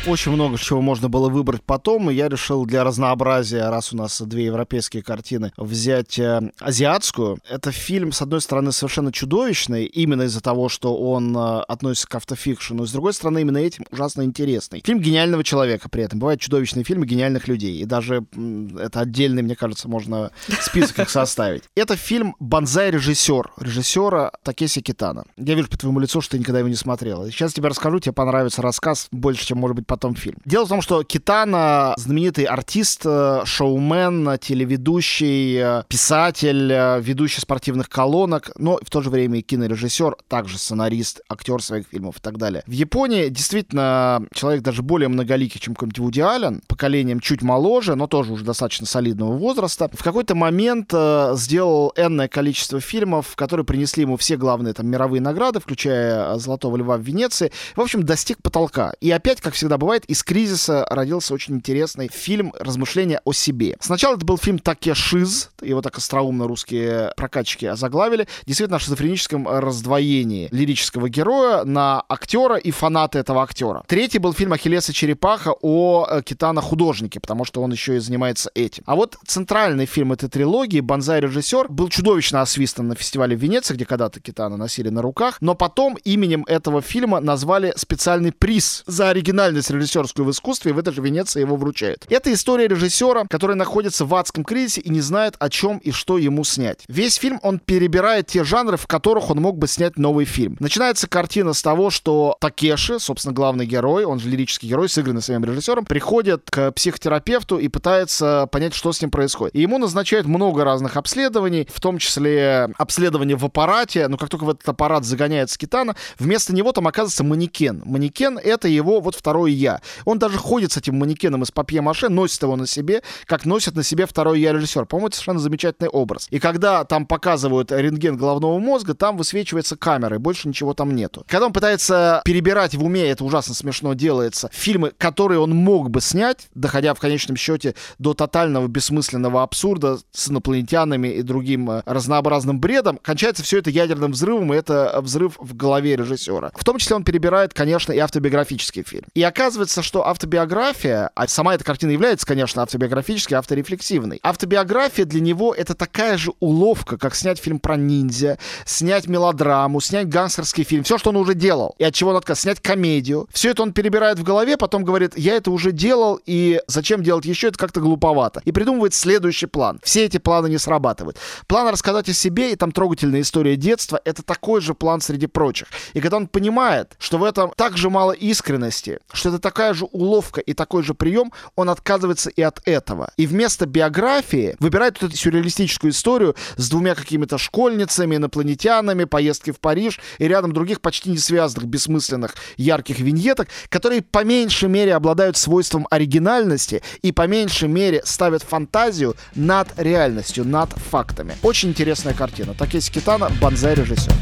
Очень 0.06 0.32
много 0.32 0.56
чего 0.56 0.80
можно 0.80 1.08
было 1.08 1.28
выбрать 1.28 1.64
потом, 1.64 2.12
и 2.12 2.14
я 2.14 2.28
решил 2.28 2.64
для 2.64 2.84
разнообразия, 2.84 3.68
раз 3.68 3.92
у 3.92 3.96
нас 3.96 4.20
две 4.20 4.44
европейские 4.44 5.02
картины, 5.02 5.52
взять 5.56 6.16
э, 6.20 6.52
азиатскую. 6.60 7.38
Это 7.48 7.72
фильм, 7.72 8.12
с 8.12 8.22
одной 8.22 8.40
стороны, 8.40 8.70
совершенно 8.70 9.10
чудовищный, 9.10 9.84
именно 9.84 10.22
из-за 10.22 10.40
того, 10.40 10.68
что 10.68 10.96
он 10.96 11.36
э, 11.36 11.60
относится 11.62 12.06
к 12.06 12.14
автофикшену, 12.14 12.86
с 12.86 12.92
другой 12.92 13.14
стороны, 13.14 13.40
именно 13.40 13.58
этим 13.58 13.84
ужасно 13.90 14.22
интересный. 14.22 14.80
Фильм 14.86 15.00
гениального 15.00 15.42
человека 15.42 15.88
при 15.88 16.04
этом. 16.04 16.20
Бывают 16.20 16.40
чудовищные 16.40 16.84
фильмы 16.84 17.04
гениальных 17.04 17.48
людей, 17.48 17.76
и 17.78 17.84
даже 17.84 18.24
м, 18.36 18.78
это 18.78 19.00
отдельный, 19.00 19.42
мне 19.42 19.56
кажется, 19.56 19.88
можно 19.88 20.30
список 20.60 21.00
их 21.00 21.10
составить. 21.10 21.64
Это 21.74 21.96
фильм 21.96 22.36
«Бонзай-режиссер», 22.38 23.50
режиссера 23.58 24.30
Такеси 24.44 24.82
Китана. 24.82 25.24
Я 25.36 25.54
вижу 25.54 25.68
по 25.68 25.76
твоему 25.76 25.98
лицу, 25.98 26.20
что 26.20 26.32
ты 26.32 26.38
никогда 26.38 26.60
его 26.60 26.68
не 26.68 26.76
смотрел. 26.76 27.26
Сейчас 27.26 27.54
тебе 27.54 27.68
расскажу, 27.68 27.98
тебе 27.98 28.12
понравится 28.12 28.62
рассказ 28.62 29.08
больше, 29.10 29.44
чем, 29.46 29.58
может 29.58 29.74
быть, 29.74 29.86
потом 29.96 30.14
фильм. 30.14 30.36
Дело 30.44 30.66
в 30.66 30.68
том, 30.68 30.82
что 30.82 31.02
Китана 31.02 31.94
знаменитый 31.96 32.44
артист, 32.44 33.02
э, 33.04 33.42
шоумен, 33.44 34.38
телеведущий, 34.38 35.56
э, 35.58 35.82
писатель, 35.88 36.70
э, 36.70 37.00
ведущий 37.00 37.40
спортивных 37.40 37.88
колонок, 37.88 38.50
но 38.58 38.78
в 38.82 38.90
то 38.90 39.00
же 39.00 39.10
время 39.10 39.38
и 39.38 39.42
кинорежиссер, 39.42 40.16
также 40.28 40.58
сценарист, 40.58 41.22
актер 41.28 41.62
своих 41.62 41.86
фильмов 41.88 42.18
и 42.18 42.20
так 42.20 42.36
далее. 42.36 42.62
В 42.66 42.72
Японии 42.72 43.28
действительно 43.28 44.22
человек 44.34 44.62
даже 44.62 44.82
более 44.82 45.08
многоликий, 45.08 45.58
чем 45.58 45.74
какой-нибудь 45.74 45.98
Вуди 45.98 46.20
Аллен, 46.20 46.60
поколением 46.68 47.20
чуть 47.20 47.42
моложе, 47.42 47.94
но 47.94 48.06
тоже 48.06 48.32
уже 48.32 48.44
достаточно 48.44 48.86
солидного 48.86 49.32
возраста. 49.32 49.90
В 49.92 50.02
какой-то 50.02 50.34
момент 50.34 50.92
сделал 51.34 51.92
энное 51.96 52.28
количество 52.28 52.80
фильмов, 52.80 53.34
которые 53.34 53.64
принесли 53.64 54.02
ему 54.02 54.16
все 54.16 54.36
главные 54.36 54.74
там 54.74 54.86
мировые 54.86 55.20
награды, 55.20 55.60
включая 55.60 56.36
«Золотого 56.36 56.76
льва» 56.76 56.96
в 56.98 57.00
Венеции. 57.00 57.50
В 57.74 57.80
общем, 57.80 58.02
достиг 58.02 58.42
потолка. 58.42 58.92
И 59.00 59.10
опять, 59.10 59.40
как 59.40 59.54
всегда 59.54 59.78
из 59.94 60.22
кризиса 60.22 60.86
родился 60.90 61.34
очень 61.34 61.54
интересный 61.54 62.08
фильм 62.12 62.52
«Размышления 62.58 63.20
о 63.24 63.32
себе». 63.32 63.76
Сначала 63.80 64.16
это 64.16 64.26
был 64.26 64.38
фильм 64.38 64.58
«Такешиз», 64.58 65.50
его 65.62 65.82
так 65.82 65.96
остроумно 65.98 66.46
русские 66.46 67.12
прокатчики 67.16 67.66
озаглавили, 67.66 68.26
действительно 68.46 68.76
о 68.76 68.80
шизофреническом 68.80 69.48
раздвоении 69.48 70.48
лирического 70.50 71.08
героя 71.08 71.64
на 71.64 72.02
актера 72.08 72.56
и 72.56 72.70
фаната 72.70 73.18
этого 73.18 73.42
актера. 73.42 73.84
Третий 73.86 74.18
был 74.18 74.32
фильм 74.32 74.52
«Ахиллес 74.52 74.90
и 74.90 74.92
черепаха» 74.92 75.54
о 75.60 76.06
э, 76.08 76.22
Китана-художнике, 76.22 77.20
потому 77.20 77.44
что 77.44 77.62
он 77.62 77.72
еще 77.72 77.96
и 77.96 77.98
занимается 77.98 78.50
этим. 78.54 78.82
А 78.86 78.96
вот 78.96 79.16
центральный 79.26 79.86
фильм 79.86 80.12
этой 80.12 80.28
трилогии 80.28 80.80
«Бонзай-режиссер» 80.80 81.68
был 81.68 81.88
чудовищно 81.88 82.42
освистан 82.42 82.88
на 82.88 82.94
фестивале 82.94 83.36
в 83.36 83.40
Венеции, 83.40 83.74
где 83.74 83.84
когда-то 83.84 84.20
Китана 84.20 84.56
носили 84.56 84.88
на 84.88 85.02
руках, 85.02 85.38
но 85.40 85.54
потом 85.54 85.96
именем 86.04 86.44
этого 86.48 86.82
фильма 86.82 87.20
назвали 87.20 87.72
специальный 87.76 88.32
приз 88.32 88.82
за 88.86 89.10
оригинальность 89.10 89.70
режиссерскую 89.76 90.26
в 90.26 90.30
искусстве, 90.30 90.70
и 90.70 90.74
в 90.74 90.78
этой 90.78 90.92
же 90.92 91.00
Венеции 91.00 91.40
его 91.40 91.56
вручают. 91.56 92.06
Это 92.08 92.32
история 92.32 92.68
режиссера, 92.68 93.24
который 93.28 93.56
находится 93.56 94.04
в 94.04 94.14
адском 94.14 94.44
кризисе 94.44 94.80
и 94.80 94.90
не 94.90 95.00
знает, 95.00 95.34
о 95.38 95.48
чем 95.48 95.78
и 95.78 95.90
что 95.90 96.18
ему 96.18 96.44
снять. 96.44 96.84
Весь 96.88 97.16
фильм 97.16 97.38
он 97.42 97.58
перебирает 97.58 98.26
те 98.26 98.44
жанры, 98.44 98.76
в 98.76 98.86
которых 98.86 99.30
он 99.30 99.40
мог 99.40 99.58
бы 99.58 99.68
снять 99.68 99.96
новый 99.96 100.24
фильм. 100.24 100.56
Начинается 100.60 101.08
картина 101.08 101.52
с 101.52 101.62
того, 101.62 101.90
что 101.90 102.36
Такеши, 102.40 102.98
собственно, 102.98 103.34
главный 103.34 103.66
герой, 103.66 104.04
он 104.04 104.18
же 104.18 104.28
лирический 104.28 104.68
герой, 104.68 104.88
сыгранный 104.88 105.22
своим 105.22 105.44
режиссером, 105.44 105.84
приходит 105.84 106.50
к 106.50 106.72
психотерапевту 106.72 107.58
и 107.58 107.68
пытается 107.68 108.48
понять, 108.50 108.74
что 108.74 108.92
с 108.92 109.00
ним 109.00 109.10
происходит. 109.10 109.54
И 109.54 109.60
ему 109.60 109.78
назначают 109.78 110.26
много 110.26 110.64
разных 110.64 110.96
обследований, 110.96 111.68
в 111.72 111.80
том 111.80 111.98
числе 111.98 112.68
обследование 112.78 113.36
в 113.36 113.44
аппарате, 113.44 114.08
но 114.08 114.16
как 114.16 114.28
только 114.28 114.44
в 114.44 114.50
этот 114.50 114.68
аппарат 114.68 115.04
загоняется 115.04 115.58
Китана, 115.58 115.96
вместо 116.18 116.54
него 116.54 116.72
там 116.72 116.86
оказывается 116.86 117.24
манекен. 117.24 117.82
Манекен— 117.84 118.38
это 118.42 118.68
его 118.68 119.00
вот 119.00 119.14
второе 119.14 119.50
«я». 119.56 119.80
Он 120.04 120.18
даже 120.18 120.38
ходит 120.38 120.72
с 120.72 120.76
этим 120.76 120.96
манекеном 120.96 121.42
из 121.42 121.50
папье-маше, 121.50 122.08
носит 122.08 122.42
его 122.42 122.56
на 122.56 122.66
себе, 122.66 123.02
как 123.24 123.44
носит 123.44 123.74
на 123.74 123.82
себе 123.82 124.06
второй 124.06 124.40
«я» 124.40 124.52
режиссер. 124.52 124.86
По-моему, 124.86 125.08
это 125.08 125.16
совершенно 125.16 125.40
замечательный 125.40 125.88
образ. 125.88 126.26
И 126.30 126.38
когда 126.38 126.84
там 126.84 127.06
показывают 127.06 127.72
рентген 127.72 128.16
головного 128.16 128.58
мозга, 128.58 128.94
там 128.94 129.16
высвечивается 129.16 129.76
камера, 129.76 130.16
и 130.16 130.18
больше 130.18 130.48
ничего 130.48 130.74
там 130.74 130.94
нету. 130.94 131.24
Когда 131.28 131.46
он 131.46 131.52
пытается 131.52 132.22
перебирать 132.24 132.74
в 132.74 132.84
уме, 132.84 133.08
это 133.08 133.24
ужасно 133.24 133.54
смешно 133.54 133.94
делается, 133.94 134.50
фильмы, 134.52 134.92
которые 134.96 135.40
он 135.40 135.50
мог 135.50 135.90
бы 135.90 136.00
снять, 136.00 136.48
доходя 136.54 136.94
в 136.94 137.00
конечном 137.00 137.36
счете 137.36 137.74
до 137.98 138.14
тотального 138.14 138.66
бессмысленного 138.66 139.42
абсурда 139.42 139.98
с 140.12 140.28
инопланетянами 140.28 141.08
и 141.08 141.22
другим 141.22 141.70
э, 141.70 141.82
разнообразным 141.86 142.60
бредом, 142.60 142.98
кончается 143.02 143.42
все 143.42 143.58
это 143.58 143.70
ядерным 143.70 144.12
взрывом, 144.12 144.52
и 144.52 144.56
это 144.56 145.00
взрыв 145.02 145.36
в 145.38 145.54
голове 145.56 145.96
режиссера. 145.96 146.50
В 146.54 146.64
том 146.64 146.78
числе 146.78 146.96
он 146.96 147.04
перебирает, 147.04 147.54
конечно, 147.54 147.92
и 147.92 147.98
автобиографический 147.98 148.82
фильм. 148.82 149.04
И 149.14 149.22
оказывается, 149.22 149.45
что 149.82 150.06
автобиография, 150.06 151.10
а 151.14 151.28
сама 151.28 151.54
эта 151.54 151.64
картина 151.64 151.90
является, 151.90 152.26
конечно, 152.26 152.62
автобиографической, 152.62 153.38
авторефлексивной. 153.38 154.20
Автобиография 154.22 155.04
для 155.04 155.20
него 155.20 155.54
это 155.54 155.74
такая 155.74 156.16
же 156.18 156.32
уловка, 156.40 156.98
как 156.98 157.14
снять 157.14 157.38
фильм 157.38 157.58
про 157.58 157.76
ниндзя, 157.76 158.38
снять 158.64 159.06
мелодраму, 159.06 159.80
снять 159.80 160.08
гангстерский 160.08 160.64
фильм, 160.64 160.84
все, 160.84 160.98
что 160.98 161.10
он 161.10 161.16
уже 161.16 161.34
делал. 161.34 161.74
И 161.78 161.84
от 161.84 161.94
чего 161.94 162.10
он 162.10 162.16
отказ, 162.16 162.40
снять 162.40 162.60
комедию. 162.60 163.28
Все 163.32 163.50
это 163.50 163.62
он 163.62 163.72
перебирает 163.72 164.18
в 164.18 164.22
голове, 164.22 164.56
потом 164.56 164.84
говорит, 164.84 165.16
я 165.16 165.34
это 165.36 165.50
уже 165.50 165.72
делал, 165.72 166.20
и 166.26 166.60
зачем 166.66 167.02
делать 167.02 167.24
еще, 167.24 167.48
это 167.48 167.58
как-то 167.58 167.80
глуповато. 167.80 168.42
И 168.44 168.52
придумывает 168.52 168.94
следующий 168.94 169.46
план. 169.46 169.80
Все 169.82 170.04
эти 170.04 170.18
планы 170.18 170.48
не 170.48 170.58
срабатывают. 170.58 171.18
План 171.46 171.68
рассказать 171.68 172.08
о 172.08 172.12
себе, 172.12 172.52
и 172.52 172.56
там 172.56 172.72
трогательная 172.72 173.20
история 173.20 173.56
детства, 173.56 174.00
это 174.04 174.22
такой 174.22 174.60
же 174.60 174.74
план 174.74 175.00
среди 175.00 175.26
прочих. 175.26 175.68
И 175.94 176.00
когда 176.00 176.16
он 176.16 176.26
понимает, 176.26 176.96
что 176.98 177.18
в 177.18 177.24
этом 177.24 177.52
так 177.56 177.76
же 177.76 177.90
мало 177.90 178.12
искренности, 178.12 178.98
что 179.12 179.28
это 179.30 179.35
такая 179.38 179.74
же 179.74 179.86
уловка 179.86 180.40
и 180.40 180.54
такой 180.54 180.82
же 180.82 180.94
прием, 180.94 181.32
он 181.54 181.70
отказывается 181.70 182.30
и 182.30 182.42
от 182.42 182.60
этого. 182.64 183.10
И 183.16 183.26
вместо 183.26 183.66
биографии 183.66 184.56
выбирает 184.60 185.00
вот 185.00 185.10
эту 185.10 185.16
сюрреалистическую 185.16 185.92
историю 185.92 186.34
с 186.56 186.68
двумя 186.68 186.94
какими-то 186.94 187.38
школьницами, 187.38 188.16
инопланетянами, 188.16 189.04
поездки 189.04 189.50
в 189.50 189.60
Париж 189.60 190.00
и 190.18 190.28
рядом 190.28 190.52
других 190.52 190.80
почти 190.80 191.10
не 191.10 191.18
связанных, 191.18 191.66
бессмысленных, 191.68 192.34
ярких 192.56 192.98
виньеток, 193.00 193.48
которые 193.68 194.02
по 194.02 194.24
меньшей 194.24 194.68
мере 194.68 194.94
обладают 194.94 195.36
свойством 195.36 195.86
оригинальности 195.90 196.82
и 197.02 197.12
по 197.12 197.26
меньшей 197.26 197.68
мере 197.68 198.02
ставят 198.04 198.42
фантазию 198.42 199.14
над 199.34 199.68
реальностью, 199.76 200.44
над 200.44 200.70
фактами. 200.70 201.34
Очень 201.42 201.70
интересная 201.70 202.14
картина. 202.14 202.54
Такеси 202.54 202.92
Китана, 202.92 203.30
Бонзай 203.40 203.74
режиссер. 203.74 204.12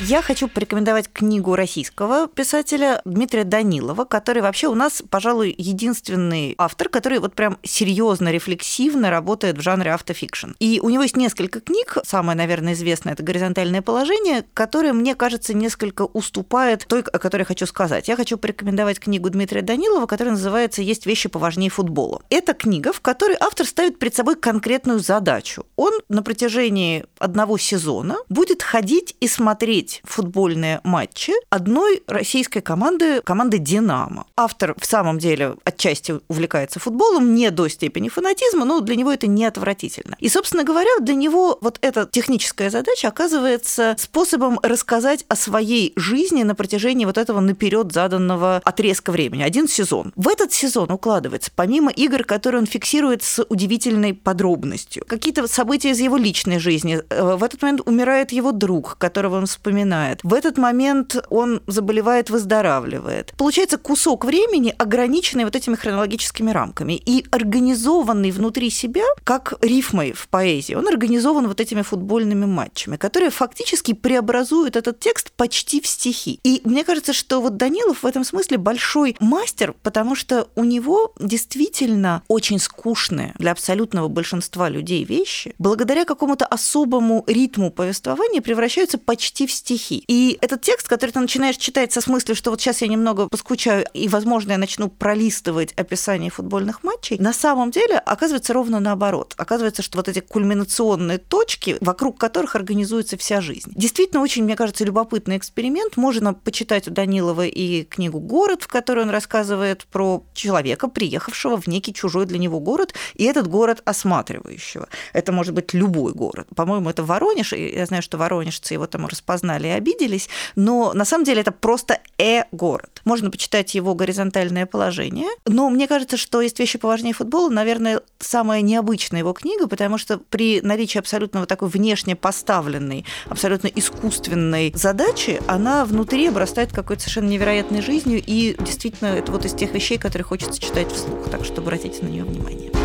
Я 0.00 0.22
хочу 0.22 0.46
порекомендовать 0.46 1.12
книгу 1.12 1.56
российского 1.56 2.28
писателя 2.28 3.02
Дмитрия 3.04 3.42
Данилова, 3.42 4.04
который 4.04 4.42
вообще 4.42 4.68
у 4.68 4.76
нас, 4.76 5.02
пожалуй, 5.10 5.52
единственный 5.58 6.54
автор, 6.56 6.88
который 6.88 7.18
вот 7.18 7.34
прям 7.34 7.58
серьезно, 7.64 8.30
рефлексивно 8.30 9.10
работает 9.10 9.58
в 9.58 9.60
жанре 9.60 9.92
автофикшн. 9.92 10.52
И 10.60 10.78
у 10.80 10.88
него 10.90 11.02
есть 11.02 11.16
несколько 11.16 11.60
книг, 11.60 11.98
самое, 12.04 12.38
наверное, 12.38 12.74
известное 12.74 13.14
это 13.14 13.24
«Горизонтальное 13.24 13.82
положение», 13.82 14.44
которое, 14.54 14.92
мне 14.92 15.16
кажется, 15.16 15.52
несколько 15.52 16.02
уступает 16.02 16.86
той, 16.86 17.00
о 17.00 17.18
которой 17.18 17.42
я 17.42 17.46
хочу 17.46 17.66
сказать. 17.66 18.06
Я 18.06 18.14
хочу 18.14 18.38
порекомендовать 18.38 19.00
книгу 19.00 19.28
Дмитрия 19.30 19.62
Данилова, 19.62 20.06
которая 20.06 20.34
называется 20.34 20.80
«Есть 20.80 21.06
вещи 21.06 21.28
поважнее 21.28 21.70
футбола». 21.70 22.22
Это 22.30 22.54
книга, 22.54 22.92
в 22.92 23.00
которой 23.00 23.36
автор 23.40 23.66
ставит 23.66 23.98
перед 23.98 24.14
собой 24.14 24.36
конкретную 24.36 25.00
задачу. 25.00 25.66
Он 25.74 25.92
на 26.08 26.22
протяжении 26.22 27.04
одного 27.18 27.58
сезона 27.58 28.18
будет 28.28 28.62
ходить 28.62 29.16
и 29.18 29.26
смотреть 29.26 29.87
смотреть 29.88 30.00
футбольные 30.04 30.80
матчи 30.84 31.32
одной 31.50 32.02
российской 32.06 32.60
команды, 32.60 33.20
команды 33.22 33.58
«Динамо». 33.58 34.26
Автор 34.36 34.74
в 34.78 34.86
самом 34.86 35.18
деле 35.18 35.54
отчасти 35.64 36.14
увлекается 36.28 36.80
футболом, 36.80 37.34
не 37.34 37.50
до 37.50 37.68
степени 37.68 38.08
фанатизма, 38.08 38.64
но 38.64 38.80
для 38.80 38.96
него 38.96 39.12
это 39.12 39.26
не 39.26 39.44
отвратительно. 39.44 40.16
И, 40.18 40.28
собственно 40.28 40.64
говоря, 40.64 40.90
для 41.00 41.14
него 41.14 41.58
вот 41.60 41.78
эта 41.80 42.06
техническая 42.10 42.70
задача 42.70 43.08
оказывается 43.08 43.94
способом 43.98 44.58
рассказать 44.62 45.24
о 45.28 45.36
своей 45.36 45.92
жизни 45.96 46.42
на 46.42 46.54
протяжении 46.54 47.04
вот 47.04 47.18
этого 47.18 47.40
наперед 47.40 47.92
заданного 47.92 48.60
отрезка 48.64 49.12
времени. 49.12 49.42
Один 49.42 49.68
сезон. 49.68 50.12
В 50.16 50.28
этот 50.28 50.52
сезон 50.52 50.90
укладывается, 50.90 51.50
помимо 51.54 51.90
игр, 51.90 52.24
которые 52.24 52.60
он 52.60 52.66
фиксирует 52.66 53.22
с 53.22 53.44
удивительной 53.48 54.14
подробностью, 54.14 55.04
какие-то 55.06 55.46
события 55.48 55.90
из 55.90 56.00
его 56.00 56.16
личной 56.16 56.58
жизни. 56.58 57.00
Э, 57.10 57.36
в 57.36 57.42
этот 57.42 57.62
момент 57.62 57.80
умирает 57.86 58.32
его 58.32 58.52
друг, 58.52 58.96
которого 58.98 59.36
он 59.36 59.46
вспоминает 59.46 59.77
вспоминает. 59.78 60.20
В 60.22 60.34
этот 60.34 60.58
момент 60.58 61.16
он 61.30 61.62
заболевает, 61.66 62.30
выздоравливает. 62.30 63.32
Получается 63.36 63.78
кусок 63.78 64.24
времени, 64.24 64.74
ограниченный 64.76 65.44
вот 65.44 65.56
этими 65.56 65.76
хронологическими 65.76 66.50
рамками 66.50 66.94
и 66.94 67.24
организованный 67.30 68.30
внутри 68.30 68.70
себя, 68.70 69.04
как 69.24 69.54
рифмой 69.62 70.12
в 70.12 70.28
поэзии. 70.28 70.74
Он 70.74 70.88
организован 70.88 71.46
вот 71.46 71.60
этими 71.60 71.82
футбольными 71.82 72.46
матчами, 72.46 72.96
которые 72.96 73.30
фактически 73.30 73.94
преобразуют 73.94 74.76
этот 74.76 75.00
текст 75.00 75.30
почти 75.36 75.80
в 75.80 75.86
стихи. 75.86 76.40
И 76.44 76.60
мне 76.64 76.84
кажется, 76.84 77.12
что 77.12 77.40
вот 77.40 77.56
Данилов 77.56 78.02
в 78.02 78.06
этом 78.06 78.24
смысле 78.24 78.58
большой 78.58 79.16
мастер, 79.20 79.74
потому 79.82 80.16
что 80.16 80.48
у 80.56 80.64
него 80.64 81.12
действительно 81.20 82.22
очень 82.28 82.58
скучные 82.58 83.34
для 83.38 83.52
абсолютного 83.52 84.08
большинства 84.08 84.68
людей 84.68 85.04
вещи, 85.04 85.54
благодаря 85.58 86.04
какому-то 86.04 86.46
особому 86.46 87.24
ритму 87.26 87.70
повествования 87.70 88.40
превращаются 88.40 88.98
почти 88.98 89.46
в 89.46 89.52
стихи 89.52 89.67
стихи. 89.68 90.02
И 90.08 90.38
этот 90.40 90.62
текст, 90.62 90.88
который 90.88 91.10
ты 91.10 91.20
начинаешь 91.20 91.58
читать 91.58 91.92
со 91.92 92.00
смыслом, 92.00 92.36
что 92.36 92.50
вот 92.50 92.60
сейчас 92.60 92.80
я 92.80 92.88
немного 92.88 93.28
поскучаю, 93.28 93.84
и, 93.92 94.08
возможно, 94.08 94.52
я 94.52 94.58
начну 94.58 94.88
пролистывать 94.88 95.74
описание 95.74 96.30
футбольных 96.30 96.82
матчей, 96.84 97.18
на 97.18 97.34
самом 97.34 97.70
деле 97.70 97.98
оказывается 97.98 98.54
ровно 98.54 98.80
наоборот. 98.80 99.34
Оказывается, 99.36 99.82
что 99.82 99.98
вот 99.98 100.08
эти 100.08 100.20
кульминационные 100.20 101.18
точки, 101.18 101.76
вокруг 101.82 102.16
которых 102.16 102.56
организуется 102.56 103.18
вся 103.18 103.42
жизнь. 103.42 103.70
Действительно, 103.74 104.22
очень, 104.22 104.44
мне 104.44 104.56
кажется, 104.56 104.86
любопытный 104.86 105.36
эксперимент. 105.36 105.98
Можно 105.98 106.32
почитать 106.32 106.88
у 106.88 106.90
Данилова 106.90 107.44
и 107.46 107.84
книгу 107.84 108.20
«Город», 108.20 108.62
в 108.62 108.68
которой 108.68 109.04
он 109.04 109.10
рассказывает 109.10 109.86
про 109.92 110.24
человека, 110.32 110.88
приехавшего 110.88 111.60
в 111.60 111.66
некий 111.66 111.92
чужой 111.92 112.24
для 112.24 112.38
него 112.38 112.58
город, 112.58 112.94
и 113.14 113.24
этот 113.24 113.48
город 113.48 113.82
осматривающего. 113.84 114.88
Это 115.12 115.32
может 115.32 115.52
быть 115.52 115.74
любой 115.74 116.14
город. 116.14 116.48
По-моему, 116.56 116.88
это 116.88 117.04
Воронеж, 117.04 117.52
и 117.52 117.74
я 117.74 117.84
знаю, 117.84 118.02
что 118.02 118.16
воронежцы 118.16 118.72
его 118.72 118.86
там 118.86 119.06
распознали 119.06 119.57
и 119.66 119.70
обиделись, 119.70 120.28
но 120.56 120.92
на 120.92 121.04
самом 121.04 121.24
деле 121.24 121.40
это 121.40 121.52
просто 121.52 122.00
э-город. 122.18 123.02
Можно 123.04 123.30
почитать 123.30 123.74
его 123.74 123.94
горизонтальное 123.94 124.66
положение, 124.66 125.28
но 125.46 125.68
мне 125.70 125.86
кажется, 125.88 126.16
что 126.16 126.40
есть 126.40 126.58
вещи 126.58 126.78
поважнее 126.78 127.14
футбола, 127.14 127.50
наверное, 127.50 128.02
самая 128.18 128.60
необычная 128.60 129.20
его 129.20 129.32
книга, 129.32 129.66
потому 129.66 129.98
что 129.98 130.18
при 130.18 130.60
наличии 130.60 130.98
абсолютно 130.98 131.40
вот 131.40 131.48
такой 131.48 131.68
внешне 131.68 132.16
поставленной, 132.16 133.04
абсолютно 133.28 133.68
искусственной 133.68 134.72
задачи, 134.74 135.40
она 135.46 135.84
внутри 135.84 136.28
обрастает 136.28 136.72
какой-то 136.72 137.02
совершенно 137.02 137.28
невероятной 137.28 137.82
жизнью, 137.82 138.22
и 138.24 138.56
действительно 138.58 139.08
это 139.08 139.32
вот 139.32 139.44
из 139.44 139.54
тех 139.54 139.72
вещей, 139.72 139.98
которые 139.98 140.24
хочется 140.24 140.60
читать 140.60 140.92
вслух, 140.92 141.30
так 141.30 141.44
что 141.44 141.60
обратите 141.60 142.02
на 142.02 142.08
нее 142.08 142.24
внимание. 142.24 142.77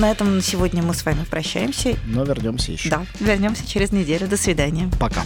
На 0.00 0.10
этом 0.10 0.36
на 0.36 0.40
сегодня 0.40 0.82
мы 0.82 0.94
с 0.94 1.04
вами 1.04 1.26
прощаемся. 1.28 1.94
Но 2.06 2.24
вернемся 2.24 2.72
еще. 2.72 2.88
Да, 2.88 3.04
вернемся 3.20 3.68
через 3.68 3.92
неделю. 3.92 4.28
До 4.28 4.38
свидания. 4.38 4.88
Пока. 4.98 5.22